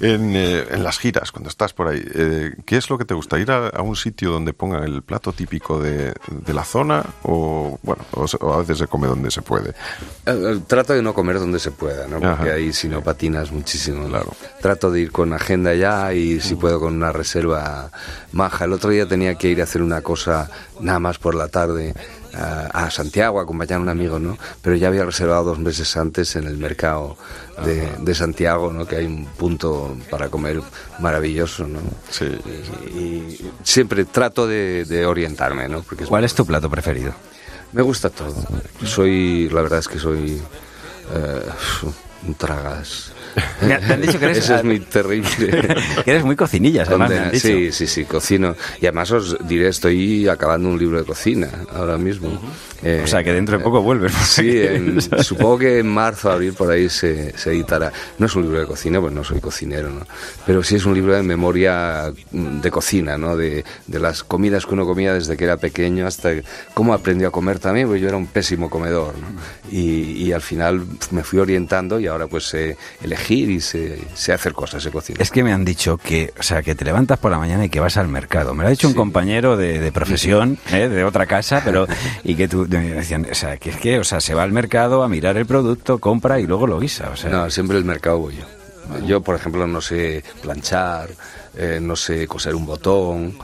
En, 0.00 0.34
eh, 0.36 0.64
en 0.70 0.82
las 0.84 0.98
giras, 0.98 1.32
cuando 1.32 1.48
estás 1.50 1.72
por 1.72 1.88
ahí, 1.88 2.02
eh, 2.14 2.54
¿qué 2.64 2.76
es 2.76 2.88
lo 2.88 2.96
que 2.96 3.04
te 3.04 3.14
gusta? 3.14 3.38
¿Ir 3.38 3.50
a, 3.50 3.68
a 3.68 3.82
un 3.82 3.96
sitio 3.96 4.30
donde 4.30 4.52
pongan 4.52 4.84
el 4.84 5.02
plato 5.02 5.32
típico 5.32 5.80
de, 5.80 6.14
de 6.28 6.54
la 6.54 6.64
zona? 6.64 7.04
O, 7.24 7.78
bueno, 7.82 8.04
o, 8.12 8.52
a 8.52 8.58
veces 8.58 8.78
se 8.78 8.86
come 8.86 9.08
donde 9.08 9.30
se 9.30 9.42
puede. 9.42 9.74
Eh, 10.26 10.60
Trato 10.66 10.92
de 10.92 11.02
no 11.02 11.14
comer 11.14 11.38
donde 11.38 11.58
se 11.58 11.72
pueda, 11.72 12.06
¿no? 12.06 12.20
Porque 12.20 12.26
Ajá. 12.50 12.54
ahí 12.54 12.72
si 12.72 12.88
no 12.88 13.02
patinas 13.02 13.50
muchísimo. 13.50 14.06
Claro. 14.06 14.32
Trato 14.60 14.90
de 14.90 15.00
ir 15.00 15.12
con 15.12 15.32
agenda 15.32 15.74
ya 15.74 16.12
y 16.14 16.40
si 16.40 16.54
puedo 16.54 16.78
con 16.80 16.94
una 16.94 17.10
reserva 17.12 17.90
maja. 18.32 18.64
El 18.66 18.72
otro 18.72 18.90
día 18.90 19.06
tenía 19.06 19.34
que 19.34 19.48
ir 19.48 19.60
a 19.60 19.64
hacer 19.64 19.82
una 19.82 20.00
cosa 20.02 20.48
nada 20.80 20.98
más 21.00 21.18
por 21.18 21.34
la 21.34 21.48
tarde 21.48 21.94
a, 22.36 22.66
a 22.86 22.90
Santiago, 22.90 23.38
a 23.38 23.42
acompañar 23.42 23.78
a 23.78 23.82
un 23.82 23.88
amigo, 23.88 24.18
¿no? 24.18 24.36
Pero 24.62 24.76
ya 24.76 24.88
había 24.88 25.04
reservado 25.04 25.44
dos 25.44 25.58
meses 25.58 25.96
antes 25.96 26.36
en 26.36 26.44
el 26.46 26.56
mercado 26.56 27.16
de, 27.64 27.88
de 27.98 28.14
Santiago, 28.14 28.72
¿no? 28.72 28.86
Que 28.86 28.96
hay 28.96 29.06
un 29.06 29.26
punto 29.26 29.96
para 30.10 30.28
comer 30.28 30.60
maravilloso, 30.98 31.66
¿no? 31.66 31.80
Sí. 32.10 32.26
Y, 32.94 32.98
y 32.98 33.52
siempre 33.62 34.04
trato 34.04 34.46
de, 34.46 34.84
de 34.84 35.06
orientarme, 35.06 35.68
¿no? 35.68 35.82
Porque 35.82 36.04
es 36.04 36.10
¿Cuál 36.10 36.24
es 36.24 36.34
tu 36.34 36.44
plato 36.46 36.68
preferido? 36.70 37.12
me 37.72 37.82
gusta 37.82 38.08
todo. 38.08 38.34
Soy, 38.84 39.48
la 39.50 39.60
verdad 39.62 39.80
es 39.80 39.88
que 39.88 39.98
soy 39.98 40.40
eh, 41.12 41.42
un 42.26 42.34
tragas. 42.36 43.10
Me 43.62 43.74
han- 43.74 44.00
dicho 44.00 44.18
que 44.18 44.24
eres- 44.26 44.38
Eso 44.44 44.56
es 44.56 44.64
muy 44.64 44.80
terrible. 44.80 45.28
Que 46.04 46.10
eres 46.10 46.24
muy 46.24 46.36
cocinillas, 46.36 46.88
además 46.88 47.10
me 47.10 47.18
han 47.18 47.30
dicho. 47.30 47.46
Sí, 47.48 47.72
sí, 47.72 47.86
sí, 47.86 48.04
cocino. 48.04 48.54
Y 48.80 48.86
además 48.86 49.10
os 49.12 49.36
diré, 49.46 49.68
estoy 49.68 50.28
acabando 50.28 50.68
un 50.68 50.78
libro 50.78 50.98
de 50.98 51.04
cocina 51.04 51.48
ahora 51.74 51.96
mismo. 51.98 52.28
Eh, 52.82 53.00
O 53.02 53.06
sea, 53.06 53.24
que 53.24 53.32
dentro 53.32 53.56
de 53.56 53.64
poco 53.64 53.80
vuelves. 53.80 54.12
Sí, 54.12 54.60
en- 54.62 55.00
supongo 55.22 55.58
que 55.58 55.78
en 55.78 55.86
marzo, 55.88 56.30
abril, 56.30 56.52
por 56.52 56.70
ahí 56.70 56.88
se, 56.88 57.36
se 57.38 57.50
editará. 57.50 57.90
No 58.18 58.26
es 58.26 58.34
un 58.36 58.42
libro 58.42 58.60
de 58.60 58.66
cocina, 58.66 59.00
pues 59.00 59.12
no 59.12 59.24
soy 59.24 59.40
cocinero, 59.40 59.88
¿no? 59.90 60.06
Pero 60.46 60.62
sí 60.62 60.76
es 60.76 60.84
un 60.84 60.94
libro 60.94 61.14
de 61.14 61.22
memoria 61.22 62.12
mm, 62.32 62.60
de 62.60 62.70
cocina, 62.70 63.16
¿no? 63.16 63.36
De, 63.36 63.64
de 63.86 63.98
las 63.98 64.22
comidas 64.22 64.66
que 64.66 64.74
uno 64.74 64.84
comía 64.84 65.14
desde 65.14 65.36
que 65.36 65.44
era 65.44 65.56
pequeño 65.56 66.06
hasta 66.06 66.30
cómo 66.74 66.92
aprendió 66.92 67.28
a 67.28 67.30
comer 67.30 67.58
también, 67.58 67.86
porque 67.86 68.00
yo 68.00 68.08
era 68.08 68.16
un 68.18 68.26
pésimo 68.26 68.68
comedor, 68.68 69.14
¿no? 69.18 69.28
Y, 69.70 70.12
y 70.26 70.32
al 70.32 70.42
final 70.42 70.82
me 71.10 71.22
fui 71.24 71.38
orientando 71.38 71.98
y 71.98 72.06
ahora 72.06 72.26
pues 72.26 72.44
sé 72.44 72.76
elegir 73.24 73.50
y 73.50 73.60
sé, 73.60 73.98
sé 74.14 74.32
hacer 74.32 74.52
cosas, 74.52 74.82
sé 74.82 74.90
cocinar. 74.90 75.22
Es 75.22 75.30
que 75.30 75.42
me 75.42 75.52
han 75.52 75.64
dicho 75.64 75.96
que, 75.96 76.32
o 76.38 76.42
sea, 76.42 76.62
que 76.62 76.74
te 76.74 76.84
levantas 76.84 77.18
por 77.18 77.30
la 77.30 77.38
mañana 77.38 77.64
y 77.64 77.68
que 77.68 77.80
vas 77.80 77.96
al 77.96 78.08
mercado. 78.08 78.54
Me 78.54 78.62
lo 78.62 78.68
ha 78.68 78.70
dicho 78.70 78.88
un 78.88 78.94
compañero 78.94 79.56
de, 79.56 79.80
de 79.80 79.92
profesión, 79.92 80.58
¿eh? 80.72 80.88
de 80.88 81.04
otra 81.04 81.26
casa, 81.26 81.62
pero 81.64 81.86
y 82.22 82.34
que 82.34 82.48
tú 82.48 82.66
me 82.68 82.90
decían, 82.90 83.26
o 83.30 83.34
sea, 83.34 83.56
que 83.56 83.70
es 83.70 83.76
que, 83.76 83.98
o 83.98 84.04
sea, 84.04 84.20
se 84.20 84.34
va 84.34 84.42
al 84.42 84.52
mercado 84.52 85.02
a 85.02 85.08
mirar 85.08 85.36
el 85.36 85.46
producto, 85.46 85.98
compra 85.98 86.40
y 86.40 86.46
luego 86.46 86.66
lo 86.66 86.78
guisa, 86.78 87.10
o 87.10 87.16
sea. 87.16 87.30
No, 87.30 87.50
siempre 87.50 87.78
el 87.78 87.84
mercado 87.84 88.18
voy 88.18 88.36
yo. 88.36 88.44
Yo, 89.06 89.22
por 89.22 89.34
ejemplo, 89.34 89.66
no 89.66 89.80
sé 89.80 90.22
planchar, 90.42 91.08
eh, 91.56 91.78
no 91.80 91.96
sé 91.96 92.26
coser 92.26 92.54
un 92.54 92.66
botón, 92.66 93.34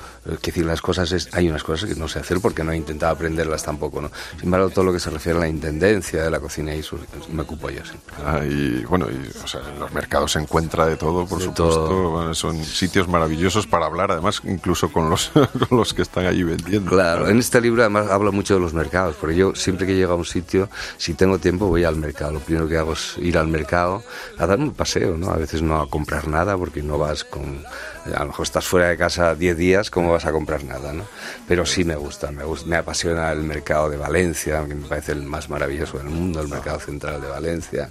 que 0.41 0.51
decir, 0.51 0.65
las 0.67 0.83
cosas 0.83 1.11
es, 1.13 1.29
hay 1.33 1.49
unas 1.49 1.63
cosas 1.65 1.89
que 1.89 1.95
no 1.99 2.09
sé 2.09 2.19
hacer 2.19 2.41
porque 2.41 2.63
no 2.63 2.73
he 2.73 2.77
intentado 2.77 3.13
aprenderlas 3.13 3.63
tampoco, 3.63 4.01
¿no? 4.01 4.11
Sin 4.37 4.45
embargo, 4.45 4.71
todo 4.71 4.85
lo 4.85 4.93
que 4.93 5.01
se 5.01 5.11
refiere 5.11 5.39
a 5.39 5.41
la 5.41 5.49
intendencia 5.49 6.23
de 6.23 6.31
la 6.31 6.41
cocina 6.41 6.75
y 6.75 6.81
eso 6.81 6.99
me 7.33 7.43
ocupo 7.43 7.71
yo 7.71 7.85
siempre. 7.85 8.15
Ah, 8.25 8.41
y 8.45 8.85
bueno, 8.85 9.07
y, 9.11 9.31
o 9.43 9.47
sea, 9.47 9.61
en 9.73 9.79
los 9.81 9.93
mercados 9.93 10.33
se 10.33 10.39
encuentra 10.41 10.87
de 10.87 10.97
todo, 10.97 11.27
por 11.27 11.39
De 11.39 11.45
supuesto. 11.47 11.85
todo. 11.87 12.11
Bueno, 12.11 12.35
son 12.35 12.63
sitios 12.65 13.09
maravillosos 13.09 13.67
para 13.67 13.87
hablar, 13.87 14.13
además, 14.13 14.41
incluso 14.45 14.93
con 14.93 15.09
los, 15.09 15.31
con 15.69 15.79
los 15.79 15.95
que 15.95 16.03
están 16.03 16.27
allí 16.27 16.43
vendiendo. 16.43 16.91
Claro, 16.91 17.29
en 17.29 17.39
este 17.39 17.61
libro 17.61 17.83
además 17.83 18.09
hablo 18.11 18.31
mucho 18.33 18.55
de 18.55 18.61
los 18.61 18.75
mercados, 18.75 19.17
porque 19.21 19.37
yo 19.37 19.55
siempre 19.55 19.87
que 19.87 19.95
llego 19.97 20.13
a 20.13 20.17
un 20.17 20.25
sitio, 20.25 20.69
si 20.99 21.15
tengo 21.15 21.39
tiempo 21.39 21.67
voy 21.67 21.85
al 21.85 21.97
mercado. 21.97 22.33
Lo 22.33 22.41
primero 22.41 22.69
que 22.69 22.77
hago 22.77 22.93
es 22.93 23.17
ir 23.19 23.39
al 23.39 23.49
mercado 23.49 24.03
a 24.39 24.47
darme 24.47 24.65
un 24.65 24.75
paseo, 24.75 25.17
¿no? 25.17 25.31
A 25.31 25.37
veces 25.37 25.63
no 25.63 25.81
a 25.81 25.89
comprar 25.89 26.29
nada 26.29 26.57
porque 26.57 26.83
no 26.83 26.99
vas 26.99 27.25
con... 27.25 27.63
A 28.07 28.21
lo 28.21 28.27
mejor 28.27 28.45
estás 28.45 28.67
fuera 28.67 28.89
de 28.89 28.97
casa 28.97 29.35
10 29.35 29.57
días, 29.57 29.91
¿cómo 29.91 30.13
vas 30.13 30.25
a 30.25 30.33
comprar 30.33 30.65
nada, 30.65 30.93
no? 30.93 31.05
Pero 31.47 31.67
sí 31.67 31.85
me 31.85 31.97
gusta, 31.97 32.31
me, 32.31 32.45
gusta, 32.45 32.67
me 32.67 32.77
apasiona 32.77 33.31
el 33.33 33.43
mercado 33.43 33.91
de 33.91 33.97
Valencia, 33.97 34.65
que 34.67 34.75
me 34.75 34.87
parece 34.87 35.13
el 35.13 35.23
más 35.23 35.51
maravilloso 35.51 35.99
del 35.99 36.09
mundo, 36.09 36.41
el 36.41 36.49
mercado 36.49 36.81
central 36.81 37.21
de 37.21 37.29
Valencia. 37.29 37.89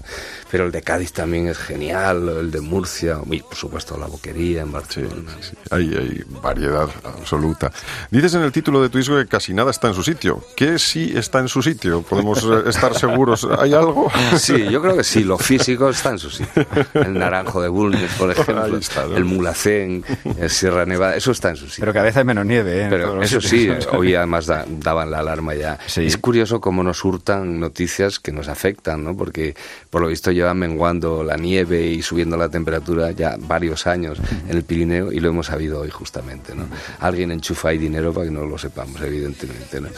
Pero 0.50 0.66
el 0.66 0.72
de 0.72 0.82
Cádiz 0.82 1.14
también 1.14 1.48
es 1.48 1.58
genial, 1.58 2.28
el 2.30 2.52
de 2.52 2.62
Murcia, 2.62 3.20
y 3.30 3.42
por 3.42 3.56
supuesto 3.56 3.98
la 3.98 4.08
boquería 4.08 4.62
en 4.62 4.72
Barcelona. 4.72 5.32
Hay, 5.70 5.94
hay 5.96 6.24
variedad 6.42 6.90
absoluta. 7.04 7.72
Dices 8.10 8.34
en 8.34 8.42
el 8.42 8.52
título 8.52 8.82
de 8.82 8.90
tu 8.90 8.98
disco 8.98 9.16
que 9.16 9.28
casi 9.28 9.54
nada 9.54 9.72
está 9.72 9.88
en 9.90 9.94
su 9.94 10.04
sitio. 10.04 10.44
¿Qué 10.56 10.80
sí 10.80 11.14
está 11.16 11.40
en 11.40 11.48
su 11.48 11.62
sitio? 11.62 12.02
¿Podemos 12.02 12.44
eh, 12.44 12.70
estar 12.70 12.98
seguros? 12.98 13.48
¿Hay 13.60 13.74
algo? 13.74 14.12
Sí, 14.38 14.70
yo 14.70 14.82
creo 14.82 14.96
que 14.96 15.04
sí, 15.04 15.24
lo 15.24 15.38
físico 15.38 15.90
está 15.90 16.12
en 16.12 16.20
su 16.20 16.30
sitio. 16.30 16.66
El 16.94 17.14
naranjo 17.14 17.62
de 17.62 17.68
Bulnes, 17.68 18.12
por 18.14 18.32
ejemplo, 18.32 18.78
está, 18.78 19.06
¿no? 19.06 19.18
el 19.18 19.26
mulacén, 19.26 19.99
el 20.40 20.50
Sierra 20.50 20.86
Nevada, 20.86 21.16
eso 21.16 21.32
está 21.32 21.50
en 21.50 21.56
su 21.56 21.66
sitio. 21.68 21.82
Pero 21.82 21.94
que 21.94 22.00
a 22.00 22.04
veces 22.04 22.18
hay 22.18 22.24
menos 22.26 22.46
nieve, 22.46 22.78
¿eh? 22.80 22.84
En 22.84 22.90
Pero 22.90 23.22
eso 23.22 23.40
sí, 23.42 23.70
hoy 23.94 24.16
además 24.16 24.46
da- 24.46 24.66
daban 24.68 25.12
la 25.12 25.20
alarma 25.20 25.54
ya. 25.56 25.78
Sí. 25.88 26.06
Es 26.06 26.18
curioso 26.18 26.60
cómo 26.62 26.84
nos 26.84 27.04
hurtan 27.06 27.60
noticias 27.60 28.20
que 28.20 28.32
nos 28.32 28.48
afectan, 28.48 29.04
¿no? 29.04 29.16
Porque 29.16 29.56
por 29.90 30.02
lo 30.02 30.08
visto 30.08 30.32
lleva 30.32 30.54
menguando 30.54 31.24
la 31.24 31.38
nieve 31.38 31.86
y 31.88 32.02
subiendo 32.02 32.38
la 32.38 32.50
temperatura 32.50 33.12
ya 33.12 33.36
varios 33.40 33.88
años 33.88 34.20
en 34.50 34.56
el 34.58 34.64
Pirineo 34.64 35.12
y 35.12 35.20
lo 35.20 35.30
hemos 35.30 35.48
sabido 35.48 35.82
hoy 35.82 35.90
justamente, 35.90 36.54
¿no? 36.56 36.66
Alguien 37.00 37.32
enchufa 37.32 37.70
ahí 37.70 37.78
dinero 37.78 38.14
para 38.14 38.26
que 38.26 38.32
no 38.32 38.46
lo 38.46 38.58
sepamos, 38.58 39.02
evidentemente, 39.02 39.82
¿no? 39.82 39.90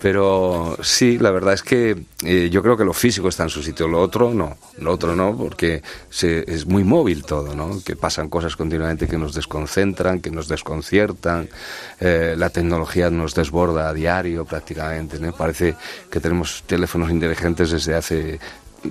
Pero 0.00 0.76
sí, 0.82 1.18
la 1.18 1.30
verdad 1.30 1.54
es 1.54 1.62
que 1.62 1.96
eh, 2.24 2.48
yo 2.50 2.62
creo 2.62 2.76
que 2.76 2.84
lo 2.84 2.92
físico 2.92 3.28
está 3.28 3.44
en 3.44 3.48
su 3.48 3.62
sitio, 3.62 3.88
lo 3.88 4.00
otro 4.00 4.32
no, 4.34 4.56
lo 4.78 4.92
otro 4.92 5.14
no, 5.16 5.36
porque 5.36 5.82
se- 6.10 6.44
es 6.52 6.66
muy 6.66 6.84
móvil 6.84 7.24
todo, 7.24 7.54
¿no? 7.54 7.80
Que 7.84 7.96
pasan 7.96 8.28
cosas 8.28 8.56
continuamente 8.56 9.06
que 9.06 9.16
nos 9.18 9.34
desconcentran, 9.46 10.20
que 10.20 10.30
nos 10.30 10.48
desconciertan, 10.48 11.48
eh, 12.00 12.34
la 12.36 12.50
tecnología 12.50 13.10
nos 13.10 13.34
desborda 13.34 13.88
a 13.88 13.94
diario 13.94 14.44
prácticamente, 14.44 15.20
¿no? 15.20 15.32
Parece 15.32 15.76
que 16.10 16.20
tenemos 16.20 16.64
teléfonos 16.66 17.10
inteligentes 17.10 17.70
desde 17.70 17.94
hace 17.94 18.40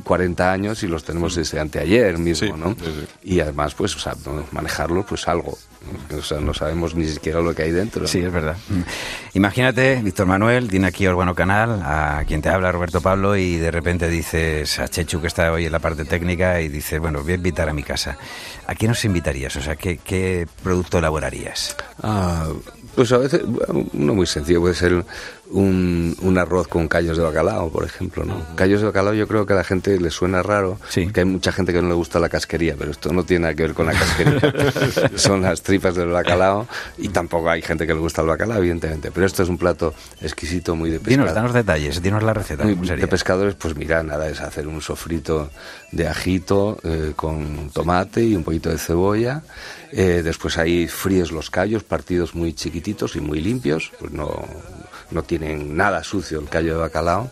40 0.03 0.51
años 0.51 0.83
y 0.83 0.87
los 0.87 1.03
tenemos 1.03 1.35
desde 1.35 1.59
anteayer 1.59 2.17
mismo, 2.17 2.57
¿no? 2.57 2.75
Y 3.23 3.39
además, 3.39 3.73
pues, 3.75 3.95
o 3.95 3.99
sea, 3.99 4.13
no 4.25 4.45
manejarlos, 4.51 5.05
pues 5.05 5.27
algo. 5.27 5.57
¿no? 6.09 6.17
O 6.17 6.21
sea, 6.21 6.39
no 6.39 6.53
sabemos 6.53 6.95
ni 6.95 7.07
siquiera 7.07 7.41
lo 7.41 7.53
que 7.53 7.63
hay 7.63 7.71
dentro. 7.71 8.07
Sí, 8.07 8.19
es 8.19 8.31
verdad. 8.31 8.57
Imagínate, 9.33 10.01
Víctor 10.03 10.25
Manuel, 10.25 10.67
tiene 10.67 10.87
aquí 10.87 11.07
Urbano 11.07 11.35
Canal, 11.35 11.81
a 11.83 12.23
quien 12.27 12.41
te 12.41 12.49
habla 12.49 12.71
Roberto 12.71 13.01
Pablo, 13.01 13.35
y 13.35 13.57
de 13.57 13.71
repente 13.71 14.09
dices 14.09 14.79
a 14.79 14.87
Chechu, 14.87 15.21
que 15.21 15.27
está 15.27 15.51
hoy 15.51 15.65
en 15.65 15.71
la 15.71 15.79
parte 15.79 16.05
técnica, 16.05 16.61
y 16.61 16.69
dices, 16.69 16.99
bueno, 16.99 17.21
voy 17.21 17.33
a 17.33 17.35
invitar 17.35 17.69
a 17.69 17.73
mi 17.73 17.83
casa. 17.83 18.17
¿A 18.67 18.75
quién 18.75 18.89
nos 18.89 19.05
invitarías? 19.05 19.55
O 19.55 19.61
sea, 19.61 19.75
¿qué, 19.75 19.97
qué 19.97 20.47
producto 20.63 20.97
elaborarías? 20.97 21.75
Ah, 22.01 22.47
pues 22.95 23.11
a 23.11 23.17
veces, 23.17 23.41
uno 23.93 24.15
muy 24.15 24.25
sencillo, 24.25 24.61
puede 24.61 24.75
ser 24.75 25.05
un, 25.51 26.15
un 26.21 26.37
arroz 26.37 26.67
con 26.67 26.87
callos 26.87 27.17
de 27.17 27.23
bacalao, 27.23 27.69
por 27.69 27.83
ejemplo, 27.85 28.25
¿no? 28.25 28.43
Callos 28.55 28.81
de 28.81 28.87
bacalao 28.87 29.13
yo 29.13 29.27
creo 29.27 29.45
que 29.45 29.53
a 29.53 29.55
la 29.57 29.63
gente 29.63 29.99
le 29.99 30.09
suena 30.09 30.41
raro, 30.41 30.79
que 31.13 31.19
hay 31.21 31.25
mucha 31.25 31.51
gente 31.51 31.71
que 31.71 31.81
no 31.81 31.87
le 31.87 31.93
gusta 31.93 32.19
la 32.19 32.29
casquería, 32.29 32.75
pero 32.77 32.91
esto 32.91 33.13
no 33.13 33.23
tiene 33.23 33.43
nada 33.43 33.53
que 33.53 33.63
ver 33.63 33.73
con 33.73 33.85
la 33.85 33.93
casquería. 33.93 35.09
Son 35.15 35.41
las 35.41 35.61
tripas 35.61 35.95
del 35.95 36.09
bacalao 36.09 36.67
y 36.97 37.09
tampoco 37.09 37.49
hay 37.49 37.61
gente 37.61 37.85
que 37.85 37.93
le 37.93 37.99
gusta 37.99 38.21
el 38.21 38.27
bacalao, 38.27 38.57
evidentemente, 38.57 39.11
pero 39.11 39.25
esto 39.25 39.43
es 39.43 39.49
un 39.49 39.57
plato 39.57 39.93
exquisito, 40.21 40.75
muy 40.75 40.89
de 40.89 40.99
pescado. 40.99 41.17
Dinos, 41.23 41.35
danos 41.35 41.53
detalles, 41.53 42.01
dinos 42.01 42.23
la 42.23 42.33
receta. 42.33 42.63
Muy- 42.63 42.75
de 42.87 43.07
pescadores, 43.07 43.55
pues 43.55 43.75
mira, 43.75 44.01
nada, 44.03 44.27
es 44.29 44.41
hacer 44.41 44.67
un 44.67 44.81
sofrito 44.81 45.51
de 45.91 46.07
ajito 46.07 46.77
eh, 46.83 47.13
con 47.15 47.69
tomate 47.71 48.23
y 48.23 48.35
un 48.35 48.43
poquito 48.43 48.69
de 48.69 48.77
cebolla. 48.77 49.43
Eh, 49.91 50.21
después 50.23 50.57
ahí 50.57 50.87
fríes 50.87 51.31
los 51.31 51.49
callos, 51.49 51.83
partidos 51.83 52.35
muy 52.35 52.53
chiquititos 52.53 53.15
y 53.15 53.21
muy 53.21 53.39
limpios, 53.39 53.91
pues 53.99 54.11
no, 54.11 54.43
no 55.11 55.23
tienen 55.23 55.75
nada 55.75 56.03
sucio 56.03 56.39
el 56.39 56.49
callo 56.49 56.73
de 56.73 56.79
bacalao. 56.79 57.31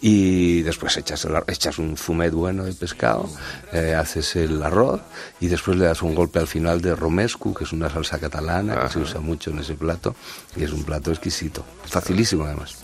Y 0.00 0.62
después 0.62 0.96
echas, 0.96 1.24
el 1.24 1.36
echas 1.48 1.78
un 1.78 1.96
fumet 1.96 2.32
bueno 2.32 2.64
de 2.64 2.72
pescado, 2.72 3.28
eh, 3.72 3.94
haces 3.94 4.36
el 4.36 4.62
arroz 4.62 5.00
y 5.40 5.48
después 5.48 5.76
le 5.76 5.86
das 5.86 6.02
un 6.02 6.14
golpe 6.14 6.38
al 6.38 6.46
final 6.46 6.80
de 6.80 6.94
romesco, 6.94 7.52
que 7.52 7.64
es 7.64 7.72
una 7.72 7.90
salsa 7.90 8.18
catalana 8.18 8.78
que 8.80 8.92
se 8.92 8.98
usa 9.00 9.20
mucho 9.20 9.50
en 9.50 9.58
ese 9.58 9.74
plato 9.74 10.14
y 10.56 10.64
es 10.64 10.72
un 10.72 10.84
plato 10.84 11.10
exquisito. 11.10 11.64
Facilísimo 11.84 12.44
además. 12.44 12.76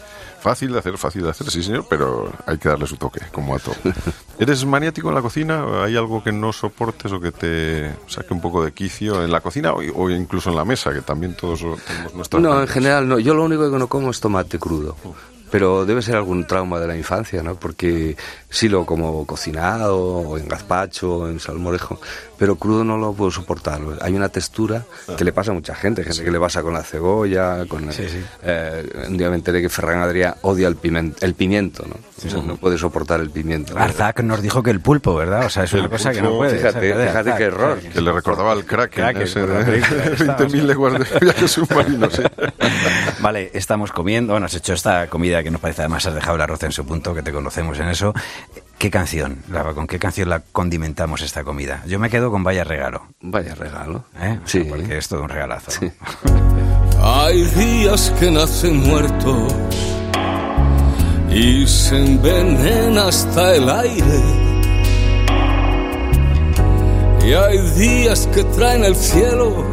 Fácil 0.44 0.74
de 0.74 0.78
hacer, 0.78 0.98
fácil 0.98 1.22
de 1.22 1.30
hacer, 1.30 1.50
sí 1.50 1.62
señor, 1.62 1.86
pero 1.88 2.30
hay 2.44 2.58
que 2.58 2.68
darle 2.68 2.86
su 2.86 2.98
toque, 2.98 3.18
como 3.32 3.56
a 3.56 3.58
todo. 3.58 3.76
¿Eres 4.38 4.66
maniático 4.66 5.08
en 5.08 5.14
la 5.14 5.22
cocina? 5.22 5.82
¿Hay 5.82 5.96
algo 5.96 6.22
que 6.22 6.32
no 6.32 6.52
soportes 6.52 7.10
o 7.12 7.18
que 7.18 7.32
te 7.32 7.90
saque 8.08 8.34
un 8.34 8.42
poco 8.42 8.62
de 8.62 8.72
quicio 8.72 9.24
en 9.24 9.32
la 9.32 9.40
cocina 9.40 9.72
o, 9.72 9.78
o 9.78 10.10
incluso 10.10 10.50
en 10.50 10.56
la 10.56 10.66
mesa, 10.66 10.92
que 10.92 11.00
también 11.00 11.34
todos 11.34 11.60
tenemos 11.86 12.14
nuestras... 12.14 12.42
No, 12.42 12.60
en 12.60 12.68
general 12.68 13.08
no. 13.08 13.18
Yo 13.18 13.32
lo 13.32 13.42
único 13.42 13.70
que 13.70 13.78
no 13.78 13.86
como 13.86 14.10
es 14.10 14.20
tomate 14.20 14.58
crudo. 14.58 14.94
Pero 15.50 15.86
debe 15.86 16.02
ser 16.02 16.16
algún 16.16 16.46
trauma 16.46 16.78
de 16.78 16.88
la 16.88 16.96
infancia, 16.96 17.42
¿no? 17.42 17.54
Porque 17.54 18.14
sí 18.50 18.68
lo 18.68 18.84
como 18.84 19.24
cocinado, 19.24 19.96
o 19.96 20.36
en 20.36 20.46
gazpacho, 20.46 21.20
o 21.20 21.28
en 21.28 21.40
salmorejo, 21.40 21.98
pero 22.38 22.56
crudo 22.56 22.84
no 22.84 22.96
lo 22.96 23.12
puedo 23.12 23.30
soportar. 23.30 23.80
Hay 24.00 24.14
una 24.14 24.28
textura 24.28 24.84
que 25.16 25.24
le 25.24 25.32
pasa 25.32 25.50
a 25.52 25.54
mucha 25.54 25.74
gente, 25.74 26.02
gente 26.04 26.24
que 26.24 26.30
le 26.30 26.40
pasa 26.40 26.62
con 26.62 26.72
la 26.72 26.82
cebolla, 26.82 27.64
con... 27.66 27.92
Sí, 27.92 28.08
sí. 28.08 28.22
eh, 28.42 29.04
un 29.08 29.16
día 29.16 29.30
me 29.30 29.36
enteré 29.36 29.60
que 29.62 29.68
Ferran 29.68 30.00
Adrià 30.02 30.36
odia 30.42 30.68
el, 30.68 30.76
pimen- 30.80 31.14
el 31.20 31.34
pimiento, 31.34 31.84
¿no? 31.86 31.94
O 31.94 32.28
sea, 32.30 32.40
no 32.42 32.56
puede 32.56 32.78
soportar 32.78 33.20
el 33.20 33.30
pimiento. 33.30 33.76
Arzac 33.76 34.20
nos 34.22 34.40
dijo 34.40 34.62
que 34.62 34.70
el 34.70 34.80
pulpo, 34.80 35.14
¿verdad? 35.14 35.46
O 35.46 35.50
sea, 35.50 35.64
es 35.64 35.72
una 35.72 35.84
El 35.84 35.90
cosa 35.90 36.12
que 36.12 36.22
no 36.22 36.36
puede. 36.36 36.56
fíjate, 36.56 36.80
fíjate 36.80 37.08
Arzac, 37.18 37.36
qué 37.36 37.44
error. 37.44 37.78
Que 37.80 38.00
le 38.00 38.12
recordaba 38.12 38.52
al 38.52 38.64
Kraken, 38.64 39.02
Kraken, 39.04 39.22
ese 39.22 39.40
por 39.40 39.48
la 39.50 39.58
de 39.58 39.64
película 39.64 40.04
esta, 40.04 40.38
20.000 40.38 40.62
leguas 40.62 40.92
de 41.12 41.18
viaje 41.20 41.48
submarino, 41.48 42.10
sí. 42.10 42.22
Vale, 43.20 43.50
estamos 43.54 43.92
comiendo, 43.92 44.32
bueno, 44.34 44.46
has 44.46 44.54
hecho 44.54 44.72
esta 44.74 45.06
comida 45.08 45.42
que 45.42 45.50
nos 45.50 45.60
parece, 45.60 45.82
además 45.82 46.06
has 46.06 46.14
dejado 46.14 46.36
el 46.36 46.42
arroz 46.42 46.62
en 46.62 46.72
su 46.72 46.84
punto, 46.86 47.14
que 47.14 47.22
te 47.22 47.32
conocemos 47.32 47.78
en 47.78 47.88
eso. 47.88 48.14
¿Qué 48.78 48.90
canción? 48.90 49.38
La- 49.50 49.72
¿Con 49.72 49.86
qué 49.86 49.98
canción 49.98 50.28
la 50.28 50.40
condimentamos 50.40 51.22
esta 51.22 51.42
comida? 51.44 51.82
Yo 51.86 51.98
me 51.98 52.10
quedo 52.10 52.30
con 52.30 52.42
Vaya 52.44 52.64
Regalo. 52.64 53.06
Vaya 53.20 53.54
regalo. 53.54 54.04
¿eh? 54.20 54.38
O 54.44 54.48
sea, 54.48 54.62
Sí. 54.62 54.68
Porque 54.68 54.98
es 54.98 55.08
todo 55.08 55.22
un 55.22 55.28
regalazo. 55.28 55.70
¿no? 55.80 55.90
Hay 57.02 57.42
días 57.44 58.12
que 58.18 58.30
nacen 58.30 58.78
muertos 58.82 59.54
y 61.30 61.66
se 61.66 61.96
envenena 62.04 63.08
hasta 63.08 63.54
el 63.54 63.68
aire. 63.68 64.20
Y 67.26 67.32
hay 67.32 67.58
días 67.70 68.26
que 68.34 68.44
traen 68.44 68.84
el 68.84 68.94
cielo 68.94 69.64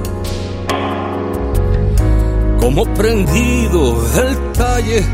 como 2.60 2.86
prendido 2.94 4.02
el 4.22 4.52
talle. 4.54 5.06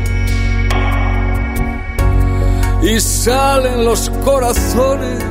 Y 2.82 3.00
salen 3.00 3.84
los 3.84 4.08
corazones 4.24 5.24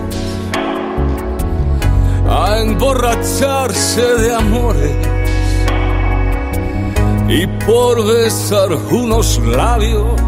a 2.29 2.60
emborracharse 2.60 4.01
de 4.01 4.36
amores 4.36 5.07
y 7.29 7.45
por 7.65 8.05
besar 8.05 8.73
unos 8.91 9.38
labios 9.39 10.21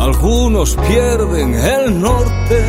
algunos 0.00 0.76
pierden 0.88 1.54
el 1.54 2.00
norte 2.00 2.68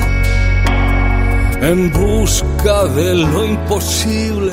en 1.61 1.91
busca 1.91 2.85
de 2.85 3.15
lo 3.15 3.45
imposible 3.45 4.51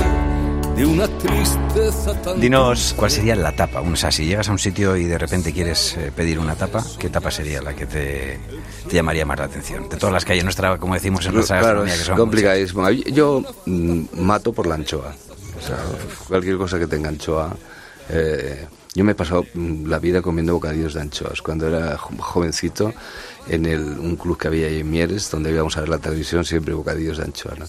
de 0.77 0.85
una 0.85 1.07
tristeza 1.19 2.21
tan 2.23 2.41
Dinos, 2.41 2.95
¿cuál 2.97 3.11
sería 3.11 3.37
la 3.37 3.53
tapa? 3.53 3.81
O 3.81 3.97
sea, 3.97 4.11
si 4.11 4.25
llegas 4.27 4.49
a 4.49 4.53
un 4.53 4.59
sitio 4.59 4.97
y 4.97 5.05
de 5.05 5.19
repente 5.19 5.53
quieres 5.53 5.97
eh, 5.97 6.11
pedir 6.15 6.39
una 6.39 6.57
tapa, 6.57 6.85
¿qué 6.99 7.09
tapa 7.09 7.31
sería 7.31 7.63
la 7.63 7.75
que 7.75 7.87
te, 7.87 8.39
te 8.89 8.95
llamaría 8.95 9.25
más 9.25 9.39
la 9.39 9.45
atención? 9.47 9.89
De 9.89 9.97
todas 9.97 10.13
las 10.13 10.25
que 10.25 10.33
hay 10.33 10.41
en 10.41 10.45
nuestra, 10.47 10.77
como 10.79 10.95
decimos 10.95 11.25
en 11.27 11.35
nuestra 11.35 11.61
Claro, 11.61 11.85
que 11.85 11.91
son 11.91 12.17
complicadísimo. 12.17 12.91
Yo 12.91 13.43
mm, 13.67 14.01
mato 14.21 14.53
por 14.53 14.67
la 14.67 14.75
anchoa. 14.75 15.15
O 15.57 15.67
sea, 15.67 15.77
cualquier 16.29 16.57
cosa 16.59 16.79
que 16.79 16.87
tenga 16.89 17.09
anchoa. 17.09 17.55
eh, 18.09 18.67
Yo 18.95 19.05
me 19.05 19.13
he 19.13 19.15
pasado 19.15 19.45
mm, 19.55 19.87
la 19.87 19.99
vida 19.99 20.23
comiendo 20.23 20.53
bocadillos 20.55 20.95
de 20.95 21.01
anchoas. 21.01 21.43
Cuando 21.43 21.67
era 21.67 21.97
jo- 21.99 22.17
jovencito, 22.17 22.93
en 23.49 23.67
el, 23.67 23.83
un 23.99 24.17
club 24.17 24.39
que 24.39 24.49
había 24.49 24.69
ahí 24.69 24.81
en 24.81 24.91
Mieres, 24.91 25.31
donde 25.31 25.51
íbamos 25.51 25.77
a 25.77 25.81
ver 25.81 25.89
la 25.89 25.99
televisión, 25.99 26.45
siempre 26.45 26.75
bocadillos 26.75 27.19
de 27.19 27.25
anchoa. 27.25 27.55
¿no? 27.59 27.67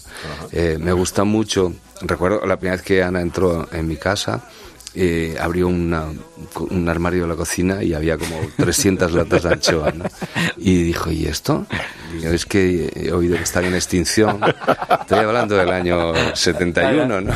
Eh, 0.52 0.78
me 0.80 0.92
gusta 0.92 1.24
mucho. 1.24 1.72
Recuerdo 2.02 2.46
la 2.46 2.56
primera 2.58 2.76
vez 2.76 2.84
que 2.86 3.02
Ana 3.02 3.20
entró 3.20 3.68
en 3.72 3.86
mi 3.88 3.96
casa. 3.96 4.48
eh, 4.98 5.36
abrió 5.38 5.68
una- 5.68 6.06
un 6.70 6.88
armario 6.88 7.22
de 7.22 7.28
la 7.28 7.34
cocina 7.36 7.82
y 7.82 7.94
había 7.94 8.18
como 8.18 8.38
300 8.56 9.12
latas 9.12 9.42
de 9.44 9.48
anchoa, 9.54 9.90
¿no? 9.92 10.04
Y 10.58 10.82
dijo, 10.82 11.10
¿y 11.10 11.26
esto? 11.26 11.66
Digo, 12.12 12.30
es 12.32 12.44
que 12.46 12.90
he 12.94 13.12
oído 13.12 13.36
que 13.36 13.42
están 13.42 13.64
en 13.64 13.74
extinción. 13.74 14.40
Estoy 15.00 15.18
hablando 15.20 15.56
del 15.56 15.70
año 15.70 16.12
71, 16.34 17.20
¿no? 17.20 17.32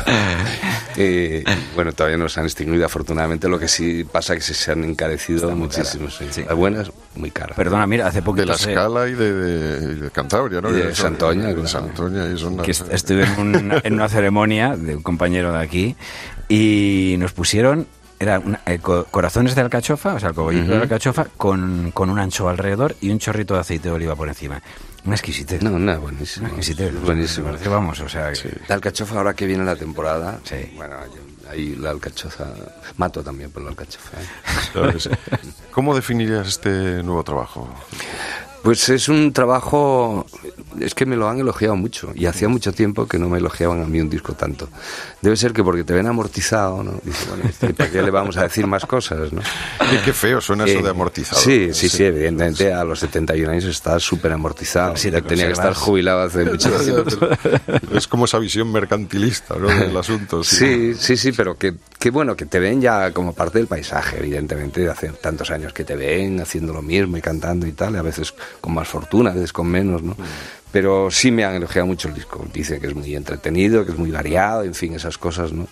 Eh, 0.97 1.43
bueno, 1.75 1.93
todavía 1.93 2.17
no 2.17 2.27
se 2.29 2.39
han 2.39 2.45
extinguido, 2.45 2.85
afortunadamente. 2.85 3.47
Lo 3.47 3.57
que 3.57 3.67
sí 3.67 4.03
pasa 4.03 4.33
es 4.35 4.47
que 4.47 4.53
se 4.53 4.71
han 4.71 4.83
encarecido 4.83 5.49
muchísimo. 5.55 6.09
sí. 6.09 6.43
Las 6.45 6.55
buenas, 6.55 6.91
muy 7.15 7.31
caras. 7.31 7.55
Perdona, 7.55 7.87
mira, 7.87 8.07
hace 8.07 8.21
poquito 8.21 8.41
De 8.45 8.51
la 8.51 8.57
se- 8.57 8.71
Escala 8.71 9.07
y 9.07 9.13
de, 9.13 9.33
de- 9.33 9.93
y 9.93 9.95
de 10.01 10.11
Cantabria, 10.11 10.61
¿no? 10.61 10.69
Y 10.69 10.73
de 10.73 10.83
son- 10.95 10.95
Santoña, 11.17 11.47
de 11.47 11.53
claro. 11.53 11.67
Santoña, 11.67 12.27
y 12.31 12.37
son 12.37 12.57
que 12.57 12.67
las- 12.67 12.81
est- 12.81 12.93
estuve 12.93 13.23
en, 13.23 13.39
un- 13.39 13.81
en 13.83 13.93
una 13.93 14.09
ceremonia 14.09 14.75
de 14.75 14.95
un 14.95 15.01
compañero 15.01 15.51
de 15.53 15.59
aquí 15.59 15.95
y 16.49 17.15
nos 17.19 17.31
pusieron 17.33 17.87
era 18.21 18.39
una- 18.39 18.61
eh, 18.65 18.79
co- 18.79 19.05
corazones 19.05 19.55
de 19.55 19.61
alcachofa, 19.61 20.13
o 20.13 20.19
sea, 20.19 20.29
el 20.29 20.35
cogollito 20.35 20.71
de 20.71 20.77
alcachofa 20.77 21.25
con, 21.37 21.91
con 21.91 22.09
un 22.09 22.19
ancho 22.19 22.47
alrededor 22.47 22.95
y 23.01 23.09
un 23.09 23.19
chorrito 23.19 23.55
de 23.55 23.61
aceite 23.61 23.89
de 23.89 23.95
oliva 23.95 24.15
por 24.15 24.27
encima. 24.27 24.61
Una 25.03 25.15
exquisitez. 25.15 25.63
No, 25.63 25.71
no, 25.79 25.99
buenísimo. 25.99 26.45
Una 26.45 26.55
exquisitez. 26.55 26.93
Buenísimo. 27.01 27.47
Parece, 27.47 27.67
vamos, 27.69 27.99
o 28.01 28.07
sea, 28.07 28.31
La 28.67 28.75
alcachofa, 28.75 29.17
ahora 29.17 29.33
que 29.33 29.45
viene 29.47 29.65
la 29.65 29.75
temporada, 29.75 30.39
Sí. 30.43 30.71
bueno, 30.75 30.95
yo- 31.07 31.49
ahí 31.51 31.75
la 31.75 31.89
alcachofa, 31.89 32.45
mato 32.97 33.23
también 33.23 33.49
por 33.51 33.63
la 33.63 33.69
alcachofa. 33.71 34.17
¿eh? 34.21 35.17
¿Cómo 35.71 35.95
definirías 35.95 36.47
este 36.47 37.01
nuevo 37.03 37.23
trabajo? 37.23 37.67
Pues 38.63 38.89
es 38.89 39.09
un 39.09 39.33
trabajo, 39.33 40.25
es 40.79 40.93
que 40.93 41.07
me 41.07 41.15
lo 41.15 41.27
han 41.27 41.39
elogiado 41.39 41.75
mucho 41.75 42.11
y 42.13 42.27
hacía 42.27 42.47
mucho 42.47 42.71
tiempo 42.71 43.07
que 43.07 43.17
no 43.17 43.27
me 43.27 43.39
elogiaban 43.39 43.81
a 43.81 43.85
mí 43.85 43.99
un 43.99 44.09
disco 44.09 44.33
tanto. 44.33 44.69
Debe 45.21 45.35
ser 45.35 45.51
que 45.51 45.63
porque 45.63 45.83
te 45.83 45.93
ven 45.93 46.05
amortizado, 46.05 46.83
¿no? 46.83 46.99
Dice, 47.03 47.25
bueno, 47.29 47.45
este, 47.49 47.73
¿para 47.73 47.89
qué 47.89 48.01
le 48.03 48.11
vamos 48.11 48.37
a 48.37 48.43
decir 48.43 48.67
más 48.67 48.85
cosas, 48.85 49.33
no? 49.33 49.41
Qué, 49.89 49.99
qué 50.05 50.13
feo 50.13 50.39
suena 50.41 50.65
eso 50.65 50.81
de 50.81 50.89
amortizado. 50.89 51.41
Sí, 51.41 51.73
sí, 51.73 51.89
sí, 51.89 52.03
evidentemente 52.03 52.71
a 52.71 52.83
los 52.83 52.99
71 52.99 53.51
años 53.51 53.65
está 53.65 53.99
súper 53.99 54.31
amortizado. 54.31 54.93
Tenía 54.93 55.47
que 55.47 55.53
estar 55.53 55.73
jubilado 55.73 56.21
hace 56.21 56.45
mucho 56.45 56.69
tiempo. 56.71 57.27
Es 57.95 58.07
como 58.07 58.25
esa 58.25 58.37
visión 58.37 58.71
mercantilista 58.71 59.55
¿no? 59.55 59.67
del 59.67 59.95
asunto. 59.97 60.43
Sí, 60.43 60.93
sí, 60.93 61.17
sí, 61.17 61.31
pero 61.31 61.57
que, 61.57 61.73
que 61.97 62.11
bueno, 62.11 62.35
que 62.35 62.45
te 62.45 62.59
ven 62.59 62.81
ya 62.81 63.11
como 63.11 63.33
parte 63.33 63.57
del 63.57 63.67
paisaje, 63.67 64.19
evidentemente, 64.19 64.81
de 64.81 64.89
hace 64.89 65.09
tantos 65.09 65.49
años 65.51 65.73
que 65.73 65.83
te 65.83 65.95
ven 65.95 66.39
haciendo 66.41 66.73
lo 66.73 66.81
mismo 66.81 67.17
y 67.17 67.21
cantando 67.21 67.65
y 67.65 67.71
tal, 67.71 67.95
a 67.95 68.01
veces 68.01 68.33
con 68.59 68.73
más 68.73 68.87
fortuna, 68.87 69.31
a 69.31 69.33
veces 69.33 69.53
con 69.53 69.67
menos, 69.67 70.03
¿no? 70.03 70.15
Pero 70.71 71.11
sí 71.11 71.31
me 71.31 71.43
han 71.43 71.55
elogiado 71.55 71.85
mucho 71.85 72.07
el 72.07 72.13
disco. 72.13 72.45
Dice 72.53 72.79
que 72.79 72.87
es 72.87 72.95
muy 72.95 73.13
entretenido, 73.15 73.85
que 73.85 73.91
es 73.91 73.97
muy 73.97 74.11
variado, 74.11 74.63
en 74.63 74.73
fin, 74.73 74.93
esas 74.93 75.17
cosas, 75.17 75.51
¿no? 75.51 75.67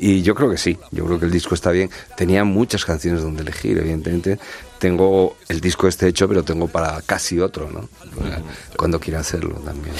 Y 0.00 0.22
yo 0.22 0.34
creo 0.34 0.48
que 0.48 0.56
sí, 0.56 0.78
yo 0.92 1.04
creo 1.04 1.18
que 1.18 1.26
el 1.26 1.32
disco 1.32 1.54
está 1.54 1.72
bien. 1.72 1.90
Tenía 2.16 2.44
muchas 2.44 2.84
canciones 2.84 3.20
donde 3.20 3.42
elegir, 3.42 3.78
evidentemente. 3.78 4.38
Tengo 4.78 5.36
el 5.48 5.60
disco 5.60 5.88
este 5.88 6.06
hecho, 6.06 6.28
pero 6.28 6.44
tengo 6.44 6.68
para 6.68 7.02
casi 7.02 7.40
otro, 7.40 7.68
¿no? 7.68 7.88
Cuando 8.76 9.00
quiera 9.00 9.20
hacerlo 9.20 9.56
también. 9.56 9.94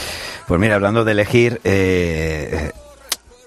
Pues 0.46 0.60
mira, 0.60 0.76
hablando 0.76 1.04
de 1.04 1.12
elegir, 1.12 1.60
eh, 1.64 2.48
eh, 2.52 2.72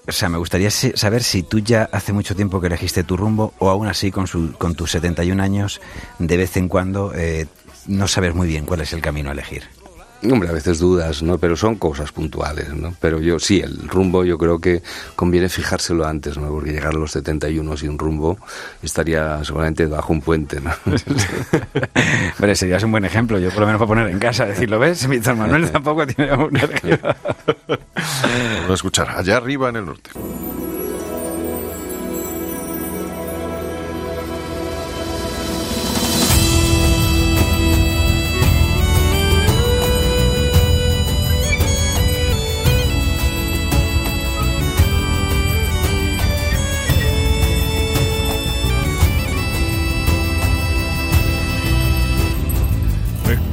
o 0.06 0.12
sea, 0.12 0.28
me 0.28 0.36
gustaría 0.36 0.70
saber 0.70 1.22
si 1.22 1.42
tú 1.42 1.60
ya 1.60 1.88
hace 1.90 2.12
mucho 2.12 2.36
tiempo 2.36 2.60
que 2.60 2.66
elegiste 2.66 3.02
tu 3.02 3.16
rumbo 3.16 3.54
o 3.58 3.70
aún 3.70 3.86
así 3.86 4.10
con, 4.10 4.26
su, 4.26 4.52
con 4.52 4.74
tus 4.74 4.90
71 4.90 5.42
años, 5.42 5.80
de 6.18 6.36
vez 6.36 6.56
en 6.58 6.68
cuando 6.68 7.12
eh, 7.14 7.46
no 7.86 8.08
sabes 8.08 8.34
muy 8.34 8.48
bien 8.48 8.64
cuál 8.64 8.80
es 8.80 8.92
el 8.92 9.00
camino 9.00 9.30
a 9.30 9.32
elegir. 9.32 9.64
Hombre, 10.30 10.48
a 10.50 10.52
veces 10.52 10.78
dudas, 10.78 11.20
¿no? 11.22 11.38
Pero 11.38 11.56
son 11.56 11.74
cosas 11.76 12.12
puntuales, 12.12 12.72
¿no? 12.72 12.94
Pero 13.00 13.20
yo 13.20 13.40
sí, 13.40 13.58
el 13.58 13.88
rumbo 13.88 14.24
yo 14.24 14.38
creo 14.38 14.60
que 14.60 14.80
conviene 15.16 15.48
fijárselo 15.48 16.06
antes, 16.06 16.38
¿no? 16.38 16.48
Porque 16.48 16.70
llegar 16.70 16.94
a 16.94 16.98
los 16.98 17.10
71 17.10 17.76
sin 17.76 17.98
rumbo 17.98 18.38
estaría 18.82 19.42
seguramente 19.42 19.86
bajo 19.86 20.12
un 20.12 20.20
puente, 20.20 20.60
¿no? 20.60 20.70
Pero 22.38 22.54
serías 22.54 22.84
un 22.84 22.92
buen 22.92 23.04
ejemplo, 23.04 23.38
yo 23.40 23.50
por 23.50 23.60
lo 23.60 23.66
menos 23.66 23.80
para 23.80 23.88
poner 23.88 24.08
en 24.08 24.20
casa, 24.20 24.46
decirlo, 24.46 24.78
¿ves? 24.78 25.08
Víctor 25.08 25.34
Manuel 25.34 25.68
tampoco 25.72 26.06
tiene 26.06 26.32
una 26.34 26.60
energía. 26.62 27.00
Vamos 27.66 28.70
a 28.70 28.74
escuchar 28.74 29.10
allá 29.10 29.38
arriba 29.38 29.70
en 29.70 29.76
el 29.76 29.86
norte. 29.86 30.10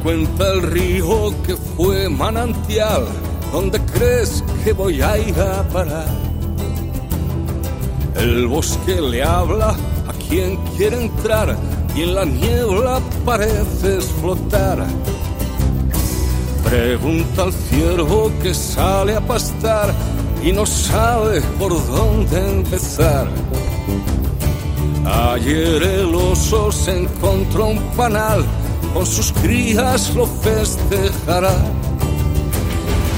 Cuenta 0.10 0.54
el 0.54 0.64
río 0.64 1.32
que 1.46 1.56
fue 1.56 2.10
manantial, 2.10 3.06
¿dónde 3.52 3.80
crees 3.94 4.44
que 4.64 4.74
voy 4.74 5.04
a 5.04 5.20
ir 5.20 5.40
a 5.40 5.62
parar? 5.70 6.08
El 8.16 8.48
bosque 8.48 9.00
le 9.00 9.22
habla 9.22 9.70
a 10.08 10.14
quien 10.28 10.58
quiere 10.76 11.00
entrar 11.04 11.56
y 11.96 12.02
en 12.02 12.16
la 12.16 12.26
niebla 12.26 13.00
pareces 13.24 14.06
flotar. 14.20 14.84
Pregunta 16.64 17.44
al 17.44 17.54
ciervo 17.54 18.32
que 18.42 18.56
sale 18.56 19.16
a 19.16 19.22
pastar 19.22 19.94
y 20.44 20.52
no 20.52 20.66
sabe 20.66 21.40
por 21.60 21.72
dónde 21.86 22.58
empezar. 22.58 23.28
Ayer 25.06 25.84
el 25.84 26.16
oso 26.16 26.72
se 26.72 27.00
encontró 27.00 27.68
un 27.68 27.80
panal, 27.96 28.44
con 28.94 29.06
sus 29.06 29.32
crías 29.32 30.14
lo 30.16 30.26
festejará. 30.26 31.54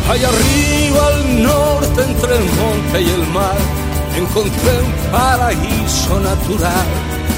Allá 0.09 0.28
arriba 0.28 1.07
al 1.07 1.43
norte 1.43 2.03
entre 2.03 2.36
el 2.36 2.43
monte 2.43 3.01
y 3.01 3.09
el 3.09 3.28
mar, 3.28 3.55
encontré 4.17 4.82
un 4.82 5.11
paraíso 5.11 6.19
natural. 6.19 7.30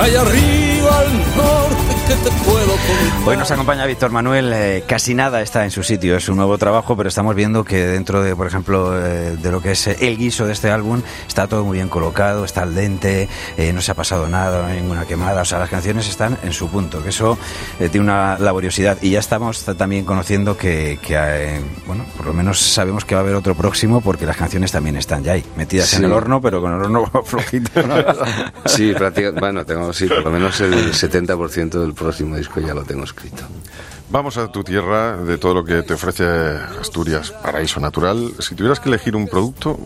Allá 0.00 0.22
arriba 0.22 0.98
al 1.00 1.12
norte 1.36 1.94
que 2.08 2.14
te 2.14 2.30
puedo 2.44 2.66
contar. 2.66 3.28
Hoy 3.28 3.36
nos 3.36 3.50
acompaña 3.50 3.84
Víctor 3.86 4.10
Manuel, 4.10 4.50
eh, 4.54 4.82
casi 4.88 5.14
nada 5.14 5.42
está 5.42 5.64
en 5.64 5.70
su 5.70 5.82
sitio, 5.82 6.16
es 6.16 6.28
un 6.28 6.36
nuevo 6.36 6.56
trabajo, 6.56 6.96
pero 6.96 7.08
estamos 7.10 7.34
viendo 7.34 7.64
que 7.64 7.86
dentro 7.86 8.22
de, 8.22 8.34
por 8.34 8.46
ejemplo, 8.46 8.96
eh, 8.98 9.36
de 9.36 9.50
lo 9.52 9.60
que 9.60 9.72
es 9.72 9.86
eh, 9.88 9.96
el 10.00 10.16
guiso 10.16 10.46
de 10.46 10.54
este 10.54 10.70
álbum, 10.70 11.02
está 11.28 11.46
todo 11.46 11.64
muy 11.64 11.76
bien 11.76 11.88
colocado, 11.88 12.44
está 12.46 12.62
al 12.62 12.74
dente, 12.74 13.28
eh, 13.58 13.72
no 13.74 13.82
se 13.82 13.92
ha 13.92 13.94
pasado 13.94 14.26
nada, 14.26 14.62
no 14.62 14.68
hay 14.68 14.80
ninguna 14.80 15.04
quemada, 15.04 15.42
o 15.42 15.44
sea, 15.44 15.58
las 15.58 15.68
canciones 15.68 16.08
están 16.08 16.38
en 16.42 16.52
su 16.54 16.68
punto, 16.70 17.02
que 17.02 17.10
eso 17.10 17.38
eh, 17.78 17.88
tiene 17.90 18.04
una 18.06 18.38
laboriosidad. 18.38 18.96
Y 19.02 19.10
ya 19.10 19.18
estamos 19.20 19.64
también 19.76 20.04
conociendo 20.06 20.56
que, 20.56 20.98
que, 21.06 21.14
eh, 21.16 21.60
bueno, 21.86 22.04
por 22.16 22.24
lo 22.26 22.32
menos 22.32 22.58
sabemos 22.58 23.04
que 23.04 23.14
va 23.14 23.20
a 23.20 23.24
haber 23.24 23.34
otro 23.34 23.54
próximo, 23.54 24.00
porque 24.00 24.24
las 24.26 24.36
canciones 24.38 24.72
también 24.72 24.96
están 24.96 25.22
ya 25.22 25.32
ahí, 25.32 25.44
metidas 25.56 25.92
en 25.92 26.00
Sí. 26.00 26.04
el 26.06 26.12
horno, 26.12 26.40
pero 26.40 26.60
con 26.62 26.72
el 26.72 26.80
horno 26.80 27.04
flojito. 27.24 27.82
¿no? 27.86 27.94
Sí, 28.64 28.92
prácticamente, 28.96 29.40
bueno, 29.40 29.64
tengo, 29.66 29.89
sí, 29.92 30.06
por 30.06 30.24
lo 30.24 30.30
menos 30.30 30.60
el 30.60 30.72
70% 30.92 31.80
del 31.80 31.94
próximo 31.94 32.36
disco 32.36 32.60
ya 32.60 32.74
lo 32.74 32.84
tengo 32.84 33.04
escrito. 33.04 33.44
Vamos 34.10 34.36
a 34.38 34.50
tu 34.50 34.64
tierra, 34.64 35.16
de 35.18 35.38
todo 35.38 35.54
lo 35.54 35.64
que 35.64 35.82
te 35.82 35.94
ofrece 35.94 36.24
Asturias, 36.80 37.30
paraíso 37.30 37.78
natural. 37.78 38.32
Si 38.40 38.56
tuvieras 38.56 38.80
que 38.80 38.88
elegir 38.88 39.14
un 39.14 39.28
producto, 39.28 39.78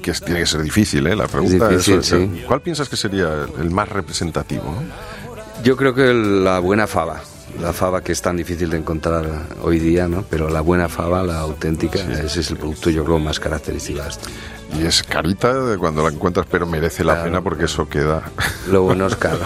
que 0.00 0.12
tiene 0.12 0.40
que 0.40 0.46
ser 0.46 0.62
difícil, 0.62 1.04
¿eh? 1.08 1.16
La 1.16 1.26
pregunta 1.26 1.68
difícil, 1.68 1.98
es, 1.98 2.12
eh, 2.12 2.30
sí. 2.32 2.44
¿cuál 2.46 2.60
piensas 2.60 2.88
que 2.88 2.96
sería 2.96 3.46
el 3.58 3.70
más 3.72 3.88
representativo? 3.88 4.72
Yo 5.64 5.76
creo 5.76 5.92
que 5.92 6.14
la 6.14 6.60
buena 6.60 6.86
fava, 6.86 7.20
la 7.60 7.72
fava 7.72 8.00
que 8.00 8.12
es 8.12 8.22
tan 8.22 8.36
difícil 8.36 8.70
de 8.70 8.76
encontrar 8.76 9.26
hoy 9.62 9.80
día, 9.80 10.06
¿no? 10.06 10.22
Pero 10.30 10.48
la 10.48 10.60
buena 10.60 10.88
fava, 10.88 11.24
la 11.24 11.40
auténtica, 11.40 11.98
ese 11.98 12.40
es 12.40 12.50
el 12.50 12.58
producto 12.58 12.90
yo 12.90 13.04
creo 13.04 13.18
más 13.18 13.40
característico 13.40 14.02
de 14.02 14.08
esto. 14.08 14.28
Y 14.76 14.86
es 14.86 15.02
carita 15.04 15.52
de 15.54 15.78
cuando 15.78 16.02
la 16.02 16.08
encuentras, 16.14 16.46
pero 16.50 16.66
merece 16.66 17.04
la 17.04 17.12
Claro. 17.14 17.28
pena 17.28 17.40
porque 17.42 17.64
eso 17.66 17.88
queda. 17.88 18.22
Lo 18.68 18.82
bueno 18.82 19.06
es 19.06 19.14
caro. 19.16 19.38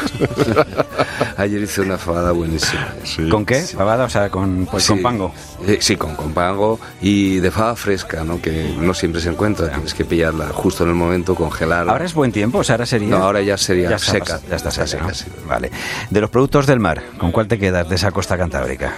Ayer 1.37 1.63
hice 1.63 1.83
una 1.83 1.99
fabada 1.99 2.33
buenísima. 2.33 2.95
Sí. 3.05 3.29
¿Con 3.29 3.45
qué? 3.45 3.65
¿Pavada? 3.77 4.05
O 4.05 4.09
sea, 4.09 4.31
con, 4.31 4.67
pues, 4.71 4.85
Sí. 4.85 4.89
con 4.95 5.03
pango. 5.03 5.33
Eh, 5.67 5.79
sí, 5.81 5.97
con, 5.97 6.17
con 6.17 6.33
pango 6.33 6.81
y 7.01 7.37
de 7.39 7.51
fava 7.51 7.77
fresca, 7.77 8.25
¿no? 8.25 8.41
Que 8.41 8.75
no 8.81 8.95
siempre 8.95 9.21
se 9.21 9.29
encuentra, 9.29 9.69
tienes 9.71 9.95
que 9.95 10.05
pillarla 10.05 10.49
justo 10.49 10.85
en 10.85 10.91
el 10.91 10.95
momento, 10.97 11.35
congelarla. 11.35 11.93
Ahora 11.93 12.05
es 12.07 12.15
buen 12.15 12.33
tiempo, 12.33 12.59
o 12.59 12.65
sea, 12.65 12.75
ahora 12.77 12.87
sería. 12.87 13.09
No, 13.09 13.17
ahora 13.19 13.41
ya 13.43 13.57
sería 13.59 13.95
está 13.97 14.13
seca. 14.13 14.41
Ya 14.49 14.57
está 14.57 14.69
Está 14.71 14.87
seca, 14.87 14.87
seca, 14.87 15.07
¿no? 15.09 15.15
sí. 15.15 15.27
Vale. 15.47 15.71
De 16.11 16.21
los 16.21 16.31
productos 16.31 16.67
del 16.67 16.81
mar, 16.81 17.03
¿con 17.19 17.33
cuál 17.33 17.47
te 17.49 17.59
quedas 17.59 17.89
de 17.89 17.95
esa 17.97 18.11
costa 18.11 18.37
cantábrica? 18.39 18.93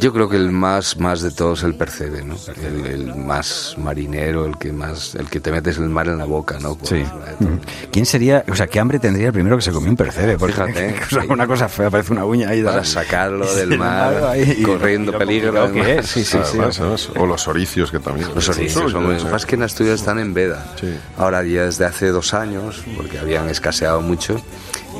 Yo 0.00 0.12
creo 0.12 0.28
que 0.28 0.36
el 0.36 0.50
más, 0.50 0.98
más 0.98 1.20
de 1.22 1.30
todos 1.30 1.62
el 1.62 1.74
percebe, 1.74 2.22
¿no? 2.22 2.36
El, 2.62 2.86
el 2.86 3.14
más 3.14 3.74
marinero, 3.78 4.44
el 4.46 4.56
que 4.58 4.72
más, 4.72 5.14
el 5.14 5.28
que 5.28 5.40
te 5.40 5.50
metes 5.50 5.78
el 5.78 5.88
mar 5.88 6.06
en 6.08 6.18
la 6.18 6.24
boca, 6.24 6.58
¿no? 6.60 6.76
Sí. 6.82 7.04
¿Quién 7.92 8.06
sería, 8.06 8.44
o 8.50 8.54
sea, 8.54 8.66
qué 8.66 8.80
hambre 8.80 8.98
tendría 8.98 9.28
el 9.28 9.32
primero 9.32 9.56
que 9.56 9.62
se 9.62 9.72
comió 9.72 9.90
un 9.90 9.96
percebe? 9.96 10.36
Porque 10.38 10.54
Fíjate. 10.54 10.94
o 11.06 11.08
sea, 11.08 11.24
una 11.28 11.46
cosa 11.46 11.68
fea, 11.68 11.90
parece 11.90 12.12
una 12.12 12.24
uña 12.24 12.48
ahí. 12.50 12.62
Para 12.62 12.84
sacarlo 12.84 13.52
del 13.54 13.78
mar, 13.78 14.24
ahí, 14.24 14.62
corriendo 14.62 15.10
y 15.10 15.12
lo- 15.12 15.18
peligro. 15.18 15.72
que 15.72 15.98
es, 15.98 16.06
sí, 16.06 16.24
sí, 16.24 16.38
sí. 16.44 16.56
Además, 16.58 16.80
además, 16.80 17.10
O 17.16 17.26
los 17.26 17.48
oricios 17.48 17.90
que 17.90 17.98
también. 17.98 18.28
Los 18.34 18.44
son 18.44 19.04
muy- 19.04 19.22
más 19.24 19.46
que 19.46 19.54
en 19.56 19.62
Asturias 19.62 20.00
están 20.00 20.18
en 20.18 20.34
veda. 20.34 20.64
Sí. 20.80 20.94
Ahora 21.16 21.42
ya 21.44 21.64
desde 21.64 21.84
hace 21.84 22.08
dos 22.08 22.34
años, 22.34 22.82
porque 22.96 23.18
habían 23.18 23.48
escaseado 23.48 24.00
mucho, 24.00 24.40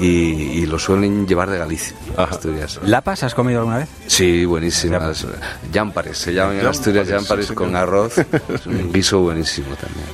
y, 0.01 0.07
y 0.07 0.67
lo 0.67 0.79
suelen 0.79 1.27
llevar 1.27 1.51
de 1.51 1.59
Galicia, 1.59 1.97
Asturias. 2.17 2.81
¿Lapas 2.85 3.23
has 3.23 3.35
comido 3.35 3.61
alguna 3.61 3.79
vez? 3.79 3.89
Sí, 4.07 4.45
buenísimas. 4.45 5.27
Llámpares, 5.73 6.19
se 6.19 6.33
llaman 6.35 6.59
en 6.61 6.67
Asturias 6.67 7.09
Llámpares, 7.09 7.47
sí, 7.47 7.55
con 7.55 7.69
señor. 7.69 7.83
arroz. 7.83 8.19
Es 8.49 8.67
un 8.67 8.93
guiso 8.93 9.21
buenísimo 9.21 9.69
también. 9.77 10.07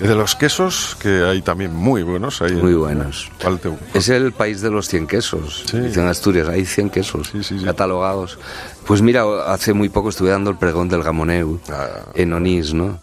De 0.00 0.16
los 0.16 0.34
quesos, 0.34 0.96
que 1.00 1.22
hay 1.22 1.42
también 1.42 1.72
muy 1.76 2.02
buenos. 2.02 2.42
Hay 2.42 2.52
Muy 2.54 2.74
buenos. 2.74 3.30
¿Cuál 3.40 3.60
te- 3.60 3.70
Es 3.94 4.08
el 4.08 4.32
país 4.32 4.60
de 4.60 4.68
los 4.70 4.88
100 4.88 5.06
quesos. 5.06 5.62
Sí. 5.70 5.76
En 5.76 6.08
Asturias, 6.08 6.48
hay 6.48 6.64
100 6.64 6.90
quesos 6.90 7.28
Sí, 7.30 7.44
sí, 7.44 7.58
sí. 7.60 7.64
catalogados. 7.64 8.36
Pues 8.84 9.00
mira, 9.00 9.22
hace 9.46 9.72
muy 9.74 9.88
poco 9.90 10.08
estuve 10.08 10.30
dando 10.30 10.50
el 10.50 10.56
pregón 10.56 10.88
del 10.88 11.04
Gamoneu 11.04 11.60
Ah. 11.70 12.00
en 12.14 12.32
Onís, 12.32 12.74
¿no? 12.74 12.98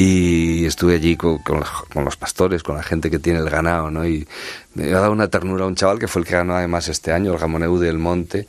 Y 0.00 0.64
estuve 0.64 0.94
allí 0.94 1.16
con, 1.16 1.38
con 1.38 1.58
la- 1.58 1.66
con 1.92 2.04
los 2.04 2.16
pastores, 2.16 2.62
con 2.62 2.76
la 2.76 2.84
gente 2.84 3.10
que 3.10 3.18
tiene 3.18 3.40
el 3.40 3.50
ganado, 3.50 3.90
¿no? 3.90 4.06
Y 4.06 4.28
me 4.74 4.84
ha 4.94 5.00
dado 5.00 5.10
una 5.10 5.26
ternura 5.26 5.64
a 5.64 5.66
un 5.66 5.74
chaval 5.74 5.98
que 5.98 6.06
fue 6.06 6.22
el 6.22 6.28
que 6.28 6.34
ganó 6.34 6.54
además 6.54 6.86
este 6.86 7.10
año, 7.12 7.32
el 7.32 7.38
Gamoneu 7.40 7.78
del 7.78 7.98
Monte, 7.98 8.46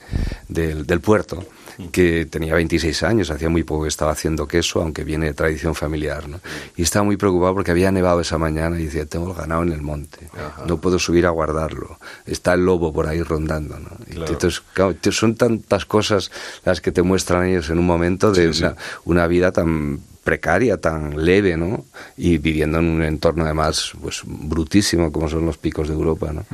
del, 0.47 0.85
del 0.85 1.01
puerto, 1.01 1.43
que 1.91 2.27
tenía 2.27 2.53
26 2.53 3.01
años, 3.01 3.31
hacía 3.31 3.49
muy 3.49 3.63
poco 3.63 3.83
que 3.83 3.87
estaba 3.89 4.11
haciendo 4.11 4.47
queso, 4.47 4.79
aunque 4.81 5.03
viene 5.03 5.25
de 5.25 5.33
tradición 5.33 5.73
familiar, 5.73 6.29
¿no? 6.29 6.39
Y 6.75 6.83
estaba 6.83 7.03
muy 7.03 7.17
preocupado 7.17 7.55
porque 7.55 7.71
había 7.71 7.91
nevado 7.91 8.21
esa 8.21 8.37
mañana 8.37 8.79
y 8.79 8.83
decía, 8.85 9.07
tengo 9.07 9.31
el 9.31 9.35
ganado 9.35 9.63
en 9.63 9.71
el 9.71 9.81
monte, 9.81 10.27
no 10.67 10.77
puedo 10.79 10.99
subir 10.99 11.25
a 11.25 11.31
guardarlo, 11.31 11.97
está 12.27 12.53
el 12.53 12.63
lobo 12.63 12.93
por 12.93 13.07
ahí 13.07 13.23
rondando, 13.23 13.79
¿no? 13.79 13.89
Claro. 14.07 14.31
Entonces, 14.31 14.61
claro, 14.73 14.95
son 15.09 15.33
tantas 15.33 15.85
cosas 15.85 16.29
las 16.63 16.79
que 16.79 16.91
te 16.91 17.01
muestran 17.01 17.47
ellos 17.47 17.71
en 17.71 17.79
un 17.79 17.87
momento 17.87 18.31
de 18.33 18.53
Sí, 18.53 18.59
sí. 18.59 18.63
una, 18.65 18.75
una 19.05 19.25
vida 19.27 19.51
tan 19.51 20.01
precaria, 20.23 20.77
tan 20.77 21.23
leve, 21.25 21.57
¿no? 21.57 21.85
Y 22.17 22.37
viviendo 22.37 22.79
en 22.79 22.85
un 22.89 23.03
entorno 23.03 23.45
además 23.45 23.93
pues 24.01 24.21
brutísimo 24.25 25.11
como 25.11 25.29
son 25.29 25.45
los 25.45 25.57
picos 25.57 25.87
de 25.87 25.93
Europa, 25.93 26.31
¿no? 26.33 26.45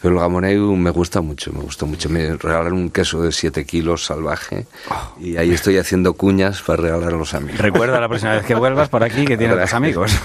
Pero 0.00 0.14
el 0.14 0.20
gamoneu 0.20 0.76
me 0.76 0.90
gusta 0.90 1.20
mucho, 1.20 1.52
me 1.52 1.60
gustó 1.60 1.86
mucho. 1.86 2.08
Me 2.08 2.36
regalaron 2.36 2.74
un 2.74 2.90
queso 2.90 3.22
de 3.22 3.32
7 3.32 3.64
kilos 3.64 4.04
salvaje 4.04 4.66
y 5.20 5.36
ahí 5.36 5.52
estoy 5.52 5.78
haciendo 5.78 6.14
cuñas 6.14 6.62
para 6.62 6.82
regalar 6.82 7.14
a 7.14 7.16
los 7.16 7.34
amigos. 7.34 7.58
Recuerda 7.60 8.00
la 8.00 8.08
próxima 8.08 8.32
vez 8.32 8.44
que 8.44 8.54
vuelvas 8.54 8.88
por 8.88 9.02
aquí 9.02 9.24
que 9.24 9.36
tienes 9.36 9.60
tus 9.60 9.74
amigos. 9.74 10.12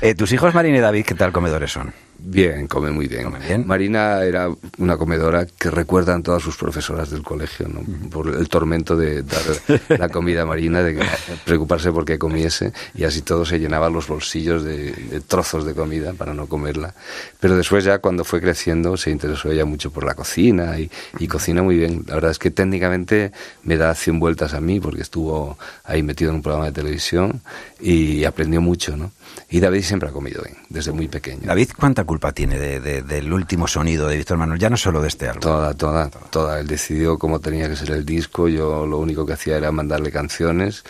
Eh, 0.00 0.14
Tus 0.14 0.32
hijos 0.32 0.54
Marina 0.54 0.78
y 0.78 0.80
David, 0.80 1.04
¿qué 1.06 1.14
tal 1.14 1.32
comedores 1.32 1.72
son? 1.72 1.92
Bien, 2.26 2.66
come 2.66 2.90
muy 2.90 3.06
bien. 3.06 3.24
Come 3.24 3.38
bien. 3.38 3.66
Marina 3.66 4.22
era 4.22 4.48
una 4.78 4.96
comedora 4.96 5.46
que 5.46 5.70
recuerdan 5.70 6.22
todas 6.22 6.42
sus 6.42 6.56
profesoras 6.56 7.10
del 7.10 7.22
colegio, 7.22 7.68
¿no? 7.68 7.82
Por 8.08 8.28
el 8.28 8.48
tormento 8.48 8.96
de 8.96 9.22
dar 9.22 9.42
la 9.98 10.08
comida 10.08 10.42
a 10.42 10.46
Marina, 10.46 10.82
de 10.82 11.04
preocuparse 11.44 11.92
porque 11.92 12.18
comiese, 12.18 12.72
y 12.94 13.04
así 13.04 13.20
todo 13.20 13.44
se 13.44 13.58
llenaba 13.58 13.90
los 13.90 14.08
bolsillos 14.08 14.64
de, 14.64 14.92
de 14.92 15.20
trozos 15.20 15.66
de 15.66 15.74
comida 15.74 16.14
para 16.14 16.32
no 16.32 16.46
comerla. 16.46 16.94
Pero 17.40 17.58
después 17.58 17.84
ya 17.84 17.98
cuando 17.98 18.24
fue 18.24 18.40
creciendo 18.40 18.96
se 18.96 19.10
interesó 19.10 19.50
ella 19.50 19.66
mucho 19.66 19.90
por 19.90 20.04
la 20.04 20.14
cocina 20.14 20.78
y, 20.78 20.90
y 21.18 21.28
cocina 21.28 21.62
muy 21.62 21.76
bien. 21.76 22.04
La 22.06 22.14
verdad 22.14 22.30
es 22.30 22.38
que 22.38 22.50
técnicamente 22.50 23.32
me 23.64 23.76
da 23.76 23.94
100 23.94 24.18
vueltas 24.18 24.54
a 24.54 24.60
mí 24.62 24.80
porque 24.80 25.02
estuvo 25.02 25.58
ahí 25.84 26.02
metido 26.02 26.30
en 26.30 26.36
un 26.36 26.42
programa 26.42 26.66
de 26.66 26.72
televisión 26.72 27.42
y 27.80 28.24
aprendió 28.24 28.62
mucho, 28.62 28.96
¿no? 28.96 29.12
Y 29.50 29.60
David 29.60 29.82
siempre 29.82 30.08
ha 30.08 30.12
comido 30.12 30.42
bien, 30.42 30.56
desde 30.68 30.92
muy 30.92 31.08
pequeño. 31.08 31.42
David, 31.44 31.70
¿cuánta 31.78 32.04
culpa 32.04 32.32
tiene 32.32 32.58
de- 32.58 32.80
de- 32.80 33.02
del 33.02 33.32
último 33.32 33.68
sonido 33.68 34.08
de 34.08 34.16
Víctor 34.16 34.36
Manuel? 34.38 34.58
Ya 34.58 34.70
no 34.70 34.76
solo 34.76 35.00
de 35.00 35.08
este 35.08 35.26
álbum. 35.28 35.40
Toda, 35.42 35.74
toda, 35.74 36.10
toda. 36.30 36.60
Él 36.60 36.66
decidió 36.66 37.18
cómo 37.18 37.40
tenía 37.40 37.68
que 37.68 37.76
ser 37.76 37.90
el 37.92 38.04
disco. 38.04 38.48
Yo 38.48 38.86
lo 38.86 38.98
único 38.98 39.24
que 39.26 39.34
hacía 39.34 39.56
era 39.56 39.70
mandarle 39.72 40.10
canciones. 40.10 40.82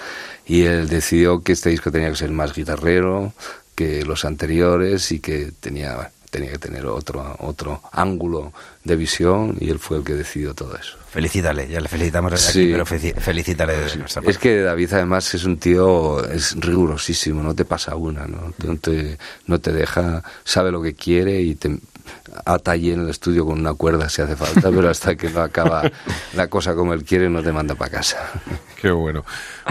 Y 0.47 0.63
él 0.63 0.89
decidió 0.89 1.43
que 1.43 1.53
este 1.53 1.71
disco 1.71 1.91
tenía 1.91 2.11
que 2.11 2.17
ser 2.17 2.31
más 2.31 2.55
guitarrero 2.55 3.33
que 3.75 4.05
los 4.05 4.25
anteriores 4.25 5.11
y 5.11 5.19
que 5.19 5.53
tenía, 5.59 6.13
tenía 6.35 6.51
que 6.53 6.59
tener 6.59 6.85
otro, 6.87 7.37
otro 7.41 7.81
ángulo 7.93 8.53
de 8.85 8.97
visión. 8.97 9.57
Y 9.61 9.71
él 9.71 9.79
fue 9.79 9.99
el 9.99 10.05
que 10.05 10.15
decidió 10.15 10.53
todo 10.55 10.77
eso. 10.77 10.97
Felicítale, 11.11 11.69
ya 11.69 11.81
le 11.81 11.89
felicitamos 11.89 12.33
desde 12.33 12.53
Sí. 12.53 12.63
aquí, 12.63 12.73
pero 12.73 12.87
felicítale 13.21 13.77
desde 13.77 13.99
nuestra 13.99 14.21
Es 14.21 14.27
parte. 14.27 14.39
que 14.41 14.61
David 14.63 14.93
además 14.95 15.33
es 15.35 15.45
un 15.45 15.59
tío, 15.59 16.25
es 16.29 16.57
rigurosísimo, 16.59 17.43
no 17.43 17.55
te 17.55 17.65
pasa 17.65 17.95
una, 17.95 18.27
¿no? 18.27 18.53
No 18.65 18.77
te, 18.79 19.17
no 19.47 19.61
te 19.61 19.73
deja, 19.73 20.25
sabe 20.43 20.73
lo 20.73 20.83
que 20.83 20.95
quiere 20.95 21.41
y 21.41 21.55
te 21.55 21.79
ata 22.45 22.73
allí 22.73 22.91
en 22.91 23.01
el 23.01 23.09
estudio 23.11 23.47
con 23.47 23.59
una 23.61 23.75
cuerda 23.75 24.09
si 24.09 24.21
hace 24.23 24.35
falta, 24.37 24.71
pero 24.71 24.91
hasta 24.91 25.15
que 25.17 25.31
no 25.31 25.41
acaba 25.41 25.91
la 26.35 26.49
cosa 26.49 26.75
como 26.75 26.93
él 26.93 27.05
quiere 27.05 27.31
no 27.31 27.43
te 27.43 27.53
manda 27.53 27.77
para 27.77 27.93
casa. 27.93 28.19
Qué 28.83 28.91
bueno. 28.91 29.25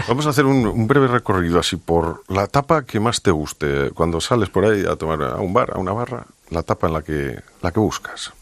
Vamos 0.08 0.26
a 0.26 0.30
hacer 0.30 0.46
un, 0.46 0.66
un 0.66 0.86
breve 0.88 1.06
recorrido 1.08 1.60
así 1.60 1.76
por 1.76 2.24
la 2.28 2.46
tapa 2.46 2.84
que 2.84 2.98
más 3.00 3.20
te 3.22 3.30
guste. 3.30 3.90
Cuando 3.90 4.20
sales 4.20 4.48
por 4.48 4.64
ahí 4.64 4.84
a 4.86 4.96
tomar 4.96 5.22
a 5.22 5.36
un 5.36 5.52
bar, 5.52 5.72
a 5.74 5.78
una 5.78 5.92
barra, 5.92 6.26
la 6.54 6.62
tapa 6.62 6.86
en 6.86 6.92
la 6.94 7.02
que, 7.02 7.42
la 7.62 7.72
que 7.72 7.80
buscas. 7.80 8.32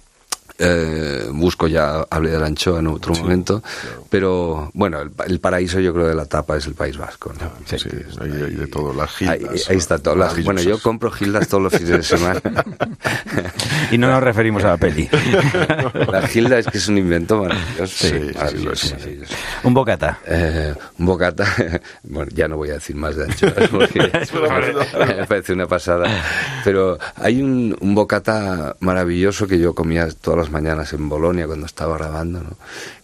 Eh, 0.65 1.27
busco 1.33 1.67
ya, 1.67 2.07
hablé 2.09 2.31
de 2.31 2.39
la 2.39 2.47
anchoa 2.47 2.79
en 2.79 2.87
otro 2.87 3.15
momento, 3.15 3.63
pero 4.09 4.71
bueno, 4.75 5.01
el, 5.01 5.11
el 5.27 5.41
paraíso 5.41 5.81
yo 5.81 5.93
creo 5.93 6.07
de 6.07 6.15
la 6.15 6.27
tapa 6.27 6.57
es 6.57 6.67
el 6.67 6.75
País 6.75 6.97
Vasco. 6.97 7.33
¿no? 7.41 7.51
Sí, 7.67 7.89
ahí 8.21 8.31
hay 8.31 8.55
de 8.55 8.67
todo. 8.69 8.93
Las 8.95 9.11
Ahí, 9.23 9.39
gildas. 9.41 9.71
ahí 9.71 9.77
está 9.77 9.99
todo. 9.99 10.15
Las- 10.17 10.43
bueno, 10.45 10.61
yo 10.63 10.79
compro 10.81 11.11
gildas 11.11 11.49
todos 11.49 11.65
los 11.65 11.73
fines 11.73 11.89
de 11.89 12.03
semana. 12.03 12.41
Y 13.91 13.99
no 13.99 14.09
nos 14.09 14.23
referimos 14.23 14.63
a 14.65 14.69
la 14.69 14.77
peli. 14.77 15.09
La 16.11 16.27
gilda 16.29 16.59
es 16.59 16.67
que 16.67 16.79
es 16.79 16.89
un 16.89 16.99
invento 16.99 17.43
maravilloso. 17.43 17.87
Sí, 17.87 18.09
sí, 18.09 18.19
sí, 18.29 18.35
maravilloso, 18.39 18.95
maravilloso. 18.95 19.35
Un 19.65 19.75
bocata. 19.75 20.19
Eh, 20.27 20.75
un 20.99 21.07
bocata, 21.07 21.45
bueno, 22.05 22.31
ya 22.35 22.49
no 22.49 22.57
voy 22.57 22.71
a 22.71 22.75
decir 22.75 22.97
más 22.97 23.17
de 23.17 23.25
anchoas 23.25 23.69
porque 23.71 24.01
me 25.17 25.27
parece 25.27 25.53
una 25.53 25.67
pasada. 25.67 26.09
Pero 26.65 26.99
hay 27.17 27.43
un, 27.43 27.77
un 27.81 27.95
bocata 27.95 28.77
maravilloso 28.81 29.47
que 29.47 29.59
yo 29.59 29.75
comía 29.75 30.09
todas 30.21 30.39
las 30.41 30.51
mañanas 30.53 30.93
en 30.93 31.09
Bolonia 31.09 31.47
cuando 31.47 31.67
estaba 31.67 31.97
grabando, 31.97 32.43
¿no? 32.43 32.57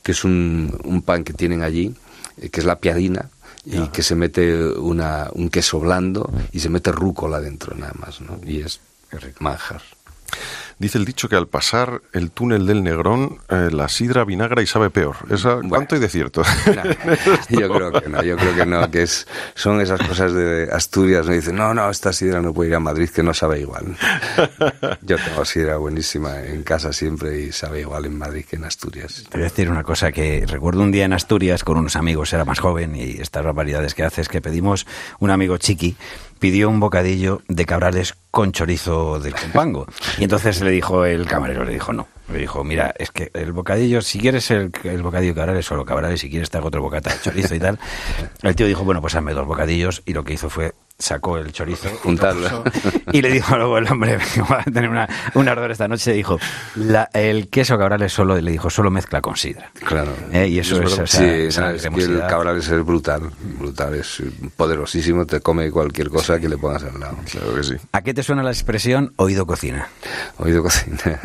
que 0.02 0.12
es 0.12 0.22
un, 0.24 0.78
un 0.84 1.02
pan 1.02 1.24
que 1.24 1.32
tienen 1.32 1.62
allí, 1.62 1.94
eh, 2.36 2.50
que 2.50 2.60
es 2.60 2.66
la 2.66 2.78
piadina. 2.78 3.30
Y 3.70 3.88
que 3.88 4.02
se 4.02 4.14
mete 4.14 4.64
una, 4.64 5.28
un 5.34 5.50
queso 5.50 5.78
blando 5.78 6.32
y 6.52 6.60
se 6.60 6.70
mete 6.70 6.90
rúcola 6.90 7.38
dentro 7.38 7.76
nada 7.76 7.92
más, 7.98 8.18
¿no? 8.22 8.40
Y 8.46 8.62
es 8.62 8.80
manjar. 9.40 9.82
Dice 10.78 10.96
el 10.96 11.04
dicho 11.04 11.28
que 11.28 11.34
al 11.34 11.48
pasar 11.48 12.02
el 12.12 12.30
túnel 12.30 12.64
del 12.64 12.84
Negrón, 12.84 13.38
eh, 13.48 13.68
la 13.72 13.88
sidra 13.88 14.24
vinagra 14.24 14.62
y 14.62 14.66
sabe 14.66 14.90
peor. 14.90 15.16
Esa, 15.28 15.58
¿Cuánto 15.68 15.96
hay 15.96 16.00
de 16.00 16.08
cierto? 16.08 16.42
No, 17.50 17.60
yo 17.60 17.72
creo 17.72 17.92
que 17.92 18.08
no, 18.08 18.22
yo 18.22 18.36
creo 18.36 18.54
que 18.54 18.66
no, 18.66 18.90
que 18.90 19.02
es, 19.02 19.26
son 19.54 19.80
esas 19.80 20.00
cosas 20.06 20.32
de 20.32 20.68
Asturias, 20.72 21.26
no 21.26 21.32
dicen, 21.32 21.56
no, 21.56 21.74
no, 21.74 21.90
esta 21.90 22.12
sidra 22.12 22.40
no 22.40 22.52
puede 22.52 22.70
ir 22.70 22.76
a 22.76 22.80
Madrid, 22.80 23.08
que 23.08 23.22
no 23.22 23.34
sabe 23.34 23.60
igual. 23.60 23.96
Yo 25.02 25.16
tengo 25.16 25.44
sidra 25.44 25.76
buenísima 25.78 26.42
en 26.42 26.62
casa 26.62 26.92
siempre 26.92 27.40
y 27.40 27.52
sabe 27.52 27.80
igual 27.80 28.04
en 28.04 28.16
Madrid 28.16 28.44
que 28.48 28.56
en 28.56 28.64
Asturias. 28.64 29.24
Te 29.28 29.38
voy 29.38 29.46
a 29.46 29.50
decir 29.50 29.70
una 29.70 29.82
cosa 29.82 30.12
que 30.12 30.44
recuerdo 30.46 30.82
un 30.82 30.92
día 30.92 31.04
en 31.04 31.12
Asturias 31.12 31.64
con 31.64 31.78
unos 31.78 31.96
amigos, 31.96 32.32
era 32.32 32.44
más 32.44 32.60
joven 32.60 32.94
y 32.94 33.20
estas 33.20 33.44
barbaridades 33.44 33.94
que 33.94 34.04
haces, 34.04 34.28
que 34.28 34.40
pedimos, 34.40 34.86
un 35.18 35.30
amigo 35.30 35.56
chiqui 35.58 35.96
pidió 36.38 36.68
un 36.68 36.80
bocadillo 36.80 37.42
de 37.48 37.66
cabrales 37.66 38.14
con 38.30 38.52
chorizo 38.52 39.20
del 39.20 39.34
compango. 39.34 39.86
Y 40.18 40.24
entonces 40.24 40.60
le 40.60 40.70
dijo 40.70 41.04
el 41.04 41.26
camarero, 41.26 41.64
le 41.64 41.72
dijo 41.72 41.92
no. 41.92 42.08
Le 42.32 42.40
dijo, 42.40 42.62
mira, 42.62 42.94
es 42.98 43.10
que 43.10 43.30
el 43.32 43.52
bocadillo, 43.52 44.02
si 44.02 44.18
quieres 44.18 44.50
el, 44.50 44.70
el 44.84 45.02
bocadillo 45.02 45.32
de 45.32 45.40
cabrales, 45.40 45.64
solo 45.64 45.84
cabrales, 45.84 46.20
si 46.20 46.28
quieres 46.28 46.50
te 46.50 46.58
hago 46.58 46.68
otro 46.68 46.82
bocata 46.82 47.10
de 47.10 47.20
chorizo 47.20 47.54
y 47.54 47.58
tal. 47.58 47.78
El 48.42 48.54
tío 48.54 48.66
dijo, 48.66 48.84
bueno, 48.84 49.00
pues 49.00 49.14
hazme 49.14 49.32
dos 49.32 49.46
bocadillos 49.46 50.02
y 50.04 50.12
lo 50.12 50.24
que 50.24 50.34
hizo 50.34 50.50
fue 50.50 50.74
sacó 51.00 51.38
el 51.38 51.52
chorizo 51.52 51.88
Juntarlo. 52.02 52.64
y 53.12 53.22
le 53.22 53.30
dijo 53.30 53.56
luego 53.56 53.78
el 53.78 53.86
hombre 53.88 54.18
que 54.34 54.42
va 54.50 54.60
a 54.60 54.64
tener 54.64 54.90
una, 54.90 55.08
un 55.34 55.48
ardor 55.48 55.70
esta 55.70 55.86
noche 55.86 56.12
dijo 56.12 56.40
la- 56.74 57.08
el 57.14 57.48
queso 57.48 57.78
cabrales 57.78 58.12
solo 58.12 58.34
le 58.36 58.50
dijo 58.50 58.68
solo 58.68 58.90
mezcla 58.90 59.20
con 59.20 59.36
sidra 59.36 59.70
Claro. 59.86 60.12
Eh, 60.32 60.48
y 60.48 60.58
eso 60.58 60.82
es, 60.82 60.92
o 60.98 61.06
sea, 61.06 61.06
sí, 61.06 61.24
esa 61.24 61.60
no, 61.62 61.70
es 61.70 61.82
que 61.82 61.88
el 61.88 61.94
cremosidad. 61.94 62.28
cabral 62.28 62.56
es 62.58 62.68
brutal, 62.84 63.30
brutal, 63.60 63.94
es 63.94 64.22
poderosísimo, 64.56 65.24
te 65.24 65.40
come 65.40 65.70
cualquier 65.70 66.08
cosa 66.10 66.40
que 66.40 66.48
le 66.48 66.58
pongas 66.58 66.82
al 66.82 66.98
lado. 66.98 67.16
Claro 67.30 67.54
que 67.54 67.62
sí. 67.62 67.74
¿A 67.92 68.02
qué 68.02 68.12
te 68.12 68.22
suena 68.24 68.42
la 68.42 68.50
expresión 68.50 69.12
oído 69.16 69.46
cocina? 69.46 69.88
Oído 70.38 70.62
cocina, 70.64 70.98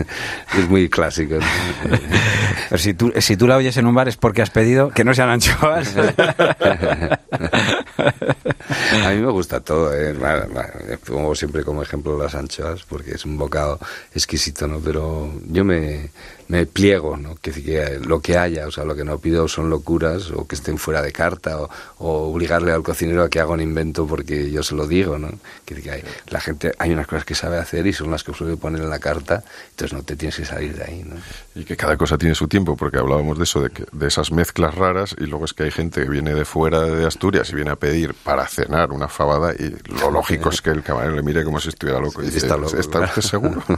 es 0.58 0.70
muy 0.70 0.88
clásico. 0.88 1.36
Pero 2.70 2.78
si 2.82 2.94
tú, 2.94 3.12
si 3.20 3.36
tú 3.38 3.48
la 3.48 3.58
oyes 3.58 3.76
en 3.78 3.88
un 3.88 3.96
bar 3.96 4.08
es 4.08 4.18
porque 4.18 4.42
has 4.44 4.52
pedido 4.52 4.90
que 4.90 5.04
no 5.04 5.14
sean 5.16 5.30
anchoas. 5.30 5.96
A 9.06 9.10
mí 9.10 9.16
me 9.22 9.32
gusta 9.32 9.60
todo, 9.64 9.94
¿eh? 9.94 10.14
Bueno, 10.14 10.48
bueno, 10.52 11.00
pongo 11.06 11.36
siempre 11.36 11.64
como 11.64 11.82
ejemplo 11.84 12.18
las 12.18 12.36
anchoas 12.36 12.84
porque 12.84 13.12
es 13.16 13.26
un 13.26 13.38
bocado 13.38 13.80
exquisito, 14.14 14.68
¿no? 14.68 14.80
Pero 14.80 15.32
yo 15.48 15.64
me, 15.64 16.10
me 16.48 16.66
pliego, 16.66 17.18
¿no? 17.18 17.36
Que, 17.36 17.52
que 17.52 18.00
lo 18.00 18.20
que 18.20 18.38
haya, 18.38 18.68
o 18.68 18.72
sea, 18.72 18.84
lo 18.86 18.96
que 18.96 19.04
no 19.04 19.18
pido 19.18 19.48
son 19.48 19.70
locuras 19.70 20.32
o 20.32 20.48
que 20.48 20.56
estén 20.56 20.78
fuera 20.78 21.02
de 21.02 21.12
carta 21.12 21.62
o, 21.62 21.70
o 22.00 22.32
obligarle 22.32 22.72
al 22.72 22.84
cocinero 22.84 23.24
a 23.24 23.30
que 23.30 23.40
haga 23.40 23.52
un 23.52 23.62
invento 23.62 24.06
porque 24.08 24.52
yo 24.52 24.64
se 24.64 24.76
lo 24.76 24.88
digo, 24.88 25.18
¿no? 25.18 25.30
Que, 25.66 25.76
que 25.76 25.92
hay, 25.92 26.04
la 26.28 26.40
gente, 26.40 26.72
hay 26.78 26.92
unas 26.92 27.08
cosas 27.08 27.26
que 27.26 27.36
sabe 27.36 27.58
hacer 27.58 27.86
y 27.88 27.94
son 27.94 28.12
las 28.12 28.24
que 28.24 28.34
suele 28.34 28.58
poner 28.58 28.82
en 28.82 28.90
la 28.90 29.00
carta, 29.00 29.44
entonces 29.72 29.94
no 29.98 30.04
te 30.04 30.16
tienes 30.16 30.36
que 30.36 30.46
salir 30.46 30.76
de 30.76 30.84
ahí, 30.84 31.04
¿no? 31.04 31.16
Y 31.56 31.66
que 31.66 31.76
cada 31.76 31.98
cosa 31.98 32.18
tiene 32.18 32.36
su 32.36 32.48
tiempo, 32.48 32.76
porque 32.76 32.98
hablábamos 32.98 33.38
de 33.38 33.44
eso, 33.44 33.62
de, 33.62 33.70
que, 33.70 33.86
de 33.92 34.08
esas 34.08 34.32
mezclas 34.32 34.76
raras, 34.76 35.16
y 35.20 35.26
luego 35.26 35.46
es 35.46 35.54
que 35.54 35.64
hay 35.64 35.72
gente 35.72 36.04
que 36.04 36.10
viene 36.10 36.34
de 36.34 36.46
fuera 36.46 36.82
de 36.82 37.06
Asturias 37.06 37.50
y 37.52 37.56
viene 37.56 37.72
a 37.72 37.76
pedir 37.76 38.14
para 38.14 38.48
cenar 38.48 38.92
una 38.92 39.08
fabada, 39.08 39.54
y 39.54 39.76
lo 40.00 40.12
lógico 40.12 40.50
es 40.50 40.62
que 40.62 40.72
el 40.72 40.84
camarero 40.84 41.16
le 41.16 41.24
mire 41.24 41.44
como 41.44 41.60
si 41.60 41.70
estuviera 41.70 42.00
loco. 42.00 42.22
Y 42.22 42.26
dice, 42.26 42.38
Está 42.38 42.58
loco, 42.58 42.78
¿está 42.78 43.02
usted 43.02 43.22
seguro? 43.22 43.64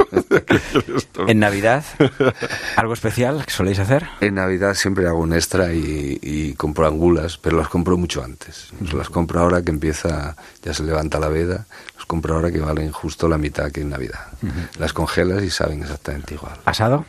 En 1.27 1.39
Navidad, 1.39 1.83
¿algo 2.75 2.93
especial 2.93 3.45
que 3.45 3.51
soléis 3.51 3.79
hacer? 3.79 4.07
En 4.21 4.35
Navidad 4.35 4.73
siempre 4.73 5.07
hago 5.07 5.19
un 5.19 5.33
extra 5.33 5.73
y, 5.73 6.19
y 6.21 6.53
compro 6.53 6.87
angulas, 6.87 7.37
pero 7.37 7.57
las 7.57 7.69
compro 7.69 7.97
mucho 7.97 8.23
antes. 8.23 8.67
Las 8.93 9.09
compro 9.09 9.39
ahora 9.39 9.61
que 9.61 9.71
empieza, 9.71 10.35
ya 10.63 10.73
se 10.73 10.83
levanta 10.83 11.19
la 11.19 11.29
veda, 11.29 11.65
las 11.95 12.05
compro 12.05 12.35
ahora 12.35 12.51
que 12.51 12.59
valen 12.59 12.91
justo 12.91 13.27
la 13.27 13.37
mitad 13.37 13.71
que 13.71 13.81
en 13.81 13.89
Navidad. 13.89 14.27
Las 14.77 14.93
congelas 14.93 15.43
y 15.43 15.49
saben 15.49 15.81
exactamente 15.81 16.35
igual. 16.35 16.55
¿Asado? 16.65 17.05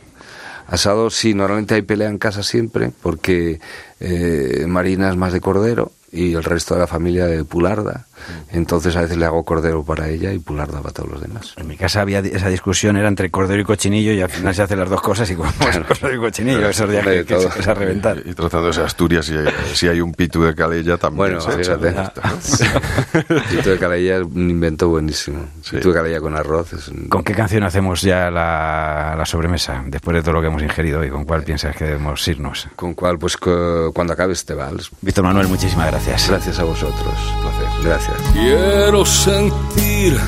Asado, 0.67 1.09
sí, 1.09 1.33
normalmente 1.33 1.75
hay 1.75 1.81
pelea 1.81 2.09
en 2.09 2.17
casa 2.17 2.43
siempre, 2.43 2.91
porque 3.01 3.61
eh, 3.99 4.65
Marina 4.67 5.09
es 5.09 5.15
más 5.15 5.31
de 5.31 5.39
cordero 5.39 5.91
y 6.11 6.33
el 6.35 6.43
resto 6.43 6.73
de 6.73 6.79
la 6.81 6.87
familia 6.87 7.25
de 7.25 7.43
pularda. 7.43 8.05
Entonces 8.51 8.95
a 8.95 9.01
veces 9.01 9.17
le 9.17 9.25
hago 9.25 9.43
cordero 9.43 9.83
para 9.83 10.09
ella 10.09 10.31
y 10.33 10.39
pularda 10.39 10.79
para 10.81 10.91
todos 10.93 11.09
los 11.11 11.21
demás. 11.21 11.53
En 11.57 11.67
mi 11.67 11.77
casa 11.77 12.01
había 12.01 12.19
esa 12.19 12.49
discusión, 12.49 12.97
era 12.97 13.07
entre 13.07 13.29
cordero 13.29 13.61
y 13.61 13.65
cochinillo, 13.65 14.11
y 14.13 14.21
al 14.21 14.29
final 14.29 14.55
se 14.55 14.63
hacen 14.63 14.79
las 14.79 14.89
dos 14.89 15.01
cosas 15.01 15.29
y 15.29 15.35
comemos 15.35 15.57
cordero 15.87 16.15
y 16.15 16.17
cochinillo. 16.19 16.67
Esos 16.69 16.89
días 16.89 17.05
que, 17.05 17.25
que 17.25 17.39
se- 17.39 17.59
es 17.59 17.67
a 17.67 17.73
reventar. 17.73 18.21
Y 18.25 18.33
tratándose 18.33 18.79
de 18.79 18.85
Asturias, 18.87 19.25
si 19.25 19.33
hay, 19.35 19.45
si 19.73 19.87
hay 19.87 20.01
un 20.01 20.13
pitu 20.13 20.41
de 20.43 20.55
calella, 20.55 20.97
también 20.97 21.17
Bueno, 21.37 21.41
se 21.41 21.51
fíjate. 21.51 21.93
Pito 23.49 23.69
de 23.69 23.77
calella 23.77 24.17
es 24.17 24.23
un 24.23 24.49
invento 24.49 24.89
buenísimo. 24.89 25.45
Pito 25.69 25.89
de 25.89 25.93
calella 25.93 26.19
con 26.21 26.35
arroz 26.35 26.73
es 26.73 26.87
un- 26.87 27.07
¿Con 27.09 27.23
qué 27.23 27.33
canción 27.33 27.63
hacemos 27.63 28.01
ya 28.01 28.31
la, 28.31 29.13
la 29.17 29.25
sobremesa? 29.25 29.83
Después 29.85 30.15
de 30.15 30.21
todo 30.23 30.33
lo 30.33 30.41
que 30.41 30.47
hemos 30.47 30.63
ingerido 30.63 31.01
hoy, 31.01 31.09
¿con 31.09 31.25
cuál 31.25 31.43
piensas 31.43 31.75
que 31.75 31.85
debemos 31.85 32.25
irnos? 32.27 32.67
¿Con 32.75 32.93
cuál? 32.93 33.19
Pues 33.19 33.37
cuando 33.37 34.13
acabe 34.13 34.33
este 34.33 34.53
vals. 34.53 34.89
Víctor 35.01 35.23
Manuel, 35.25 35.47
muchísimas 35.47 35.87
gracias. 35.87 35.96
Gracias 36.05 36.59
a 36.59 36.63
vosotros. 36.63 37.13
Placer. 37.41 37.83
Gracias. 37.83 38.17
Quiero 38.33 39.05
sentir 39.05 40.19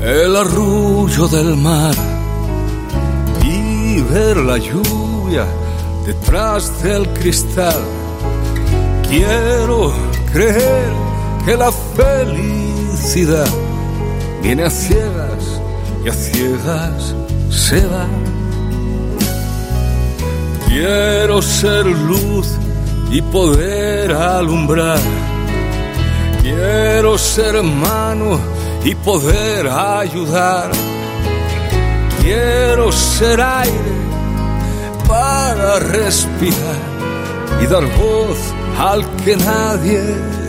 el 0.00 0.36
arrullo 0.36 1.28
del 1.28 1.56
mar 1.56 1.94
y 3.44 4.00
ver 4.02 4.38
la 4.38 4.56
lluvia 4.56 5.44
detrás 6.06 6.82
del 6.82 7.06
cristal. 7.10 7.76
Quiero 9.08 9.92
creer 10.32 10.92
que 11.44 11.56
la 11.56 11.70
felicidad 11.72 13.48
viene 14.42 14.64
a 14.64 14.70
ciegas 14.70 15.60
y 16.04 16.08
a 16.08 16.12
ciegas 16.12 17.14
se 17.50 17.86
va. 17.86 18.06
Quiero 20.68 21.42
ser 21.42 21.86
luz 21.86 22.48
y 23.10 23.22
poder 23.22 24.12
alumbrar. 24.12 24.98
Quiero 26.42 27.16
ser 27.18 27.56
hermano 27.56 28.38
y 28.84 28.94
poder 28.94 29.68
ayudar. 29.68 30.70
Quiero 32.20 32.92
ser 32.92 33.40
aire 33.40 33.98
para 35.06 35.78
respirar 35.78 36.80
y 37.62 37.66
dar 37.66 37.84
voz 37.96 38.38
al 38.78 39.04
que 39.24 39.36
nadie 39.36 40.02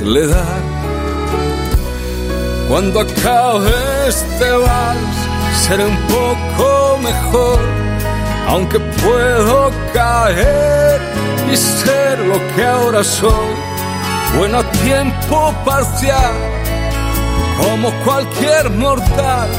le 0.03 0.27
da. 0.27 0.45
Cuando 2.67 2.99
acabe 2.99 3.71
este 4.07 4.51
vals, 4.51 5.17
seré 5.65 5.85
un 5.85 5.97
poco 6.07 6.99
mejor, 7.01 7.59
aunque 8.47 8.79
puedo 8.79 9.71
caer 9.93 11.18
y 11.51 11.57
ser 11.57 12.19
lo 12.19 12.39
que 12.55 12.63
ahora 12.63 13.03
soy 13.03 13.69
bueno 14.37 14.59
a 14.59 14.71
tiempo 14.71 15.53
parcial, 15.65 16.33
como 17.57 17.91
cualquier 18.03 18.69
mortal, 18.71 19.49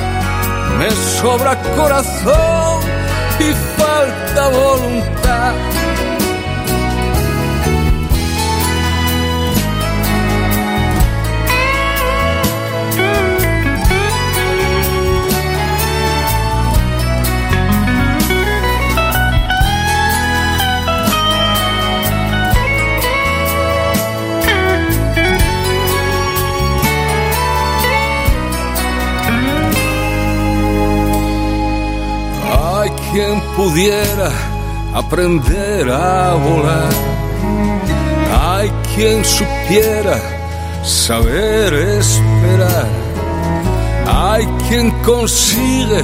me 0.78 0.91
sobra 1.20 1.61
corazón 1.76 2.80
y 3.41 3.53
falta 3.80 4.49
voluntad. 4.49 5.55
Quien 33.12 33.40
pudiera 33.56 34.30
aprender 34.94 35.90
a 35.90 36.34
volar. 36.34 36.92
Hay 38.42 38.70
quien 38.94 39.24
supiera 39.24 40.18
saber 40.84 41.72
esperar. 41.72 42.88
Hay 44.06 44.46
quien 44.68 44.90
consigue 45.02 46.02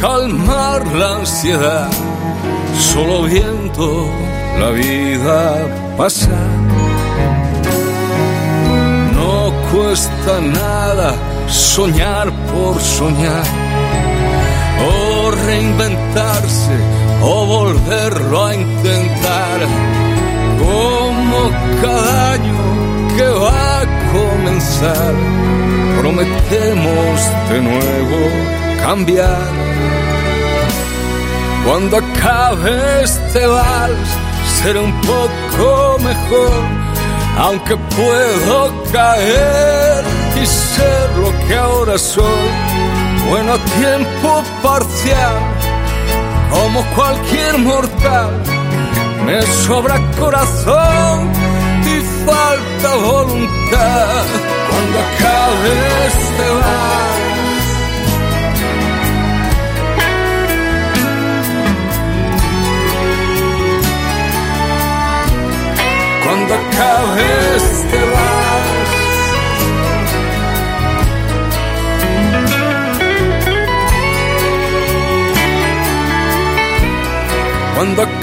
calmar 0.00 0.86
la 0.86 1.16
ansiedad 1.16 1.88
solo 2.78 3.22
viendo 3.22 4.08
la 4.58 4.70
vida 4.70 5.96
pasar. 5.96 6.48
No 9.14 9.52
cuesta 9.70 10.40
nada 10.40 11.14
soñar 11.48 12.30
por 12.52 12.80
soñar 12.80 13.67
reinventarse 15.48 16.76
o 17.22 17.46
volverlo 17.46 18.46
a 18.46 18.54
intentar. 18.54 19.58
Como 20.62 21.40
cada 21.82 22.32
año 22.32 22.60
que 23.16 23.28
va 23.44 23.80
a 23.80 23.84
comenzar 24.12 25.12
prometemos 25.98 27.16
de 27.50 27.58
nuevo 27.70 28.18
cambiar. 28.84 29.52
Cuando 31.64 31.96
acabe 31.96 33.02
este 33.02 33.46
vals 33.46 34.10
seré 34.58 34.80
un 34.80 34.94
poco 35.12 35.98
mejor 36.10 36.62
aunque 37.38 37.76
puedo 37.76 38.82
caer 38.92 40.04
y 40.42 40.44
ser 40.46 41.08
lo 41.22 41.30
que 41.46 41.54
ahora 41.54 41.96
soy 41.96 42.67
bueno 43.28 43.58
tiempo 43.78 44.42
parcial, 44.62 45.36
como 46.50 46.84
cualquier 46.94 47.58
mortal, 47.58 48.30
me 49.26 49.42
sobra 49.42 50.00
corazón 50.18 51.30
y 51.84 52.26
falta 52.26 52.94
voluntad 52.96 54.24
cuando 54.70 54.98
acabe 54.98 56.06
este 56.06 56.48
vals. 56.50 57.17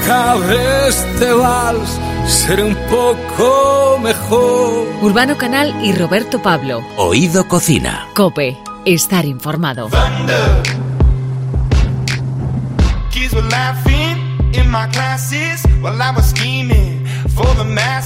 Acabe 0.06 0.86
este 0.86 1.32
vals, 1.32 1.98
seré 2.28 2.62
un 2.62 2.76
poco 2.88 3.98
mejor. 4.00 4.86
Urbano 5.02 5.36
Canal 5.36 5.74
y 5.84 5.90
Roberto 5.90 6.40
Pablo. 6.40 6.80
Oído 6.96 7.48
Cocina. 7.48 8.06
Cope. 8.14 8.56
Estar 8.84 9.24
informado. 9.24 9.88
Kids 13.10 13.34
were 13.34 13.48
laughing 13.48 14.54
in 14.54 14.70
my 14.70 14.86
classes 14.92 15.64
while 15.80 16.00
I 16.00 16.12
was 16.14 16.26
scheming. 16.30 16.95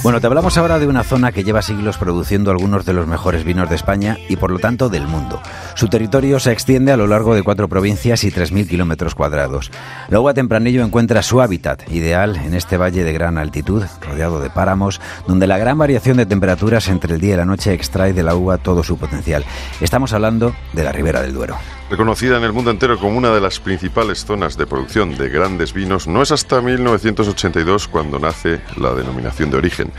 Bueno, 0.02 0.20
te 0.20 0.26
hablamos 0.26 0.56
ahora 0.58 0.78
de 0.78 0.86
una 0.88 1.04
zona 1.04 1.30
que 1.30 1.44
lleva 1.44 1.62
siglos 1.62 1.98
produciendo 1.98 2.50
algunos 2.50 2.84
de 2.84 2.94
los 2.94 3.06
mejores 3.06 3.44
vinos 3.44 3.68
de 3.68 3.76
España 3.76 4.16
y 4.28 4.36
por 4.36 4.50
lo 4.50 4.58
tanto 4.58 4.88
del 4.88 5.06
mundo. 5.06 5.40
Su 5.74 5.88
territorio 5.88 6.40
se 6.40 6.52
extiende 6.52 6.90
a 6.90 6.96
lo 6.96 7.06
largo 7.06 7.34
de 7.34 7.42
cuatro 7.44 7.68
provincias 7.68 8.24
y 8.24 8.30
3.000 8.30 8.68
kilómetros 8.68 9.14
cuadrados. 9.14 9.70
La 10.08 10.18
uva 10.18 10.34
tempranillo 10.34 10.82
encuentra 10.84 11.22
su 11.22 11.40
hábitat 11.40 11.88
ideal 11.92 12.36
en 12.36 12.54
este 12.54 12.76
valle 12.76 13.04
de 13.04 13.12
gran 13.12 13.38
altitud, 13.38 13.84
rodeado 14.00 14.40
de 14.40 14.50
páramos, 14.50 15.00
donde 15.28 15.46
la 15.46 15.58
gran 15.58 15.78
variación 15.78 16.16
de 16.16 16.26
temperaturas 16.26 16.88
entre 16.88 17.14
el 17.14 17.20
día 17.20 17.34
y 17.34 17.38
la 17.38 17.44
noche 17.44 17.72
extrae 17.72 18.12
de 18.12 18.22
la 18.22 18.34
uva 18.34 18.58
todo 18.58 18.82
su 18.82 18.98
potencial. 18.98 19.44
Estamos 19.80 20.12
hablando 20.12 20.54
de 20.72 20.82
la 20.82 20.92
Ribera 20.92 21.22
del 21.22 21.34
Duero. 21.34 21.56
Reconocida 21.90 22.36
en 22.36 22.44
el 22.44 22.52
mundo 22.52 22.70
entero 22.70 22.98
como 22.98 23.18
una 23.18 23.30
de 23.30 23.40
las 23.40 23.58
principales 23.58 24.24
zonas 24.24 24.56
de 24.56 24.66
producción 24.66 25.16
de 25.16 25.28
grandes 25.28 25.72
vinos, 25.72 26.06
no 26.06 26.22
es 26.22 26.30
hasta 26.30 26.60
1982 26.60 27.88
cuando 27.88 28.20
nace 28.20 28.60
la 28.76 28.94
denominación 28.94 29.19
de 29.22 29.56
origen. 29.56 29.92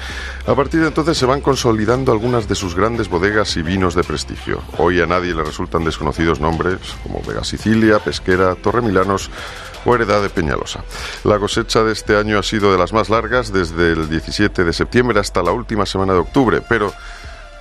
A 0.47 0.55
partir 0.55 0.81
de 0.81 0.87
entonces 0.87 1.17
se 1.17 1.25
van 1.25 1.41
consolidando 1.41 2.11
algunas 2.11 2.47
de 2.47 2.55
sus 2.55 2.75
grandes 2.75 3.07
bodegas 3.07 3.55
y 3.55 3.61
vinos 3.61 3.93
de 3.93 4.03
prestigio. 4.03 4.61
Hoy 4.77 4.99
a 5.01 5.05
nadie 5.05 5.33
le 5.33 5.43
resultan 5.43 5.83
desconocidos 5.83 6.39
nombres 6.39 6.77
como 7.03 7.21
Vega 7.21 7.43
Sicilia, 7.43 7.99
Pesquera, 7.99 8.55
Torre 8.55 8.81
Milanos 8.81 9.29
o 9.85 9.95
Heredad 9.95 10.21
de 10.21 10.29
Peñalosa. 10.29 10.83
La 11.23 11.37
cosecha 11.39 11.83
de 11.83 11.93
este 11.93 12.17
año 12.17 12.39
ha 12.39 12.43
sido 12.43 12.71
de 12.71 12.77
las 12.77 12.93
más 12.93 13.09
largas 13.09 13.53
desde 13.53 13.93
el 13.93 14.09
17 14.09 14.63
de 14.63 14.73
septiembre 14.73 15.19
hasta 15.19 15.43
la 15.43 15.51
última 15.51 15.85
semana 15.85 16.13
de 16.13 16.19
octubre, 16.19 16.61
pero 16.67 16.91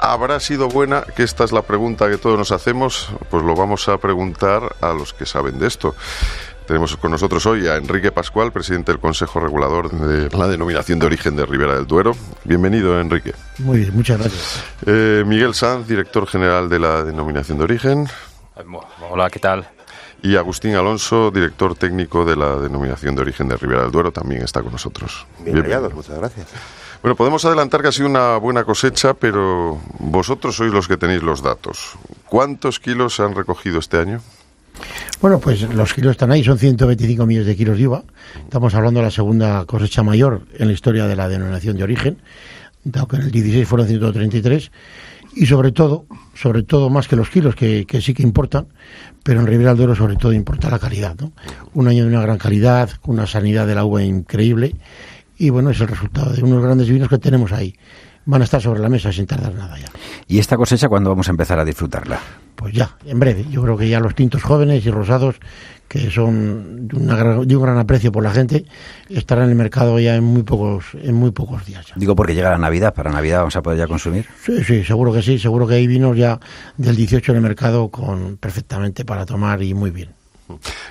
¿Habrá 0.03 0.41
sido 0.41 0.69
buena? 0.69 1.03
Que 1.03 1.23
esta 1.23 1.45
es 1.45 1.53
la 1.53 1.61
pregunta 1.61 2.09
que 2.09 2.17
todos 2.17 2.39
nos 2.39 2.53
hacemos. 2.53 3.11
Pues 3.29 3.45
lo 3.45 3.55
vamos 3.55 3.87
a 3.87 3.99
preguntar 3.99 4.75
a 4.81 4.95
los 4.95 5.13
que 5.13 5.27
saben 5.27 5.59
de 5.59 5.67
esto. 5.67 5.95
Tenemos 6.71 6.97
con 6.99 7.11
nosotros 7.11 7.45
hoy 7.47 7.67
a 7.67 7.75
Enrique 7.75 8.13
Pascual, 8.13 8.53
presidente 8.53 8.93
del 8.93 9.01
Consejo 9.01 9.41
Regulador 9.41 9.91
de 9.91 10.31
la 10.39 10.47
Denominación 10.47 11.01
de 11.01 11.07
Origen 11.07 11.35
de 11.35 11.45
Ribera 11.45 11.75
del 11.75 11.85
Duero. 11.85 12.13
Bienvenido, 12.45 13.01
Enrique. 13.01 13.35
Muy 13.59 13.81
bien, 13.81 13.97
muchas 13.97 14.21
gracias. 14.21 14.65
Eh, 14.87 15.25
Miguel 15.27 15.53
Sanz, 15.53 15.89
director 15.89 16.29
general 16.29 16.69
de 16.69 16.79
la 16.79 17.03
Denominación 17.03 17.59
de 17.59 17.65
Origen. 17.65 18.07
Hola, 19.11 19.29
¿qué 19.31 19.41
tal? 19.41 19.69
Y 20.23 20.37
Agustín 20.37 20.77
Alonso, 20.77 21.33
director 21.33 21.75
técnico 21.75 22.25
de 22.25 22.37
la 22.37 22.55
Denominación 22.55 23.17
de 23.17 23.23
Origen 23.23 23.49
de 23.49 23.57
Ribera 23.57 23.83
del 23.83 23.91
Duero, 23.91 24.13
también 24.13 24.43
está 24.43 24.63
con 24.63 24.71
nosotros. 24.71 25.27
Bien 25.41 25.61
hallados, 25.61 25.93
muchas 25.93 26.19
gracias. 26.19 26.47
Bueno, 27.03 27.17
podemos 27.17 27.45
adelantar 27.45 27.83
que 27.83 27.89
ha 27.89 27.93
sido 27.93 28.09
una 28.09 28.37
buena 28.37 28.63
cosecha, 28.63 29.15
pero 29.15 29.81
vosotros 29.99 30.55
sois 30.55 30.73
los 30.73 30.87
que 30.87 30.97
tenéis 30.97 31.25
los 31.25 31.43
datos. 31.43 31.95
¿Cuántos 32.29 32.79
kilos 32.79 33.17
se 33.17 33.25
han 33.25 33.35
recogido 33.35 33.81
este 33.81 33.99
año? 33.99 34.21
Bueno, 35.21 35.39
pues 35.39 35.63
los 35.63 35.93
kilos 35.93 36.13
están 36.13 36.31
ahí, 36.31 36.43
son 36.43 36.59
125 36.59 37.27
millones 37.27 37.47
de 37.47 37.57
kilos 37.57 37.79
de 37.79 37.89
uva. 37.89 38.05
Estamos 38.43 38.75
hablando 38.75 39.01
de 39.01 39.07
la 39.07 39.11
segunda 39.11 39.65
cosecha 39.67 40.03
mayor 40.03 40.43
en 40.59 40.69
la 40.69 40.73
historia 40.73 41.07
de 41.07 41.17
la 41.17 41.29
denominación 41.29 41.77
de 41.77 41.85
origen, 41.85 42.19
dado 42.85 43.09
que 43.09 43.17
en 43.17 43.23
el 43.23 43.31
16 43.31 43.69
fueron 43.69 43.87
133. 43.87 44.71
Y 45.37 45.47
sobre 45.47 45.71
todo, 45.71 46.07
sobre 46.35 46.65
todo 46.65 46.91
más 46.91 47.07
que 47.07 47.15
los 47.15 47.31
kilos, 47.31 47.55
que, 47.55 47.87
que 47.87 48.01
sí 48.01 48.15
que 48.15 48.25
importan, 48.25 48.67
pero 49.23 49.41
en 49.41 49.47
Ribera 49.47 49.71
del 49.71 49.79
Duero 49.79 49.95
sobre 49.95 50.17
todo 50.17 50.33
importa 50.33 50.71
la 50.71 50.79
calidad. 50.79 51.15
¿no? 51.21 51.33
Un 51.75 51.87
año 51.87 52.05
de 52.05 52.11
una 52.11 52.23
gran 52.23 52.39
calidad, 52.39 52.91
una 53.05 53.27
sanidad 53.27 53.67
de 53.67 53.77
la 53.77 53.85
uva 53.85 54.03
increíble 54.03 54.75
y 55.41 55.49
bueno, 55.49 55.71
es 55.71 55.81
el 55.81 55.89
resultado 55.89 56.35
de 56.35 56.43
unos 56.43 56.63
grandes 56.63 56.91
vinos 56.91 57.09
que 57.09 57.17
tenemos 57.17 57.51
ahí. 57.53 57.75
Van 58.27 58.43
a 58.43 58.45
estar 58.45 58.61
sobre 58.61 58.81
la 58.81 58.89
mesa 58.89 59.13
sin 59.13 59.27
tardar 59.27 59.55
nada 59.55 59.79
ya. 59.79 59.89
¿Y 60.29 60.39
esta 60.39 60.57
cosecha 60.57 60.89
cuándo 60.89 61.11
vamos 61.11 61.29
a 61.29 61.31
empezar 61.31 61.59
a 61.59 61.65
disfrutarla? 61.65 62.21
Pues 62.55 62.75
ya, 62.75 62.97
en 63.07 63.19
breve. 63.19 63.47
Yo 63.51 63.63
creo 63.63 63.77
que 63.77 63.89
ya 63.89 63.99
los 64.01 64.15
tintos 64.15 64.43
jóvenes 64.43 64.85
y 64.85 64.91
rosados, 64.91 65.37
que 65.89 66.11
son 66.11 66.87
de, 66.89 67.47
de 67.47 67.57
un 67.57 67.63
gran 67.63 67.79
aprecio 67.79 68.13
por 68.13 68.23
la 68.23 68.31
gente, 68.31 68.67
estarán 69.09 69.45
en 69.45 69.51
el 69.51 69.57
mercado 69.57 69.99
ya 69.99 70.15
en 70.17 70.25
muy 70.25 70.43
pocos, 70.43 70.85
en 70.95 71.15
muy 71.15 71.31
pocos 71.31 71.65
días. 71.65 71.87
Ya. 71.87 71.95
Digo 71.97 72.15
porque 72.15 72.35
llega 72.35 72.51
la 72.51 72.59
Navidad, 72.59 72.93
para 72.93 73.11
Navidad 73.11 73.39
vamos 73.39 73.57
a 73.57 73.63
poder 73.63 73.79
ya 73.79 73.87
consumir. 73.87 74.27
Sí, 74.45 74.63
sí, 74.65 74.85
seguro 74.85 75.13
que 75.13 75.23
sí, 75.23 75.39
seguro 75.39 75.67
que 75.67 75.75
hay 75.75 75.87
vinos 75.87 76.17
ya 76.17 76.39
del 76.77 76.97
18 76.97 77.33
en 77.33 77.37
el 77.37 77.43
mercado 77.43 77.89
con 77.89 78.37
perfectamente 78.37 79.07
para 79.07 79.25
tomar 79.25 79.63
y 79.63 79.73
muy 79.73 79.91
bien. 79.91 80.11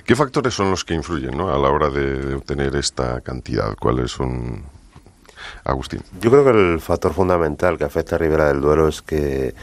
¿Qué 0.05 0.15
factores 0.15 0.53
son 0.53 0.71
los 0.71 0.83
que 0.83 0.95
influyen 0.95 1.37
¿no? 1.37 1.53
a 1.53 1.57
la 1.59 1.69
hora 1.69 1.89
de, 1.89 2.25
de 2.25 2.33
obtener 2.33 2.75
esta 2.75 3.21
cantidad? 3.21 3.75
¿Cuáles 3.75 4.11
son, 4.11 4.63
Agustín? 5.63 6.01
Yo 6.19 6.29
creo 6.31 6.43
que 6.43 6.51
el 6.51 6.79
factor 6.79 7.13
fundamental 7.13 7.77
que 7.77 7.83
afecta 7.83 8.15
a 8.15 8.19
Ribera 8.19 8.47
del 8.47 8.61
Duero 8.61 8.87
es 8.87 9.01
que 9.01 9.53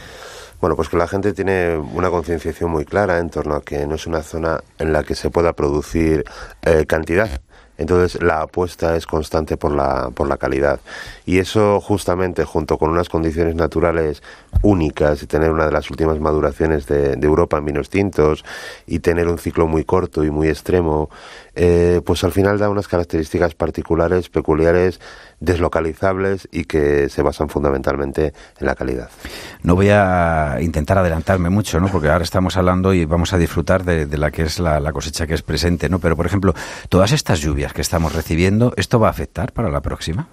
bueno, 0.61 0.75
pues 0.75 0.89
que 0.89 0.97
la 0.97 1.07
gente 1.07 1.35
tiene 1.35 1.77
una 1.77 2.09
concienciación 2.09 2.71
muy 2.71 2.87
clara 2.87 3.19
en 3.19 3.29
torno 3.29 3.57
a 3.57 3.63
que 3.63 3.87
no 3.87 3.97
es 3.97 4.07
una 4.07 4.23
zona 4.23 4.61
en 4.79 4.93
la 4.93 5.05
que 5.05 5.15
se 5.15 5.31
pueda 5.31 5.53
producir 5.53 6.25
eh, 6.63 6.87
cantidad. 6.87 7.43
Entonces 7.79 8.23
la 8.23 8.43
apuesta 8.43 8.97
es 8.97 9.07
constante 9.07 9.57
por 9.57 9.73
la, 9.73 10.11
por 10.15 10.29
la 10.29 10.39
calidad. 10.39 10.81
Y 11.27 11.39
eso 11.39 11.81
justamente 11.81 12.45
junto 12.45 12.79
con 12.79 12.91
unas 12.91 13.09
condiciones 13.09 13.55
naturales 13.55 14.23
únicas 14.63 15.23
y 15.23 15.27
tener 15.27 15.51
una 15.51 15.67
de 15.67 15.73
las 15.73 15.91
últimas 15.91 16.19
maduraciones 16.19 16.87
de, 16.87 17.17
de 17.17 17.27
Europa 17.27 17.59
en 17.59 17.67
vinos 17.67 17.91
tintos 17.91 18.45
y 18.87 19.01
tener 19.01 19.29
un 19.29 19.39
ciclo 19.39 19.67
muy 19.67 19.85
corto 19.85 20.25
y 20.25 20.31
muy 20.31 20.49
extremo, 20.49 21.11
eh, 21.55 22.01
pues 22.05 22.25
al 22.25 22.33
final 22.33 22.59
da 22.59 22.71
unas 22.71 22.89
características 22.89 23.55
particulares, 23.55 24.31
peculiares, 24.31 25.01
deslocalizables 25.41 26.49
y 26.51 26.65
que 26.65 27.09
se 27.09 27.23
basan 27.23 27.49
fundamentalmente 27.49 28.33
en 28.59 28.67
la 28.67 28.75
calidad. 28.75 29.11
No 29.63 29.75
voy 29.75 29.91
a 29.91 30.59
intentar 30.61 30.99
adelantarme 30.99 31.51
mucho, 31.51 31.81
¿no? 31.81 31.89
Porque 31.89 32.09
ahora 32.09 32.25
estamos 32.25 32.57
hablando 32.57 32.95
y 32.95 33.05
vamos 33.05 33.33
a 33.33 33.39
disfrutar 33.39 33.85
de, 33.85 34.07
de 34.07 34.19
la 34.19 34.31
que 34.31 34.43
es 34.43 34.59
la, 34.59 34.81
la, 34.81 34.93
cosecha 34.93 35.27
que 35.27 35.35
es 35.35 35.43
presente, 35.43 35.89
¿no? 35.89 35.99
Pero, 35.99 36.17
por 36.17 36.27
ejemplo, 36.27 36.55
todas 36.89 37.13
estas 37.13 37.41
lluvias 37.41 37.73
que 37.73 37.83
estamos 37.83 38.15
recibiendo, 38.15 38.73
¿esto 38.77 38.99
va 38.99 39.09
a 39.09 39.11
afectar 39.11 39.53
para 39.53 39.69
la 39.71 39.81
próxima? 39.81 40.29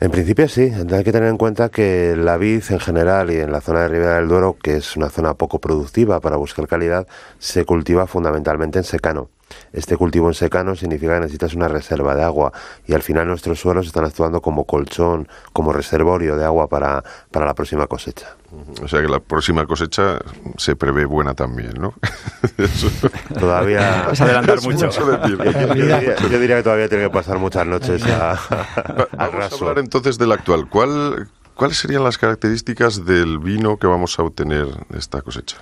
En 0.00 0.10
principio 0.10 0.48
sí, 0.48 0.70
hay 0.92 1.04
que 1.04 1.12
tener 1.12 1.28
en 1.28 1.38
cuenta 1.38 1.70
que 1.70 2.14
la 2.16 2.36
vid 2.36 2.62
en 2.68 2.80
general 2.80 3.30
y 3.30 3.36
en 3.36 3.52
la 3.52 3.60
zona 3.60 3.80
de 3.82 3.88
Ribera 3.88 4.16
del 4.16 4.28
Duero, 4.28 4.56
que 4.60 4.76
es 4.76 4.96
una 4.96 5.08
zona 5.08 5.34
poco 5.34 5.60
productiva 5.60 6.20
para 6.20 6.36
buscar 6.36 6.66
calidad, 6.66 7.06
se 7.38 7.64
cultiva 7.64 8.06
fundamentalmente 8.06 8.78
en 8.78 8.84
secano. 8.84 9.30
Este 9.72 9.96
cultivo 9.96 10.28
en 10.28 10.34
secano 10.34 10.76
significa 10.76 11.14
que 11.14 11.20
necesitas 11.20 11.54
una 11.54 11.68
reserva 11.68 12.14
de 12.14 12.22
agua 12.22 12.52
y 12.86 12.94
al 12.94 13.02
final 13.02 13.26
nuestros 13.26 13.60
suelos 13.60 13.86
están 13.86 14.04
actuando 14.04 14.40
como 14.40 14.64
colchón, 14.64 15.28
como 15.52 15.72
reservorio 15.72 16.36
de 16.36 16.44
agua 16.44 16.68
para, 16.68 17.02
para 17.30 17.46
la 17.46 17.54
próxima 17.54 17.86
cosecha. 17.86 18.36
O 18.82 18.88
sea 18.88 19.02
que 19.02 19.08
la 19.08 19.20
próxima 19.20 19.66
cosecha 19.66 20.18
se 20.56 20.76
prevé 20.76 21.04
buena 21.04 21.34
también, 21.34 21.74
¿no? 21.78 21.94
todavía... 23.38 24.06
Vas 24.08 24.20
a 24.20 24.24
adelantar 24.24 24.62
mucho. 24.62 24.90
Yo, 24.90 25.26
yo, 25.26 25.74
diría, 25.74 26.16
yo, 26.16 26.38
diría, 26.38 26.56
que 26.56 26.62
todavía 26.62 26.88
tiene 26.88 27.04
que 27.04 27.10
pasar 27.10 27.38
muchas 27.38 27.66
noches 27.66 28.04
a, 28.06 28.32
a, 29.18 29.28
Vamos 29.28 29.52
a 29.52 29.56
hablar 29.56 29.78
entonces 29.78 30.18
del 30.18 30.32
actual. 30.32 30.68
¿Cuál, 30.68 31.28
¿Cuáles 31.54 31.78
serían 31.78 32.04
las 32.04 32.18
características 32.18 33.04
del 33.04 33.38
vino 33.38 33.76
que 33.78 33.86
vamos 33.86 34.18
a 34.18 34.22
obtener 34.22 34.66
de 34.88 34.98
esta 34.98 35.22
cosecha? 35.22 35.56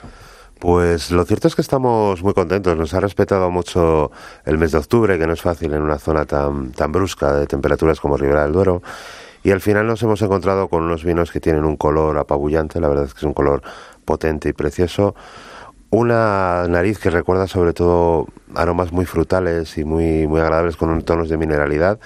Pues 0.62 1.10
lo 1.10 1.24
cierto 1.24 1.48
es 1.48 1.56
que 1.56 1.60
estamos 1.60 2.22
muy 2.22 2.34
contentos. 2.34 2.78
Nos 2.78 2.94
ha 2.94 3.00
respetado 3.00 3.50
mucho 3.50 4.12
el 4.44 4.58
mes 4.58 4.70
de 4.70 4.78
octubre, 4.78 5.18
que 5.18 5.26
no 5.26 5.32
es 5.32 5.42
fácil 5.42 5.74
en 5.74 5.82
una 5.82 5.98
zona 5.98 6.24
tan, 6.24 6.70
tan 6.70 6.92
brusca 6.92 7.32
de 7.32 7.48
temperaturas 7.48 7.98
como 7.98 8.16
Ribera 8.16 8.44
del 8.44 8.52
Duero. 8.52 8.80
Y 9.42 9.50
al 9.50 9.60
final 9.60 9.88
nos 9.88 10.00
hemos 10.04 10.22
encontrado 10.22 10.68
con 10.68 10.84
unos 10.84 11.02
vinos 11.02 11.32
que 11.32 11.40
tienen 11.40 11.64
un 11.64 11.76
color 11.76 12.16
apabullante, 12.16 12.78
la 12.78 12.86
verdad 12.86 13.06
es 13.06 13.12
que 13.12 13.18
es 13.18 13.24
un 13.24 13.34
color 13.34 13.60
potente 14.04 14.50
y 14.50 14.52
precioso. 14.52 15.16
Una 15.90 16.68
nariz 16.68 17.00
que 17.00 17.10
recuerda 17.10 17.48
sobre 17.48 17.72
todo 17.72 18.28
aromas 18.54 18.92
muy 18.92 19.06
frutales 19.06 19.76
y 19.78 19.84
muy, 19.84 20.26
muy 20.26 20.40
agradables 20.40 20.76
con 20.76 21.02
tonos 21.02 21.28
de 21.28 21.36
mineralidad 21.36 21.98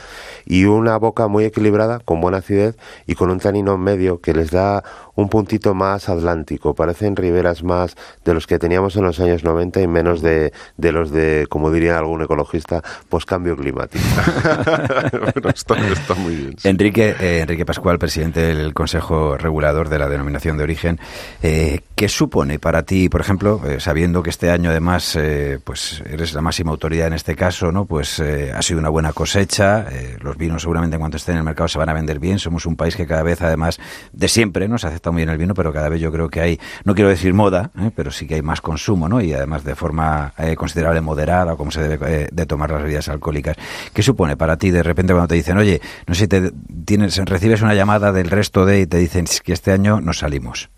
y 0.45 0.65
una 0.65 0.97
boca 0.97 1.29
muy 1.29 1.45
equilibrada 1.45 2.01
con 2.01 2.21
buena 2.21 2.39
acidez 2.39 2.77
y 3.07 3.15
con 3.15 3.31
un 3.31 3.41
tanino 3.41 3.77
medio 3.79 4.21
que 4.21 4.35
les 4.35 4.51
da 4.51 4.83
un 5.15 5.29
puntito 5.29 5.75
más 5.75 6.09
atlántico. 6.09 6.75
Parecen 6.75 7.17
riberas 7.17 7.63
más 7.63 7.97
de 8.25 8.35
los 8.35 8.47
que 8.47 8.59
teníamos 8.59 8.97
en 8.97 9.05
los 9.05 9.19
años 9.19 9.45
90 9.45 9.81
y 9.81 9.87
menos 9.87 10.23
de, 10.23 10.53
de 10.77 10.93
los 10.93 11.11
de, 11.11 11.47
como 11.49 11.71
diría 11.71 11.99
algún 11.99 12.23
ecologista, 12.23 12.83
poscambio 13.09 13.57
climático. 13.57 14.05
bueno, 15.13 15.51
está, 15.55 15.75
está, 15.89 16.15
muy 16.15 16.35
bien. 16.35 16.59
Sí. 16.59 16.69
Enrique, 16.69 17.17
eh, 17.19 17.41
Enrique 17.41 17.65
Pascual, 17.65 17.99
presidente 17.99 18.41
del 18.41 18.75
Consejo 18.75 19.37
Regulador 19.37 19.89
de 19.89 19.99
la 19.99 20.09
Denominación 20.09 20.59
de 20.59 20.65
Origen, 20.65 21.01
eh, 21.43 21.81
¿qué 21.95 22.09
supone 22.09 22.59
para 22.59 22.83
ti, 22.83 23.09
por 23.09 23.21
ejemplo, 23.21 23.61
eh, 23.67 23.81
sabiendo 23.81 24.23
que 24.23 24.31
este 24.31 24.51
año 24.51 24.71
además 24.71 25.17
eh, 25.17 25.59
pues 25.63 26.03
eres 26.07 26.33
la 26.37 26.43
máxima 26.43 26.71
autoridad 26.71 27.09
en 27.09 27.15
este 27.15 27.35
caso, 27.35 27.73
¿no? 27.73 27.87
Pues 27.87 28.21
eh, 28.21 28.53
ha 28.55 28.63
sido 28.63 28.79
una 28.79 28.89
buena 28.89 29.13
cosecha, 29.13 29.87
eh, 29.91 30.17
los 30.21 30.37
vinos 30.37 30.63
seguramente 30.63 30.97
en 30.97 31.01
cuanto 31.01 31.17
estén 31.17 31.35
en 31.35 31.39
el 31.39 31.45
mercado 31.45 31.69
se 31.69 31.79
van 31.79 31.89
a 31.89 31.93
vender 31.93 32.19
bien, 32.19 32.39
somos 32.39 32.67
un 32.67 32.77
país 32.77 32.95
que 32.95 33.07
cada 33.07 33.23
vez 33.23 33.43
además 33.43 33.81
de 34.13 34.29
siempre, 34.29 34.69
¿no? 34.69 34.79
Se 34.79 34.87
acepta 34.87 35.11
muy 35.11 35.21
bien 35.21 35.31
el 35.31 35.39
vino, 35.39 35.55
pero 35.55 35.73
cada 35.73 35.89
vez 35.89 36.01
yo 36.01 36.13
creo 36.13 36.29
que 36.29 36.41
hay, 36.41 36.61
no 36.85 36.95
quiero 36.95 37.11
decir 37.11 37.35
moda, 37.35 37.71
¿eh? 37.79 37.91
pero 37.95 38.11
sí 38.11 38.27
que 38.27 38.35
hay 38.35 38.43
más 38.43 38.61
consumo, 38.61 39.09
¿no? 39.09 39.21
Y 39.21 39.33
además 39.33 39.65
de 39.65 39.75
forma 39.75 40.33
eh, 40.39 40.55
considerable 40.55 41.01
moderada, 41.01 41.57
como 41.57 41.71
se 41.71 41.83
debe 41.83 42.23
eh, 42.25 42.29
de 42.31 42.47
tomar 42.47 42.71
las 42.71 42.83
bebidas 42.83 43.09
alcohólicas. 43.09 43.57
¿Qué 43.93 44.03
supone 44.03 44.37
para 44.37 44.57
ti 44.57 44.71
de 44.71 44.83
repente 44.83 45.13
cuando 45.13 45.29
te 45.29 45.35
dicen, 45.35 45.57
oye, 45.57 45.81
no 46.07 46.15
sé 46.15 46.23
si 46.23 46.29
te 46.29 46.53
tienes, 46.85 47.17
recibes 47.17 47.63
una 47.63 47.75
llamada 47.75 48.13
del 48.13 48.31
resto 48.31 48.67
de 48.67 48.81
y 48.81 48.87
te 48.87 48.99
dicen 48.99 49.25
que 49.43 49.53
este 49.53 49.73
año 49.73 50.01
nos 50.01 50.19
salimos? 50.19 50.69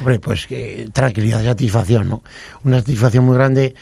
Hombre, 0.00 0.20
pues 0.20 0.46
que 0.46 0.88
tranquilidad, 0.92 1.42
satisfacción, 1.42 2.08
¿no? 2.08 2.22
Una 2.64 2.78
satisfacción 2.78 3.24
muy 3.24 3.36
grande 3.36 3.74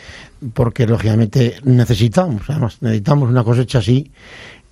porque 0.53 0.87
lógicamente 0.87 1.57
necesitamos, 1.65 2.43
además, 2.49 2.79
necesitamos 2.81 3.29
una 3.31 3.45
cosecha 3.45 3.79
así 3.79 4.11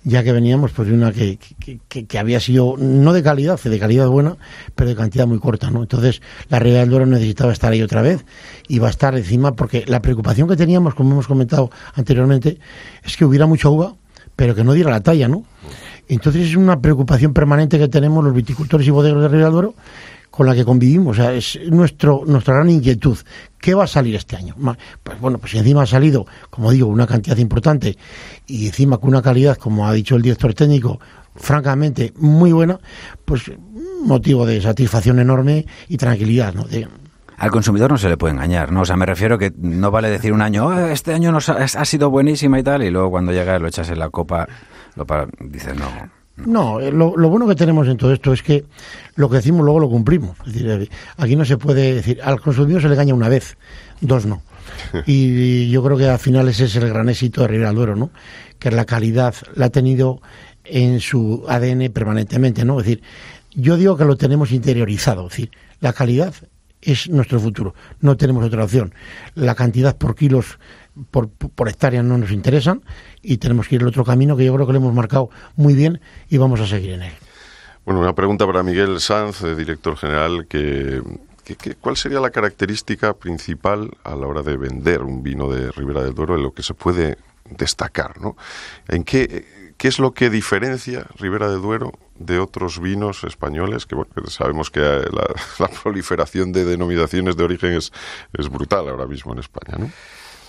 ya 0.07 0.23
que 0.23 0.31
veníamos 0.31 0.71
pues 0.71 0.87
de 0.87 0.93
una 0.93 1.11
que, 1.11 1.39
que, 1.89 2.05
que- 2.05 2.19
había 2.19 2.39
sido 2.39 2.75
no 2.77 3.11
de 3.11 3.23
calidad, 3.23 3.59
de 3.59 3.79
calidad 3.79 4.07
buena, 4.07 4.37
pero 4.75 4.91
de 4.91 4.95
cantidad 4.95 5.25
muy 5.25 5.39
corta, 5.39 5.71
¿no? 5.71 5.81
Entonces 5.81 6.21
la 6.47 6.59
Ribera 6.59 6.81
del 6.81 6.89
Duero 6.91 7.05
necesitaba 7.07 7.51
estar 7.51 7.71
ahí 7.73 7.81
otra 7.81 8.03
vez 8.03 8.23
y 8.67 8.77
va 8.77 8.85
a 8.85 8.91
estar 8.91 9.17
encima 9.17 9.55
porque 9.55 9.83
la 9.87 10.03
preocupación 10.03 10.47
que 10.47 10.55
teníamos, 10.55 10.93
como 10.93 11.13
hemos 11.13 11.25
comentado 11.25 11.71
anteriormente, 11.95 12.59
es 13.03 13.17
que 13.17 13.25
hubiera 13.25 13.47
mucha 13.47 13.67
uva, 13.69 13.95
pero 14.35 14.53
que 14.53 14.63
no 14.63 14.73
diera 14.73 14.91
la 14.91 15.01
talla, 15.01 15.27
¿no? 15.27 15.43
Entonces 16.07 16.49
es 16.49 16.55
una 16.55 16.79
preocupación 16.79 17.33
permanente 17.33 17.79
que 17.79 17.87
tenemos 17.87 18.23
los 18.23 18.35
viticultores 18.35 18.85
y 18.85 18.91
bodegas 18.91 19.23
de 19.23 19.27
Ribera 19.27 19.45
del 19.45 19.53
Duero 19.53 19.73
con 20.35 20.45
la 20.47 20.53
que 20.53 20.65
convivimos, 20.65 21.17
o 21.17 21.21
sea, 21.21 21.33
es 21.33 21.57
nuestro, 21.69 22.23
nuestra 22.27 22.55
gran 22.55 22.69
inquietud. 22.69 23.17
¿Qué 23.59 23.73
va 23.73 23.85
a 23.85 23.87
salir 23.87 24.15
este 24.15 24.35
año? 24.35 24.53
Pues 25.03 25.19
bueno, 25.21 25.37
pues 25.37 25.53
encima 25.55 25.83
ha 25.83 25.85
salido, 25.85 26.25
como 26.49 26.71
digo, 26.71 26.87
una 26.87 27.07
cantidad 27.07 27.37
importante 27.37 27.97
y 28.45 28.67
encima 28.67 28.97
con 28.97 29.09
una 29.09 29.21
calidad, 29.21 29.55
como 29.57 29.87
ha 29.87 29.93
dicho 29.93 30.15
el 30.17 30.21
director 30.21 30.53
técnico, 30.53 30.99
francamente 31.35 32.13
muy 32.17 32.51
buena, 32.51 32.79
pues 33.23 33.49
motivo 34.03 34.45
de 34.45 34.61
satisfacción 34.61 35.19
enorme 35.19 35.65
y 35.87 35.97
tranquilidad, 35.97 36.53
¿no? 36.53 36.63
De- 36.65 36.87
Al 37.37 37.51
consumidor 37.51 37.91
no 37.91 37.97
se 37.97 38.07
le 38.09 38.17
puede 38.17 38.33
engañar, 38.33 38.71
¿no? 38.71 38.81
O 38.81 38.85
sea, 38.85 38.95
me 38.97 39.05
refiero 39.05 39.37
que 39.37 39.53
no 39.57 39.91
vale 39.91 40.09
decir 40.09 40.31
un 40.33 40.41
año, 40.41 40.69
"Ah, 40.69 40.91
este 40.91 41.13
año 41.13 41.31
nos 41.31 41.49
ha, 41.49 41.63
ha 41.63 41.85
sido 41.85 42.09
buenísima 42.09 42.59
y 42.59 42.63
tal, 42.63 42.83
y 42.83 42.89
luego 42.91 43.09
cuando 43.11 43.31
llega 43.31 43.57
lo 43.59 43.67
echas 43.67 43.89
en 43.89 43.99
la 43.99 44.09
copa, 44.09 44.47
lo 44.95 45.05
para, 45.05 45.27
dices, 45.39 45.75
no. 45.75 45.85
No, 46.37 46.79
eh, 46.79 46.91
lo, 46.91 47.15
lo 47.15 47.29
bueno 47.29 47.47
que 47.47 47.55
tenemos 47.55 47.87
en 47.87 47.97
todo 47.97 48.11
esto 48.11 48.33
es 48.33 48.43
que 48.43 48.65
lo 49.15 49.29
que 49.29 49.37
decimos 49.37 49.63
luego 49.63 49.79
lo 49.79 49.89
cumplimos. 49.89 50.37
Es 50.45 50.53
decir, 50.53 50.69
eh, 50.69 50.89
aquí 51.17 51.35
no 51.35 51.45
se 51.45 51.57
puede 51.57 51.93
decir, 51.93 52.19
al 52.21 52.41
consumidor 52.41 52.81
se 52.81 52.87
le 52.87 52.95
engaña 52.95 53.13
una 53.13 53.29
vez, 53.29 53.57
dos 54.01 54.25
no. 54.25 54.41
Y 55.05 55.69
yo 55.69 55.83
creo 55.83 55.97
que 55.97 56.07
al 56.07 56.19
final 56.19 56.49
ese 56.49 56.65
es 56.65 56.75
el 56.75 56.89
gran 56.89 57.07
éxito 57.09 57.41
de 57.41 57.47
Ribera 57.47 57.71
Duero, 57.71 57.95
¿no? 57.95 58.11
Que 58.59 58.71
la 58.71 58.85
calidad 58.85 59.35
la 59.55 59.67
ha 59.67 59.69
tenido 59.69 60.21
en 60.65 60.99
su 60.99 61.45
ADN 61.47 61.91
permanentemente, 61.91 62.65
¿no? 62.65 62.79
Es 62.79 62.85
decir, 62.85 63.03
yo 63.53 63.77
digo 63.77 63.95
que 63.95 64.05
lo 64.05 64.17
tenemos 64.17 64.51
interiorizado, 64.51 65.27
es 65.27 65.31
decir, 65.31 65.51
la 65.79 65.93
calidad 65.93 66.33
es 66.81 67.09
nuestro 67.09 67.39
futuro, 67.39 67.73
no 68.01 68.17
tenemos 68.17 68.43
otra 68.43 68.63
opción. 68.63 68.93
La 69.33 69.55
cantidad 69.55 69.97
por 69.97 70.15
kilos 70.15 70.59
por, 71.11 71.29
por 71.29 71.69
hectárea 71.69 72.01
no 72.03 72.17
nos 72.17 72.31
interesan 72.31 72.81
y 73.21 73.37
tenemos 73.37 73.67
que 73.67 73.75
ir 73.75 73.81
el 73.81 73.87
otro 73.87 74.03
camino 74.05 74.35
que 74.37 74.45
yo 74.45 74.53
creo 74.53 74.65
que 74.67 74.73
lo 74.73 74.79
hemos 74.79 74.93
marcado 74.93 75.29
muy 75.55 75.73
bien 75.73 75.99
y 76.29 76.37
vamos 76.37 76.59
a 76.61 76.67
seguir 76.67 76.91
en 76.91 77.03
él. 77.03 77.13
Bueno, 77.85 77.99
una 78.01 78.13
pregunta 78.13 78.45
para 78.47 78.63
Miguel 78.63 78.99
Sanz, 78.99 79.41
eh, 79.43 79.55
director 79.55 79.95
general, 79.97 80.47
que, 80.47 81.01
que- 81.43 81.55
que- 81.55 81.75
¿cuál 81.75 81.97
sería 81.97 82.19
la 82.19 82.31
característica 82.31 83.13
principal 83.13 83.91
a 84.03 84.15
la 84.15 84.25
hora 84.25 84.41
de 84.41 84.57
vender 84.57 85.03
un 85.03 85.21
vino 85.21 85.49
de 85.49 85.71
Ribera 85.71 86.03
del 86.03 86.15
Duero 86.15 86.35
en 86.35 86.43
lo 86.43 86.51
que 86.51 86.63
se 86.63 86.73
puede 86.73 87.17
destacar? 87.49 88.19
¿no? 88.19 88.35
¿En 88.87 89.03
qué, 89.03 89.73
qué 89.77 89.87
es 89.87 89.99
lo 89.99 90.13
que 90.13 90.29
diferencia 90.31 91.05
Ribera 91.19 91.49
del 91.49 91.61
Duero 91.61 91.91
de 92.17 92.39
otros 92.39 92.79
vinos 92.79 93.23
españoles? 93.23 93.85
Que 93.85 93.93
bueno, 93.93 94.11
sabemos 94.29 94.71
que 94.71 94.79
eh, 94.79 95.03
la, 95.11 95.27
la 95.59 95.67
proliferación 95.67 96.51
de 96.51 96.65
denominaciones 96.65 97.37
de 97.37 97.43
origen 97.43 97.73
es, 97.73 97.91
es 98.33 98.49
brutal 98.49 98.87
ahora 98.89 99.05
mismo 99.05 99.33
en 99.33 99.39
España. 99.39 99.77
¿no? 99.77 99.91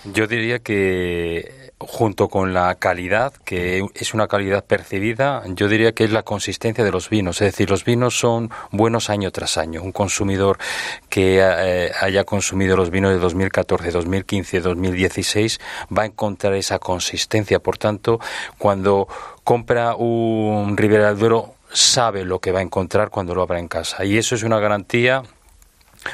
Yo 0.05 0.27
diría 0.27 0.59
que 0.59 1.67
junto 1.79 2.27
con 2.27 2.53
la 2.53 2.73
calidad, 2.75 3.33
que 3.45 3.85
es 3.93 4.13
una 4.13 4.27
calidad 4.27 4.65
percibida, 4.65 5.43
yo 5.47 5.67
diría 5.67 5.91
que 5.91 6.05
es 6.05 6.11
la 6.11 6.23
consistencia 6.23 6.83
de 6.83 6.91
los 6.91 7.09
vinos. 7.09 7.41
Es 7.41 7.51
decir, 7.51 7.69
los 7.69 7.85
vinos 7.85 8.17
son 8.17 8.49
buenos 8.71 9.09
año 9.09 9.31
tras 9.31 9.57
año. 9.57 9.83
Un 9.83 9.91
consumidor 9.91 10.57
que 11.09 11.39
eh, 11.41 11.91
haya 12.01 12.23
consumido 12.23 12.75
los 12.75 12.89
vinos 12.89 13.11
de 13.11 13.19
2014, 13.19 13.91
2015, 13.91 14.61
2016 14.61 15.59
va 15.95 16.03
a 16.03 16.05
encontrar 16.07 16.53
esa 16.53 16.79
consistencia. 16.79 17.59
Por 17.59 17.77
tanto, 17.77 18.19
cuando 18.57 19.07
compra 19.43 19.95
un 19.95 20.75
Ribera 20.77 21.07
del 21.07 21.19
Duero, 21.19 21.55
sabe 21.71 22.25
lo 22.25 22.39
que 22.39 22.51
va 22.51 22.59
a 22.59 22.63
encontrar 22.63 23.09
cuando 23.09 23.35
lo 23.35 23.43
abra 23.43 23.59
en 23.59 23.67
casa. 23.67 24.03
Y 24.03 24.17
eso 24.17 24.35
es 24.35 24.43
una 24.43 24.59
garantía 24.59 25.23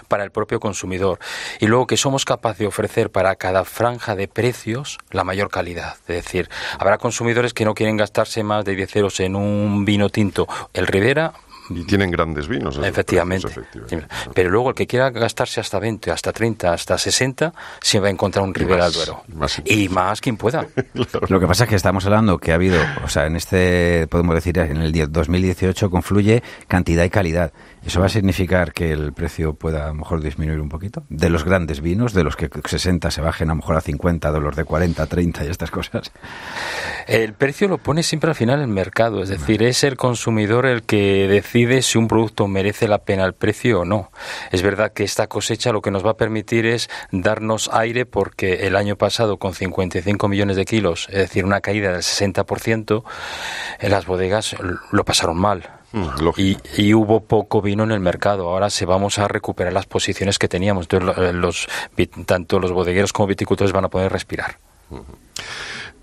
para 0.07 0.23
el 0.23 0.31
propio 0.31 0.59
consumidor 0.59 1.19
y 1.59 1.67
luego 1.67 1.87
que 1.87 1.97
somos 1.97 2.25
capaces 2.25 2.59
de 2.59 2.67
ofrecer 2.67 3.09
para 3.09 3.35
cada 3.35 3.63
franja 3.65 4.15
de 4.15 4.27
precios 4.27 4.97
la 5.11 5.23
mayor 5.23 5.49
calidad. 5.49 5.95
Es 6.07 6.23
decir, 6.23 6.49
habrá 6.79 6.97
consumidores 6.97 7.53
que 7.53 7.65
no 7.65 7.73
quieren 7.73 7.97
gastarse 7.97 8.43
más 8.43 8.65
de 8.65 8.75
10 8.75 8.95
euros 8.97 9.19
en 9.19 9.35
un 9.35 9.85
vino 9.85 10.09
tinto. 10.09 10.47
El 10.73 10.87
Rivera 10.87 11.33
Y 11.69 11.83
tienen 11.85 12.11
grandes 12.11 12.47
vinos. 12.47 12.77
Efectivamente. 12.77 13.47
Pero 14.33 14.49
luego 14.49 14.69
el 14.69 14.75
que 14.75 14.85
quiera 14.85 15.09
gastarse 15.11 15.61
hasta 15.61 15.79
20, 15.79 16.11
hasta 16.11 16.33
30, 16.33 16.73
hasta 16.73 16.97
60, 16.97 17.53
se 17.81 17.99
va 17.99 18.07
a 18.07 18.09
encontrar 18.09 18.43
un 18.43 18.53
Rivera 18.53 18.85
del 18.85 18.93
Duero. 18.93 19.23
Y 19.63 19.87
más 19.89 20.19
quien 20.19 20.35
pueda. 20.35 20.67
Lo 21.29 21.39
que 21.39 21.47
pasa 21.47 21.63
es 21.63 21.69
que 21.69 21.75
estamos 21.75 22.05
hablando 22.05 22.37
que 22.37 22.51
ha 22.51 22.55
habido, 22.55 22.81
o 23.03 23.07
sea, 23.07 23.27
en 23.27 23.37
este, 23.37 24.07
podemos 24.07 24.35
decir, 24.35 24.57
en 24.59 24.77
el 24.77 24.91
10 24.91 25.11
2018 25.11 25.89
confluye 25.89 26.43
cantidad 26.67 27.05
y 27.05 27.09
calidad. 27.09 27.53
¿Eso 27.85 27.99
va 27.99 28.05
a 28.05 28.09
significar 28.09 28.71
que 28.71 28.91
el 28.93 29.11
precio 29.11 29.55
pueda 29.55 29.85
a 29.85 29.87
lo 29.89 29.95
mejor 29.95 30.21
disminuir 30.21 30.61
un 30.61 30.69
poquito? 30.69 31.03
De 31.09 31.29
los 31.29 31.43
grandes 31.43 31.81
vinos, 31.81 32.13
de 32.13 32.23
los 32.23 32.37
que 32.37 32.49
60 32.49 33.11
se 33.11 33.21
bajen 33.21 33.49
a 33.49 33.53
lo 33.53 33.57
mejor 33.57 33.75
a 33.75 33.81
50, 33.81 34.31
de 34.31 34.39
los 34.39 34.55
de 34.55 34.63
40, 34.63 35.05
30 35.05 35.43
y 35.43 35.47
estas 35.49 35.69
cosas. 35.69 36.11
El 37.07 37.33
precio 37.33 37.67
lo 37.67 37.77
pone 37.77 38.01
siempre 38.01 38.29
al 38.29 38.35
final 38.35 38.61
el 38.61 38.67
mercado, 38.67 39.21
es 39.21 39.27
decir, 39.27 39.63
es 39.63 39.83
el 39.83 39.97
consumidor 39.97 40.65
el 40.65 40.83
que 40.83 41.27
decide 41.27 41.81
si 41.81 41.97
un 41.97 42.07
producto 42.07 42.47
merece 42.47 42.87
la 42.87 42.99
pena 42.99 43.25
el 43.25 43.33
precio 43.33 43.81
o 43.81 43.85
no. 43.85 44.11
Es 44.51 44.61
verdad 44.61 44.93
que 44.93 45.03
esta 45.03 45.27
cosecha 45.27 45.73
lo 45.73 45.81
que 45.81 45.91
nos 45.91 46.05
va 46.05 46.11
a 46.11 46.17
permitir 46.17 46.65
es 46.65 46.89
darnos 47.11 47.69
aire 47.73 48.05
porque 48.05 48.65
el 48.65 48.77
año 48.77 48.95
pasado 48.95 49.37
con 49.37 49.53
55 49.53 50.29
millones 50.29 50.55
de 50.55 50.63
kilos, 50.63 51.07
es 51.09 51.17
decir, 51.17 51.43
una 51.43 51.59
caída 51.59 51.91
del 51.91 52.01
60%, 52.01 53.03
en 53.79 53.91
las 53.91 54.05
bodegas 54.05 54.55
lo 54.91 55.03
pasaron 55.03 55.37
mal. 55.37 55.82
Y, 56.37 56.57
y 56.77 56.93
hubo 56.93 57.19
poco 57.21 57.61
vino 57.61 57.83
en 57.83 57.91
el 57.91 57.99
mercado. 57.99 58.49
Ahora 58.49 58.69
se 58.69 58.85
vamos 58.85 59.19
a 59.19 59.27
recuperar 59.27 59.73
las 59.73 59.85
posiciones 59.85 60.39
que 60.39 60.47
teníamos. 60.47 60.87
Entonces, 60.91 61.35
los, 61.35 61.67
vi- 61.95 62.07
tanto 62.07 62.59
los 62.59 62.71
bodegueros 62.71 63.13
como 63.13 63.27
viticultores 63.27 63.71
van 63.71 63.85
a 63.85 63.89
poder 63.89 64.11
respirar. 64.11 64.57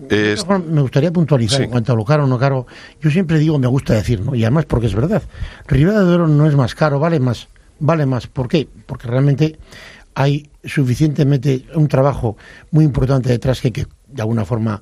Me 0.09 0.81
gustaría 0.81 1.13
puntualizar 1.13 1.59
Sí. 1.59 1.65
en 1.65 1.71
cuanto 1.71 1.93
a 1.93 1.97
lo 1.97 2.05
caro 2.05 2.25
o 2.25 2.27
no 2.27 2.39
caro. 2.39 2.67
Yo 3.03 3.11
siempre 3.11 3.39
digo, 3.39 3.59
me 3.59 3.67
gusta 3.67 3.95
decir, 3.95 4.21
¿no? 4.21 4.35
Y 4.35 4.45
además 4.45 4.65
porque 4.65 4.87
es 4.87 4.95
verdad. 4.95 5.23
Ribera 5.67 6.01
de 6.01 6.07
Duero 6.07 6.27
no 6.29 6.47
es 6.47 6.55
más 6.55 6.75
caro, 6.75 6.99
vale 6.99 7.21
más. 7.21 7.49
Vale 7.81 8.07
más. 8.07 8.27
¿Por 8.27 8.49
qué? 8.49 8.69
Porque 8.87 9.09
realmente 9.09 9.59
hay 10.15 10.49
suficientemente 10.65 11.65
un 11.75 11.89
trabajo 11.89 12.37
muy 12.71 12.85
importante 12.85 13.29
detrás 13.29 13.61
que 13.61 13.69
hay 13.69 13.73
que, 13.73 13.87
de 14.09 14.23
alguna 14.23 14.45
forma, 14.45 14.81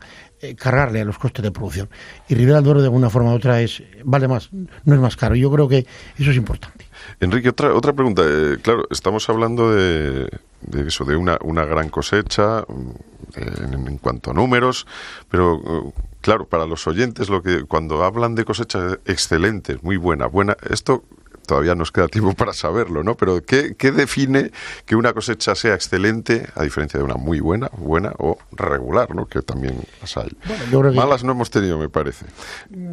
cargarle 0.57 1.01
a 1.01 1.05
los 1.05 1.18
costes 1.18 1.43
de 1.43 1.51
producción. 1.51 1.89
Y 2.28 2.34
Ribera 2.34 2.61
del 2.61 2.78
de 2.78 2.84
alguna 2.84 3.11
forma 3.11 3.32
u 3.32 3.34
otra, 3.34 3.61
es 3.61 3.82
vale 4.05 4.28
más, 4.28 4.51
no 4.53 4.95
es 4.95 5.01
más 5.01 5.16
caro. 5.16 5.34
Yo 5.34 5.51
creo 5.51 5.68
que 5.68 5.86
eso 6.18 6.30
es 6.30 6.36
importante. 6.36 6.86
Enrique, 7.20 7.49
otra, 7.49 7.74
otra 7.74 7.93
pregunta. 7.93 8.22
Eh, 8.24 8.59
claro, 8.62 8.86
estamos 8.91 9.28
hablando 9.28 9.72
de, 9.72 10.28
de 10.62 10.89
eso, 10.89 11.05
de 11.05 11.16
una, 11.16 11.39
una 11.43 11.64
gran 11.64 11.89
cosecha 11.89 12.64
mm, 12.68 12.91
en, 13.36 13.89
en 13.89 13.99
cuanto 13.99 14.30
a 14.30 14.34
números, 14.34 14.86
pero 15.30 15.57
eh, 15.57 15.93
claro, 16.20 16.47
para 16.47 16.66
los 16.66 16.86
oyentes, 16.86 17.28
lo 17.28 17.43
que 17.43 17.64
cuando 17.64 18.05
hablan 18.05 18.34
de 18.34 18.45
cosecha 18.45 18.99
excelente, 19.05 19.78
muy 19.82 19.97
buena, 19.97 20.26
buena, 20.26 20.57
esto 20.70 21.05
todavía 21.49 21.74
nos 21.74 21.90
queda 21.90 22.07
tiempo 22.07 22.34
para 22.34 22.53
saberlo, 22.53 23.03
¿no? 23.03 23.16
Pero 23.16 23.42
¿qué, 23.42 23.74
qué 23.76 23.90
define 23.90 24.53
que 24.86 24.94
una 24.94 25.12
cosecha 25.12 25.55
sea 25.57 25.74
excelente 25.74 26.46
a 26.55 26.62
diferencia 26.62 26.99
de 26.99 27.05
una 27.05 27.14
muy 27.14 27.40
buena, 27.40 27.68
buena 27.76 28.12
o 28.18 28.38
regular, 28.53 29.12
¿no? 29.14 29.26
Que 29.26 29.42
también 29.42 29.74
las 30.01 30.16
hay. 30.18 30.28
que- 30.28 30.78
Malas 30.94 31.24
no 31.24 31.32
hemos 31.32 31.51
tenido, 31.51 31.78
me 31.78 31.88
parece. 31.88 32.26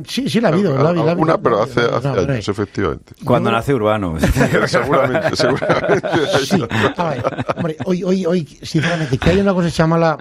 Sí, 0.08 0.30
sí 0.30 0.40
la 0.42 0.50
ha 0.50 0.52
habido. 0.54 0.76
la 0.76 0.86
ha 0.86 0.90
habido, 0.90 1.06
la. 1.06 1.12
Alguna, 1.12 1.38
pero 1.38 1.62
hace, 1.62 1.82
hace 1.82 2.08
No, 2.08 2.16
pero, 2.16 2.34
años, 2.34 2.48
efectivamente. 2.48 3.14
Cuando 3.24 3.52
nace 3.52 3.74
Urbano. 3.74 4.18
seguramente, 4.68 5.36
seguramente. 5.36 6.08
Sí, 6.46 6.64
a 6.98 7.10
ver, 7.10 7.24
hombre, 7.58 7.78
hoy, 7.86 8.04
hoy, 8.04 8.26
hoy, 8.26 8.46
sinceramente, 8.62 9.18
que 9.18 9.30
haya 9.30 9.42
una 9.42 9.54
cosecha 9.54 9.86
mala, 9.86 10.18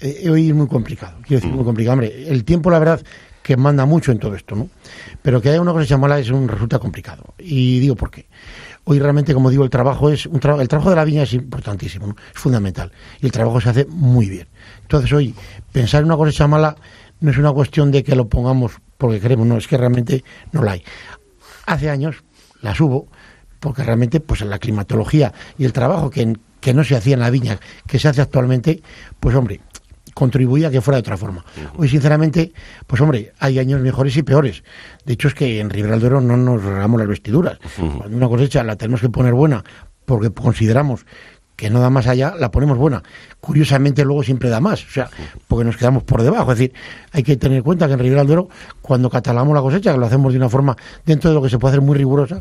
eh, 0.00 0.28
hoy 0.30 0.48
es 0.48 0.54
muy 0.54 0.66
complicado. 0.66 1.18
Quiero 1.26 1.40
decir, 1.42 1.54
muy 1.54 1.64
complicado. 1.64 1.92
Hombre, 1.94 2.28
el 2.28 2.44
tiempo, 2.44 2.70
la 2.70 2.78
verdad, 2.78 3.00
que 3.50 3.56
manda 3.56 3.84
mucho 3.84 4.12
en 4.12 4.20
todo 4.20 4.36
esto, 4.36 4.54
¿no? 4.54 4.68
Pero 5.22 5.42
que 5.42 5.48
haya 5.48 5.60
una 5.60 5.72
cosecha 5.72 5.98
mala 5.98 6.20
es 6.20 6.30
un 6.30 6.46
resulta 6.46 6.78
complicado. 6.78 7.34
Y 7.36 7.80
digo 7.80 7.96
por 7.96 8.08
qué. 8.08 8.26
Hoy 8.84 9.00
realmente, 9.00 9.34
como 9.34 9.50
digo, 9.50 9.64
el 9.64 9.70
trabajo 9.70 10.08
es 10.08 10.26
un 10.26 10.38
tra- 10.38 10.60
el 10.60 10.68
trabajo 10.68 10.90
de 10.90 10.94
la 10.94 11.04
viña 11.04 11.24
es 11.24 11.32
importantísimo, 11.32 12.14
es 12.32 12.40
fundamental. 12.40 12.92
Y 13.20 13.26
el 13.26 13.32
trabajo 13.32 13.60
se 13.60 13.70
hace 13.70 13.86
muy 13.86 14.28
bien. 14.28 14.46
Entonces 14.82 15.12
hoy, 15.12 15.34
pensar 15.72 16.02
en 16.02 16.06
una 16.06 16.16
cosecha 16.16 16.46
mala 16.46 16.76
no 17.18 17.32
es 17.32 17.38
una 17.38 17.50
cuestión 17.50 17.90
de 17.90 18.04
que 18.04 18.14
lo 18.14 18.28
pongamos 18.28 18.70
porque 18.96 19.18
queremos, 19.18 19.48
no, 19.48 19.56
es 19.56 19.66
que 19.66 19.76
realmente 19.76 20.22
no 20.52 20.62
la 20.62 20.72
hay. 20.72 20.84
Hace 21.66 21.90
años 21.90 22.22
las 22.62 22.80
hubo, 22.80 23.08
porque 23.58 23.82
realmente 23.82 24.20
pues 24.20 24.42
la 24.42 24.60
climatología 24.60 25.32
y 25.58 25.64
el 25.64 25.72
trabajo 25.72 26.08
que, 26.08 26.36
que 26.60 26.72
no 26.72 26.84
se 26.84 26.94
hacía 26.94 27.14
en 27.14 27.20
la 27.20 27.30
viña, 27.30 27.58
que 27.88 27.98
se 27.98 28.06
hace 28.06 28.22
actualmente, 28.22 28.80
pues 29.18 29.34
hombre, 29.34 29.60
contribuía 30.14 30.68
a 30.68 30.70
que 30.70 30.80
fuera 30.80 30.96
de 30.96 31.00
otra 31.00 31.16
forma. 31.16 31.44
Hoy, 31.76 31.88
sinceramente, 31.88 32.52
pues 32.86 33.00
hombre, 33.00 33.32
hay 33.38 33.58
años 33.58 33.80
mejores 33.80 34.16
y 34.16 34.22
peores. 34.22 34.62
De 35.04 35.14
hecho, 35.14 35.28
es 35.28 35.34
que 35.34 35.60
en 35.60 35.70
Ribera 35.70 35.92
del 35.92 36.00
Duero 36.00 36.20
no 36.20 36.36
nos 36.36 36.62
regalamos 36.62 36.98
las 37.00 37.08
vestiduras. 37.08 37.58
Cuando 37.76 38.16
una 38.16 38.28
cosecha 38.28 38.62
la 38.64 38.76
tenemos 38.76 39.00
que 39.00 39.08
poner 39.08 39.34
buena 39.34 39.64
porque 40.04 40.30
consideramos 40.30 41.06
que 41.60 41.68
no 41.68 41.78
da 41.78 41.90
más 41.90 42.06
allá, 42.06 42.34
la 42.38 42.50
ponemos 42.50 42.78
buena. 42.78 43.02
Curiosamente 43.38 44.02
luego 44.02 44.22
siempre 44.22 44.48
da 44.48 44.60
más, 44.60 44.82
o 44.82 44.90
sea, 44.90 45.10
porque 45.46 45.62
nos 45.62 45.76
quedamos 45.76 46.02
por 46.04 46.22
debajo. 46.22 46.50
Es 46.52 46.58
decir, 46.58 46.74
hay 47.12 47.22
que 47.22 47.36
tener 47.36 47.58
en 47.58 47.62
cuenta 47.62 47.86
que 47.86 47.92
en 47.92 47.98
Ribera 47.98 48.22
del 48.22 48.28
Duero, 48.28 48.48
cuando 48.80 49.10
catalogamos 49.10 49.54
la 49.54 49.60
cosecha, 49.60 49.92
que 49.92 49.98
lo 49.98 50.06
hacemos 50.06 50.32
de 50.32 50.38
una 50.38 50.48
forma 50.48 50.74
dentro 51.04 51.28
de 51.28 51.34
lo 51.34 51.42
que 51.42 51.50
se 51.50 51.58
puede 51.58 51.72
hacer 51.72 51.82
muy 51.82 51.98
rigurosa, 51.98 52.40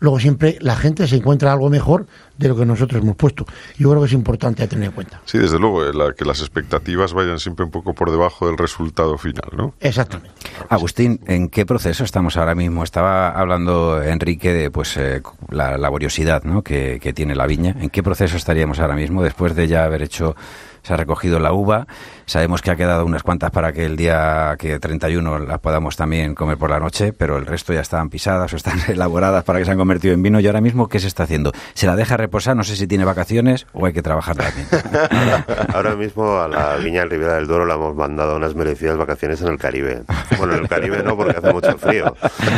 luego 0.00 0.18
siempre 0.20 0.56
la 0.60 0.76
gente 0.76 1.06
se 1.06 1.16
encuentra 1.16 1.52
algo 1.52 1.70
mejor 1.70 2.06
de 2.36 2.48
lo 2.48 2.56
que 2.56 2.64
nosotros 2.64 3.02
hemos 3.02 3.16
puesto. 3.16 3.44
Yo 3.78 3.88
creo 3.90 4.00
que 4.00 4.06
es 4.06 4.12
importante 4.12 4.66
tener 4.68 4.86
en 4.86 4.92
cuenta. 4.92 5.20
Sí, 5.24 5.38
desde 5.38 5.58
luego, 5.58 5.84
eh, 5.84 5.92
la- 5.92 6.12
que 6.12 6.24
las 6.24 6.40
expectativas 6.40 7.12
vayan 7.12 7.38
siempre 7.40 7.64
un 7.64 7.70
poco 7.70 7.94
por 7.94 8.10
debajo 8.10 8.46
del 8.46 8.56
resultado 8.56 9.18
final, 9.18 9.50
¿no? 9.56 9.74
Exactamente. 9.80 10.30
Agustín, 10.68 11.20
¿en 11.26 11.48
qué 11.48 11.66
proceso 11.66 12.04
estamos 12.04 12.36
ahora 12.36 12.54
mismo? 12.54 12.84
Estaba 12.84 13.30
hablando 13.30 14.02
Enrique 14.02 14.52
de 14.52 14.70
pues 14.70 14.96
eh, 14.96 15.22
la 15.50 15.76
laboriosidad 15.78 16.44
¿no? 16.44 16.62
que, 16.62 16.98
que 17.02 17.12
tiene 17.12 17.34
la 17.34 17.46
viña. 17.46 17.74
¿En 17.80 17.90
qué 17.90 18.02
proceso 18.02 18.36
estaríamos 18.36 18.78
ahora 18.78 18.94
mismo 18.94 19.22
después 19.22 19.54
de 19.56 19.66
ya 19.68 19.84
haber 19.84 20.02
hecho, 20.02 20.36
se 20.82 20.94
ha 20.94 20.96
recogido 20.96 21.38
la 21.38 21.52
uva? 21.52 21.86
Sabemos 22.26 22.60
que 22.60 22.70
ha 22.70 22.76
quedado 22.76 23.06
unas 23.06 23.22
cuantas 23.22 23.50
para 23.50 23.72
que 23.72 23.86
el 23.86 23.96
día 23.96 24.56
que 24.58 24.78
31 24.78 25.38
las 25.40 25.58
podamos 25.60 25.96
también 25.96 26.34
comer 26.34 26.58
por 26.58 26.70
la 26.70 26.78
noche, 26.78 27.12
pero 27.12 27.38
el 27.38 27.46
resto 27.46 27.72
ya 27.72 27.80
están 27.80 28.10
pisadas 28.10 28.52
o 28.52 28.56
están 28.56 28.78
elaboradas 28.88 29.44
para 29.44 29.58
que 29.58 29.64
se 29.64 29.70
han 29.70 29.78
convertido 29.78 30.14
en 30.14 30.22
vino. 30.22 30.40
¿Y 30.40 30.46
ahora 30.46 30.60
mismo 30.60 30.88
qué 30.88 31.00
se 31.00 31.06
está 31.06 31.24
haciendo? 31.24 31.52
¿Se 31.74 31.86
la 31.86 31.96
deja 31.96 32.16
reposar? 32.16 32.56
No 32.56 32.64
sé 32.64 32.76
si 32.76 32.86
tiene 32.86 33.04
vacaciones 33.04 33.66
o 33.72 33.86
hay 33.86 33.92
que 33.92 34.02
trabajar 34.02 34.36
también. 34.36 34.66
Ahora 35.74 35.96
mismo 35.96 36.38
a 36.40 36.48
la 36.48 36.76
Viña 36.76 37.00
del 37.00 37.10
Ribera 37.10 37.34
del 37.36 37.46
Duero 37.46 37.66
le 37.66 37.74
hemos 37.74 37.94
mandado 37.94 38.36
unas 38.36 38.54
merecidas 38.54 38.96
vacaciones 38.96 39.40
en 39.42 39.48
el 39.48 39.58
Caribe. 39.58 40.02
Bueno, 40.36 40.54
en 40.54 40.60
el 40.60 40.68
Caribe 40.68 41.02
no, 41.02 41.16
porque 41.16 41.38
hace 41.38 41.52
mucho 41.52 41.78
frío, 41.78 42.14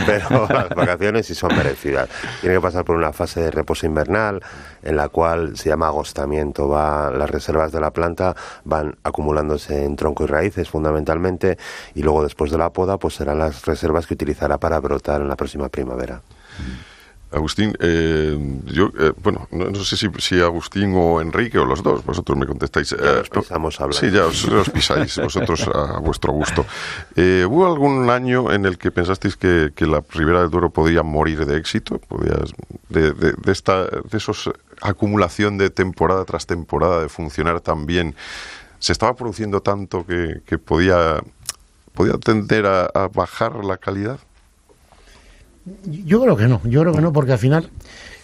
pero 0.07 0.47
las 0.53 0.69
vacaciones 0.71 1.27
sí 1.27 1.35
son 1.35 1.57
merecidas. 1.57 2.09
Tiene 2.41 2.57
que 2.57 2.61
pasar 2.61 2.85
por 2.85 2.97
una 2.97 3.13
fase 3.13 3.41
de 3.41 3.51
reposo 3.51 3.87
invernal 3.87 4.41
en 4.83 4.97
la 4.97 5.09
cual 5.09 5.57
se 5.57 5.69
llama 5.69 5.89
agostamiento. 5.89 6.69
Va, 6.69 7.11
las 7.11 7.31
reservas 7.31 7.73
de 7.73 7.81
la 7.81 7.91
planta 7.91 8.35
van 8.65 8.97
acumulándose 9.03 9.85
en 9.85 9.97
tronco 9.97 10.25
y 10.25 10.27
raíces 10.27 10.69
fundamentalmente 10.69 11.59
y 11.95 12.03
luego 12.03 12.23
después 12.23 12.51
de 12.51 12.59
la 12.59 12.71
poda 12.71 12.99
pues 12.99 13.15
serán 13.15 13.39
las 13.39 13.65
reservas 13.67 14.07
que 14.07 14.15
utilizará 14.15 14.59
para 14.59 14.79
brotar 14.81 15.21
en 15.21 15.29
la 15.29 15.37
próxima 15.37 15.69
primavera. 15.69 16.21
Agustín, 17.33 17.77
eh, 17.79 18.37
yo, 18.67 18.91
eh, 18.99 19.13
bueno, 19.23 19.47
no, 19.53 19.71
no 19.71 19.85
sé 19.85 19.97
si, 19.97 20.09
si 20.19 20.41
Agustín 20.41 20.93
o 20.97 21.21
Enrique 21.21 21.59
o 21.59 21.65
los 21.65 21.81
dos, 21.81 22.05
vosotros 22.05 22.37
me 22.37 22.45
contestáis. 22.45 22.91
Eh, 22.91 23.23
pisamos 23.33 23.81
hablando. 23.81 24.01
Sí, 24.01 24.11
ya 24.11 24.27
os, 24.27 24.45
os 24.47 24.69
pisáis, 24.71 25.17
vosotros 25.23 25.69
a, 25.69 25.99
a 25.99 26.01
vuestro 26.01 26.33
gusto. 26.33 26.67
Eh, 27.15 27.47
¿Hubo 27.49 27.69
algún 27.69 28.11
año 28.11 28.51
en 28.53 28.67
el 28.67 28.79
que 28.79 28.91
pensasteis 28.91 29.37
que, 29.37 29.71
que 29.77 29.87
la 29.87 30.03
Ribera 30.11 30.41
del 30.41 30.51
Duero 30.51 30.71
podía 30.71 31.05
morir 31.05 31.47
de 31.47 31.57
éxito? 31.57 32.01
Podías, 32.01 32.51
de, 32.89 33.13
de, 33.13 33.33
de 33.33 33.53
esta 33.53 33.85
de 33.85 34.19
esos 34.19 34.51
acumulación 34.81 35.59
de 35.59 35.71
temporada 35.71 36.25
tras 36.25 36.47
temporada, 36.47 37.03
de 37.03 37.09
funcionar 37.09 37.61
tan 37.61 37.87
bien, 37.87 38.15
se 38.79 38.93
estaba 38.93 39.15
produciendo 39.15 39.61
tanto 39.61 40.07
que, 40.07 40.41
que 40.47 40.59
podía, 40.59 41.23
podía 41.93 42.15
tender 42.15 42.67
a, 42.67 42.87
a 42.87 43.09
bajar 43.09 43.65
la 43.65 43.77
calidad? 43.77 44.19
Yo 45.85 46.23
creo 46.23 46.37
que 46.37 46.49
no, 46.49 46.61
yo 46.65 46.81
creo 46.81 46.95
que 46.95 47.03
no, 47.03 47.13
porque 47.13 47.33
al 47.33 47.39
final 47.39 47.71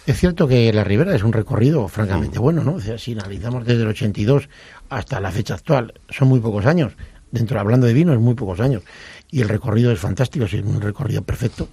es 0.06 0.20
cierto 0.20 0.46
que 0.46 0.72
la 0.72 0.84
Ribera 0.84 1.14
es 1.16 1.24
un 1.24 1.32
recorrido 1.32 1.88
francamente 1.88 2.38
bueno, 2.38 2.62
¿no? 2.62 2.74
O 2.74 2.80
sea, 2.80 2.96
si 2.96 3.12
analizamos 3.12 3.66
desde 3.66 3.82
el 3.82 3.88
82 3.88 4.48
hasta 4.88 5.20
la 5.20 5.32
fecha 5.32 5.54
actual, 5.54 5.94
son 6.10 6.28
muy 6.28 6.38
pocos 6.38 6.64
años. 6.64 6.92
Dentro, 7.32 7.58
hablando 7.58 7.88
de 7.88 7.92
vino, 7.92 8.12
es 8.12 8.20
muy 8.20 8.34
pocos 8.34 8.60
años. 8.60 8.84
Y 9.32 9.42
el 9.42 9.48
recorrido 9.48 9.90
es 9.90 9.98
fantástico, 9.98 10.44
es 10.44 10.52
un 10.54 10.80
recorrido 10.80 11.22
perfecto. 11.22 11.68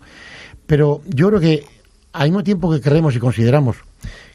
Pero 0.65 1.01
yo 1.05 1.27
creo 1.27 1.39
que 1.39 1.65
al 2.11 2.29
mismo 2.29 2.43
tiempo 2.43 2.71
que 2.71 2.81
creemos 2.81 3.15
y 3.15 3.19
consideramos 3.19 3.77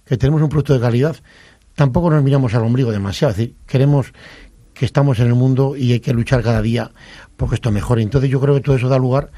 que 0.09 0.17
tenemos 0.17 0.43
un 0.43 0.49
producto 0.49 0.75
de 0.75 0.81
calidad, 0.81 1.17
tampoco 1.75 2.11
nos 2.11 2.23
miramos 2.23 2.55
al 2.55 2.63
ombligo 2.63 2.91
demasiado. 2.91 3.33
Es 3.33 3.37
decir, 3.37 3.55
queremos 3.67 4.13
que 4.75 4.85
estamos 4.85 5.19
en 5.19 5.27
el 5.27 5.35
mundo 5.35 5.77
y 5.77 5.93
hay 5.93 6.01
que 6.01 6.13
luchar 6.13 6.43
cada 6.43 6.63
día 6.63 6.91
porque 7.37 7.57
esto 7.57 7.71
mejore. 7.71 8.03
Entonces 8.03 8.31
yo 8.31 8.41
creo 8.41 8.55
que 8.55 8.61
todo 8.61 8.77
eso 8.77 8.89
da 8.89 8.99
lugar 8.99 9.31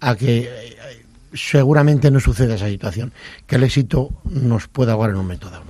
a 0.00 0.14
que 0.16 0.40
eh, 0.40 0.76
seguramente 1.34 2.10
no 2.10 2.20
suceda 2.20 2.54
esa 2.54 2.68
situación, 2.68 3.12
que 3.46 3.56
el 3.56 3.64
éxito 3.64 4.10
nos 4.24 4.68
pueda 4.68 4.92
ahogar 4.92 5.10
en 5.10 5.16
un 5.16 5.22
momento 5.22 5.50
dado. 5.50 5.64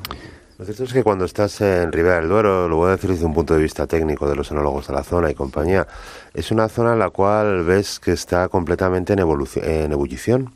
Lo 0.58 0.64
cierto 0.64 0.84
es 0.84 0.92
que 0.92 1.02
cuando 1.02 1.24
estás 1.24 1.60
en 1.60 1.90
Ribera 1.90 2.20
del 2.20 2.28
Duero, 2.28 2.68
lo 2.68 2.76
voy 2.76 2.88
a 2.88 2.92
decir 2.92 3.10
desde 3.10 3.24
un 3.24 3.34
punto 3.34 3.54
de 3.54 3.62
vista 3.62 3.86
técnico 3.86 4.28
de 4.28 4.36
los 4.36 4.50
enólogos 4.52 4.86
de 4.86 4.94
la 4.94 5.02
zona 5.02 5.28
y 5.28 5.34
compañía, 5.34 5.88
es 6.34 6.52
una 6.52 6.68
zona 6.68 6.92
en 6.92 7.00
la 7.00 7.10
cual 7.10 7.64
ves 7.64 7.98
que 7.98 8.12
está 8.12 8.48
completamente 8.48 9.12
en, 9.12 9.18
en 9.18 9.92
ebullición. 9.92 10.54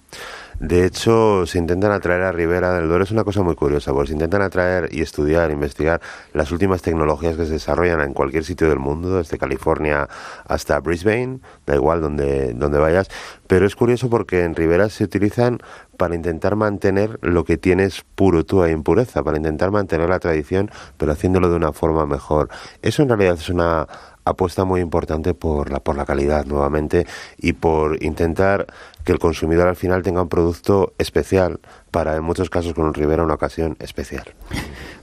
De 0.61 0.87
hecho, 0.87 1.45
se 1.45 1.59
intentan 1.59 1.93
atraer 1.93 2.23
a 2.23 2.33
Ribera 2.33 2.73
del 2.73 2.89
Duero, 2.89 3.05
es 3.05 3.11
una 3.11 3.25
cosa 3.25 3.43
muy 3.43 3.55
curiosa, 3.55 3.93
porque 3.93 4.09
se 4.09 4.13
intentan 4.15 4.41
atraer 4.41 4.89
y 4.91 5.03
estudiar, 5.03 5.51
investigar 5.51 6.01
las 6.33 6.51
últimas 6.51 6.81
tecnologías 6.81 7.37
que 7.37 7.45
se 7.45 7.53
desarrollan 7.53 8.01
en 8.01 8.15
cualquier 8.15 8.43
sitio 8.43 8.71
del 8.71 8.79
mundo, 8.79 9.19
desde 9.19 9.37
California 9.37 10.09
hasta 10.49 10.81
Brisbane, 10.81 11.41
da 11.67 11.75
igual 11.75 12.01
donde, 12.01 12.55
donde 12.55 12.79
vayas, 12.79 13.11
pero 13.47 13.67
es 13.67 13.77
curioso 13.77 14.09
porque 14.09 14.45
en 14.45 14.55
Ribera 14.55 14.89
se 14.89 15.05
utilizan 15.05 15.59
para 15.99 16.15
intentar 16.15 16.57
mantener 16.57 17.19
lo 17.21 17.45
que 17.45 17.59
tienes 17.59 18.03
puro 18.15 18.47
tú 18.47 18.63
a 18.63 18.71
impureza, 18.71 19.23
para 19.23 19.37
intentar 19.37 19.71
mantener 19.71 20.09
la 20.09 20.21
tradición, 20.21 20.71
pero 20.97 21.13
haciéndolo 21.13 21.51
de 21.51 21.57
una 21.57 21.73
forma 21.73 22.07
mejor. 22.07 22.49
Eso 22.81 23.03
en 23.03 23.11
realidad 23.11 23.35
es 23.35 23.51
una 23.51 23.87
apuesta 24.25 24.65
muy 24.65 24.81
importante 24.81 25.35
por 25.35 25.71
la, 25.71 25.81
por 25.81 25.97
la 25.97 26.05
calidad 26.05 26.45
nuevamente 26.47 27.07
y 27.39 27.53
por 27.53 28.03
intentar 28.03 28.67
que 29.07 29.13
el 29.13 29.19
consumidor 29.21 29.69
al 29.69 29.77
final 29.77 30.03
tenga 30.03 30.21
un 30.21 30.29
producto 30.29 30.93
especial 30.99 31.61
para 31.93 32.17
en 32.17 32.25
muchos 32.25 32.51
casos 32.51 32.75
con 32.75 32.87
un 32.87 32.93
Ribera 32.93 33.23
una 33.23 33.35
ocasión 33.35 33.77
especial. 33.79 34.35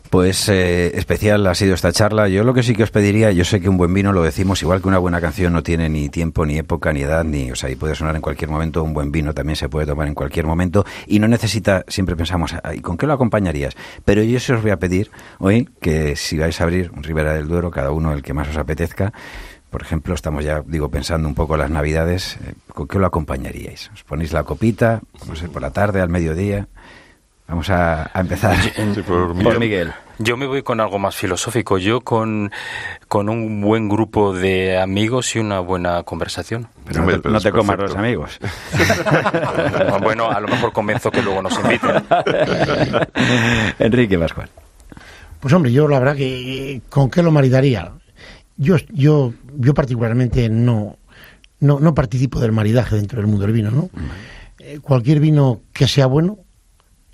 Pues 0.09 0.47
eh, 0.47 0.91
especial 0.95 1.47
ha 1.47 1.55
sido 1.55 1.73
esta 1.73 1.91
charla. 1.91 2.27
Yo 2.27 2.43
lo 2.43 2.53
que 2.53 2.61
sí 2.61 2.75
que 2.75 2.83
os 2.83 2.91
pediría, 2.91 3.31
yo 3.31 3.45
sé 3.45 3.61
que 3.61 3.69
un 3.69 3.77
buen 3.77 3.91
vino 3.91 4.13
lo 4.13 4.21
decimos, 4.21 4.61
igual 4.61 4.79
que 4.79 4.87
una 4.87 4.99
buena 4.99 5.19
canción 5.19 5.53
no 5.53 5.63
tiene 5.63 5.89
ni 5.89 6.09
tiempo, 6.09 6.45
ni 6.45 6.59
época, 6.59 6.93
ni 6.93 7.01
edad, 7.01 7.23
ni, 7.23 7.49
o 7.49 7.55
sea, 7.55 7.71
y 7.71 7.75
puede 7.75 7.95
sonar 7.95 8.15
en 8.15 8.21
cualquier 8.21 8.51
momento. 8.51 8.83
Un 8.83 8.93
buen 8.93 9.11
vino 9.11 9.33
también 9.33 9.55
se 9.55 9.69
puede 9.69 9.87
tomar 9.87 10.07
en 10.07 10.13
cualquier 10.13 10.45
momento 10.45 10.85
y 11.07 11.17
no 11.17 11.27
necesita, 11.27 11.83
siempre 11.87 12.15
pensamos, 12.15 12.53
¿y 12.75 12.81
con 12.81 12.95
qué 12.95 13.07
lo 13.07 13.13
acompañarías? 13.13 13.73
Pero 14.05 14.21
yo 14.21 14.39
sí 14.39 14.51
os 14.51 14.61
voy 14.61 14.69
a 14.69 14.77
pedir 14.77 15.09
hoy 15.39 15.67
que 15.81 16.15
si 16.15 16.37
vais 16.37 16.61
a 16.61 16.65
abrir 16.65 16.91
un 16.91 17.01
Ribera 17.01 17.33
del 17.33 17.47
Duero, 17.47 17.71
cada 17.71 17.89
uno 17.89 18.13
el 18.13 18.21
que 18.21 18.35
más 18.35 18.49
os 18.49 18.57
apetezca, 18.57 19.13
por 19.73 19.81
ejemplo, 19.81 20.13
estamos 20.13 20.45
ya, 20.45 20.61
digo, 20.67 20.89
pensando 20.89 21.27
un 21.27 21.33
poco 21.33 21.57
las 21.57 21.71
Navidades, 21.71 22.37
eh, 22.45 22.53
¿con 22.67 22.87
qué 22.87 22.99
lo 22.99 23.07
acompañaríais? 23.07 23.89
¿Os 23.91 24.03
ponéis 24.03 24.31
la 24.31 24.43
copita, 24.43 25.01
no 25.27 25.35
sé, 25.35 25.49
por 25.49 25.63
la 25.63 25.71
tarde, 25.71 25.99
al 25.99 26.09
mediodía? 26.09 26.67
Vamos 27.47 27.71
a, 27.71 28.11
a 28.13 28.19
empezar 28.21 28.55
por 29.07 29.33
por 29.33 29.59
Miguel. 29.59 29.91
Yo 30.19 30.37
me 30.37 30.45
voy 30.45 30.61
con 30.61 30.79
algo 30.79 30.99
más 30.99 31.15
filosófico. 31.15 31.79
Yo 31.79 32.01
con, 32.01 32.51
con 33.07 33.29
un 33.29 33.61
buen 33.61 33.89
grupo 33.89 34.31
de 34.31 34.79
amigos 34.79 35.35
y 35.35 35.39
una 35.39 35.59
buena 35.59 36.03
conversación. 36.03 36.67
Pero 36.85 37.01
no, 37.01 37.19
te, 37.19 37.29
no 37.29 37.41
te 37.41 37.51
comas 37.51 37.79
los 37.79 37.95
amigos. 37.95 38.39
bueno, 40.03 40.29
a 40.29 40.39
lo 40.39 40.49
mejor 40.49 40.71
convenzo 40.71 41.09
que 41.09 41.23
luego 41.23 41.41
nos 41.41 41.59
inviten. 41.59 42.03
Enrique 43.79 44.19
Pascual. 44.19 44.49
Pues 45.39 45.51
hombre, 45.51 45.71
yo 45.71 45.87
la 45.87 45.97
verdad 45.97 46.15
que 46.15 46.79
con 46.89 47.09
qué 47.09 47.23
lo 47.23 47.31
maridaría. 47.31 47.91
Yo, 48.57 48.77
yo, 48.91 49.33
yo 49.57 49.73
particularmente 49.73 50.49
no, 50.49 50.97
no, 51.59 51.79
no 51.79 51.95
participo 51.95 52.39
del 52.39 52.51
maridaje 52.51 52.95
dentro 52.95 53.19
del 53.19 53.27
mundo 53.27 53.45
del 53.45 53.53
vino, 53.53 53.71
¿no? 53.71 53.89
Eh, 54.59 54.79
cualquier 54.81 55.19
vino 55.19 55.61
que 55.73 55.87
sea 55.87 56.05
bueno 56.05 56.39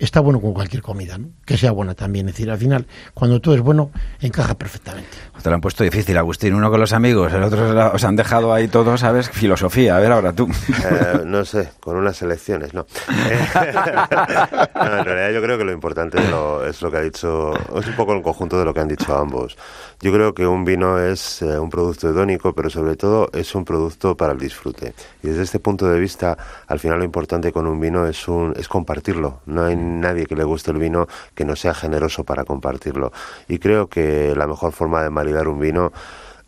está 0.00 0.20
bueno 0.20 0.40
con 0.40 0.52
cualquier 0.52 0.82
comida, 0.82 1.18
¿no? 1.18 1.28
que 1.44 1.56
sea 1.56 1.70
buena 1.72 1.94
también. 1.94 2.28
Es 2.28 2.34
decir, 2.34 2.50
al 2.50 2.58
final, 2.58 2.86
cuando 3.14 3.40
todo 3.40 3.54
es 3.54 3.60
bueno, 3.60 3.90
encaja 4.20 4.54
perfectamente. 4.54 5.10
Te 5.42 5.48
lo 5.48 5.54
han 5.54 5.60
puesto 5.60 5.84
difícil, 5.84 6.16
Agustín. 6.18 6.54
Uno 6.54 6.70
con 6.70 6.80
los 6.80 6.92
amigos, 6.92 7.32
el 7.32 7.42
otro 7.42 7.94
os 7.94 8.04
han 8.04 8.14
dejado 8.14 8.52
ahí 8.52 8.68
todos, 8.68 9.00
¿sabes? 9.00 9.30
Filosofía. 9.30 9.96
A 9.96 10.00
ver, 10.00 10.12
ahora 10.12 10.32
tú. 10.32 10.48
Eh, 10.68 11.22
no 11.24 11.44
sé, 11.44 11.70
con 11.80 11.96
unas 11.96 12.20
elecciones, 12.22 12.74
no. 12.74 12.86
no. 13.08 14.98
En 14.98 15.04
realidad 15.04 15.30
yo 15.32 15.42
creo 15.42 15.58
que 15.58 15.64
lo 15.64 15.72
importante 15.72 16.18
es 16.18 16.30
lo, 16.30 16.66
es 16.66 16.82
lo 16.82 16.90
que 16.90 16.96
ha 16.98 17.02
dicho, 17.02 17.52
es 17.78 17.86
un 17.86 17.96
poco 17.96 18.12
el 18.14 18.22
conjunto 18.22 18.58
de 18.58 18.64
lo 18.64 18.74
que 18.74 18.80
han 18.80 18.88
dicho 18.88 19.16
ambos. 19.16 19.56
Yo 20.00 20.12
creo 20.12 20.34
que 20.34 20.46
un 20.46 20.64
vino 20.64 20.98
es 20.98 21.42
eh, 21.42 21.58
un 21.58 21.70
producto 21.70 22.08
hedónico, 22.08 22.54
pero 22.54 22.70
sobre 22.70 22.96
todo 22.96 23.30
es 23.32 23.54
un 23.54 23.64
producto 23.64 24.16
para 24.16 24.32
el 24.32 24.38
disfrute. 24.38 24.94
Y 25.22 25.28
desde 25.28 25.42
este 25.42 25.58
punto 25.58 25.88
de 25.88 25.98
vista, 25.98 26.36
al 26.66 26.78
final 26.78 26.98
lo 26.98 27.04
importante 27.04 27.52
con 27.52 27.66
un 27.66 27.80
vino 27.80 28.06
es, 28.06 28.28
un, 28.28 28.54
es 28.56 28.68
compartirlo. 28.68 29.40
No 29.46 29.64
hay 29.64 29.76
nadie 29.90 30.26
que 30.26 30.36
le 30.36 30.44
guste 30.44 30.70
el 30.70 30.78
vino 30.78 31.08
que 31.34 31.44
no 31.44 31.56
sea 31.56 31.74
generoso 31.74 32.24
para 32.24 32.44
compartirlo. 32.44 33.12
Y 33.48 33.58
creo 33.58 33.88
que 33.88 34.34
la 34.36 34.46
mejor 34.46 34.72
forma 34.72 35.02
de 35.02 35.10
maridar 35.10 35.48
un 35.48 35.58
vino 35.58 35.92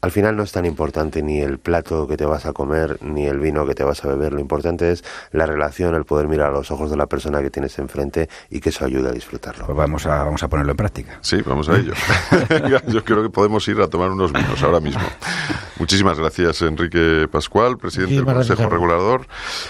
al 0.02 0.10
final 0.10 0.36
no 0.36 0.42
es 0.42 0.50
tan 0.50 0.66
importante 0.66 1.22
ni 1.22 1.40
el 1.40 1.58
plato 1.58 2.08
que 2.08 2.16
te 2.16 2.26
vas 2.26 2.44
a 2.44 2.52
comer 2.52 2.98
ni 3.02 3.26
el 3.26 3.38
vino 3.38 3.64
que 3.64 3.74
te 3.74 3.84
vas 3.84 4.04
a 4.04 4.08
beber. 4.08 4.32
Lo 4.32 4.40
importante 4.40 4.90
es 4.90 5.04
la 5.30 5.46
relación, 5.46 5.94
el 5.94 6.04
poder 6.04 6.26
mirar 6.26 6.48
a 6.48 6.50
los 6.50 6.72
ojos 6.72 6.90
de 6.90 6.96
la 6.96 7.06
persona 7.06 7.40
que 7.40 7.50
tienes 7.50 7.78
enfrente 7.78 8.28
y 8.50 8.60
que 8.60 8.70
eso 8.70 8.84
ayude 8.84 9.10
a 9.10 9.12
disfrutarlo. 9.12 9.64
Pues 9.64 9.78
vamos 9.78 10.04
a, 10.06 10.24
vamos 10.24 10.42
a 10.42 10.48
ponerlo 10.48 10.72
en 10.72 10.76
práctica. 10.76 11.18
Sí, 11.20 11.40
vamos 11.46 11.68
a 11.68 11.76
ello. 11.76 11.92
Yo 12.88 13.04
creo 13.04 13.22
que 13.22 13.30
podemos 13.30 13.66
ir 13.68 13.80
a 13.80 13.86
tomar 13.86 14.10
unos 14.10 14.32
vinos 14.32 14.60
ahora 14.64 14.80
mismo. 14.80 15.02
Muchísimas 15.78 16.18
gracias, 16.18 16.62
Enrique 16.62 17.28
Pascual, 17.30 17.78
presidente 17.78 18.16
del 18.16 18.24
Consejo 18.24 18.68
Regulador. 18.68 19.28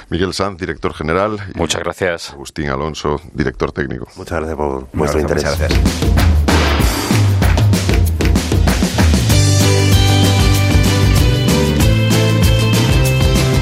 Miguel 0.08 0.32
Sanz, 0.32 0.58
director 0.58 0.94
general. 0.94 1.36
Muchas 1.54 1.82
gracias. 1.82 2.30
Agustín 2.30 2.70
Alonso, 2.70 3.20
director 3.34 3.70
técnico. 3.72 4.08
Muchas 4.16 4.38
gracias 4.38 4.56
por 4.56 4.88
vuestro 4.94 5.20
interés. 5.20 5.44
Muchas 5.44 5.58
gracias. 5.58 6.51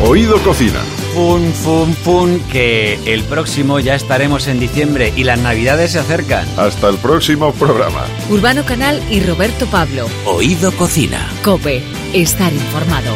Oído 0.03 0.39
Cocina. 0.43 0.81
Fun, 1.15 1.53
fun, 1.53 1.93
fun, 1.93 2.41
que 2.51 2.99
el 3.05 3.23
próximo 3.25 3.81
ya 3.81 3.95
estaremos 3.95 4.49
en 4.49 4.59
diciembre 4.59 5.13
y 5.15 5.25
las 5.25 5.39
navidades 5.39 5.93
se 5.93 5.99
acercan. 5.99 6.49
Hasta 6.57 6.89
el 6.89 6.97
próximo 6.97 7.53
programa. 7.53 8.07
Urbano 8.31 8.65
Canal 8.65 9.03
y 9.11 9.21
Roberto 9.21 9.67
Pablo. 9.67 10.09
Oído 10.25 10.73
Cocina. 10.73 11.29
Cope, 11.45 11.83
estar 12.15 12.51
informado. 12.51 13.13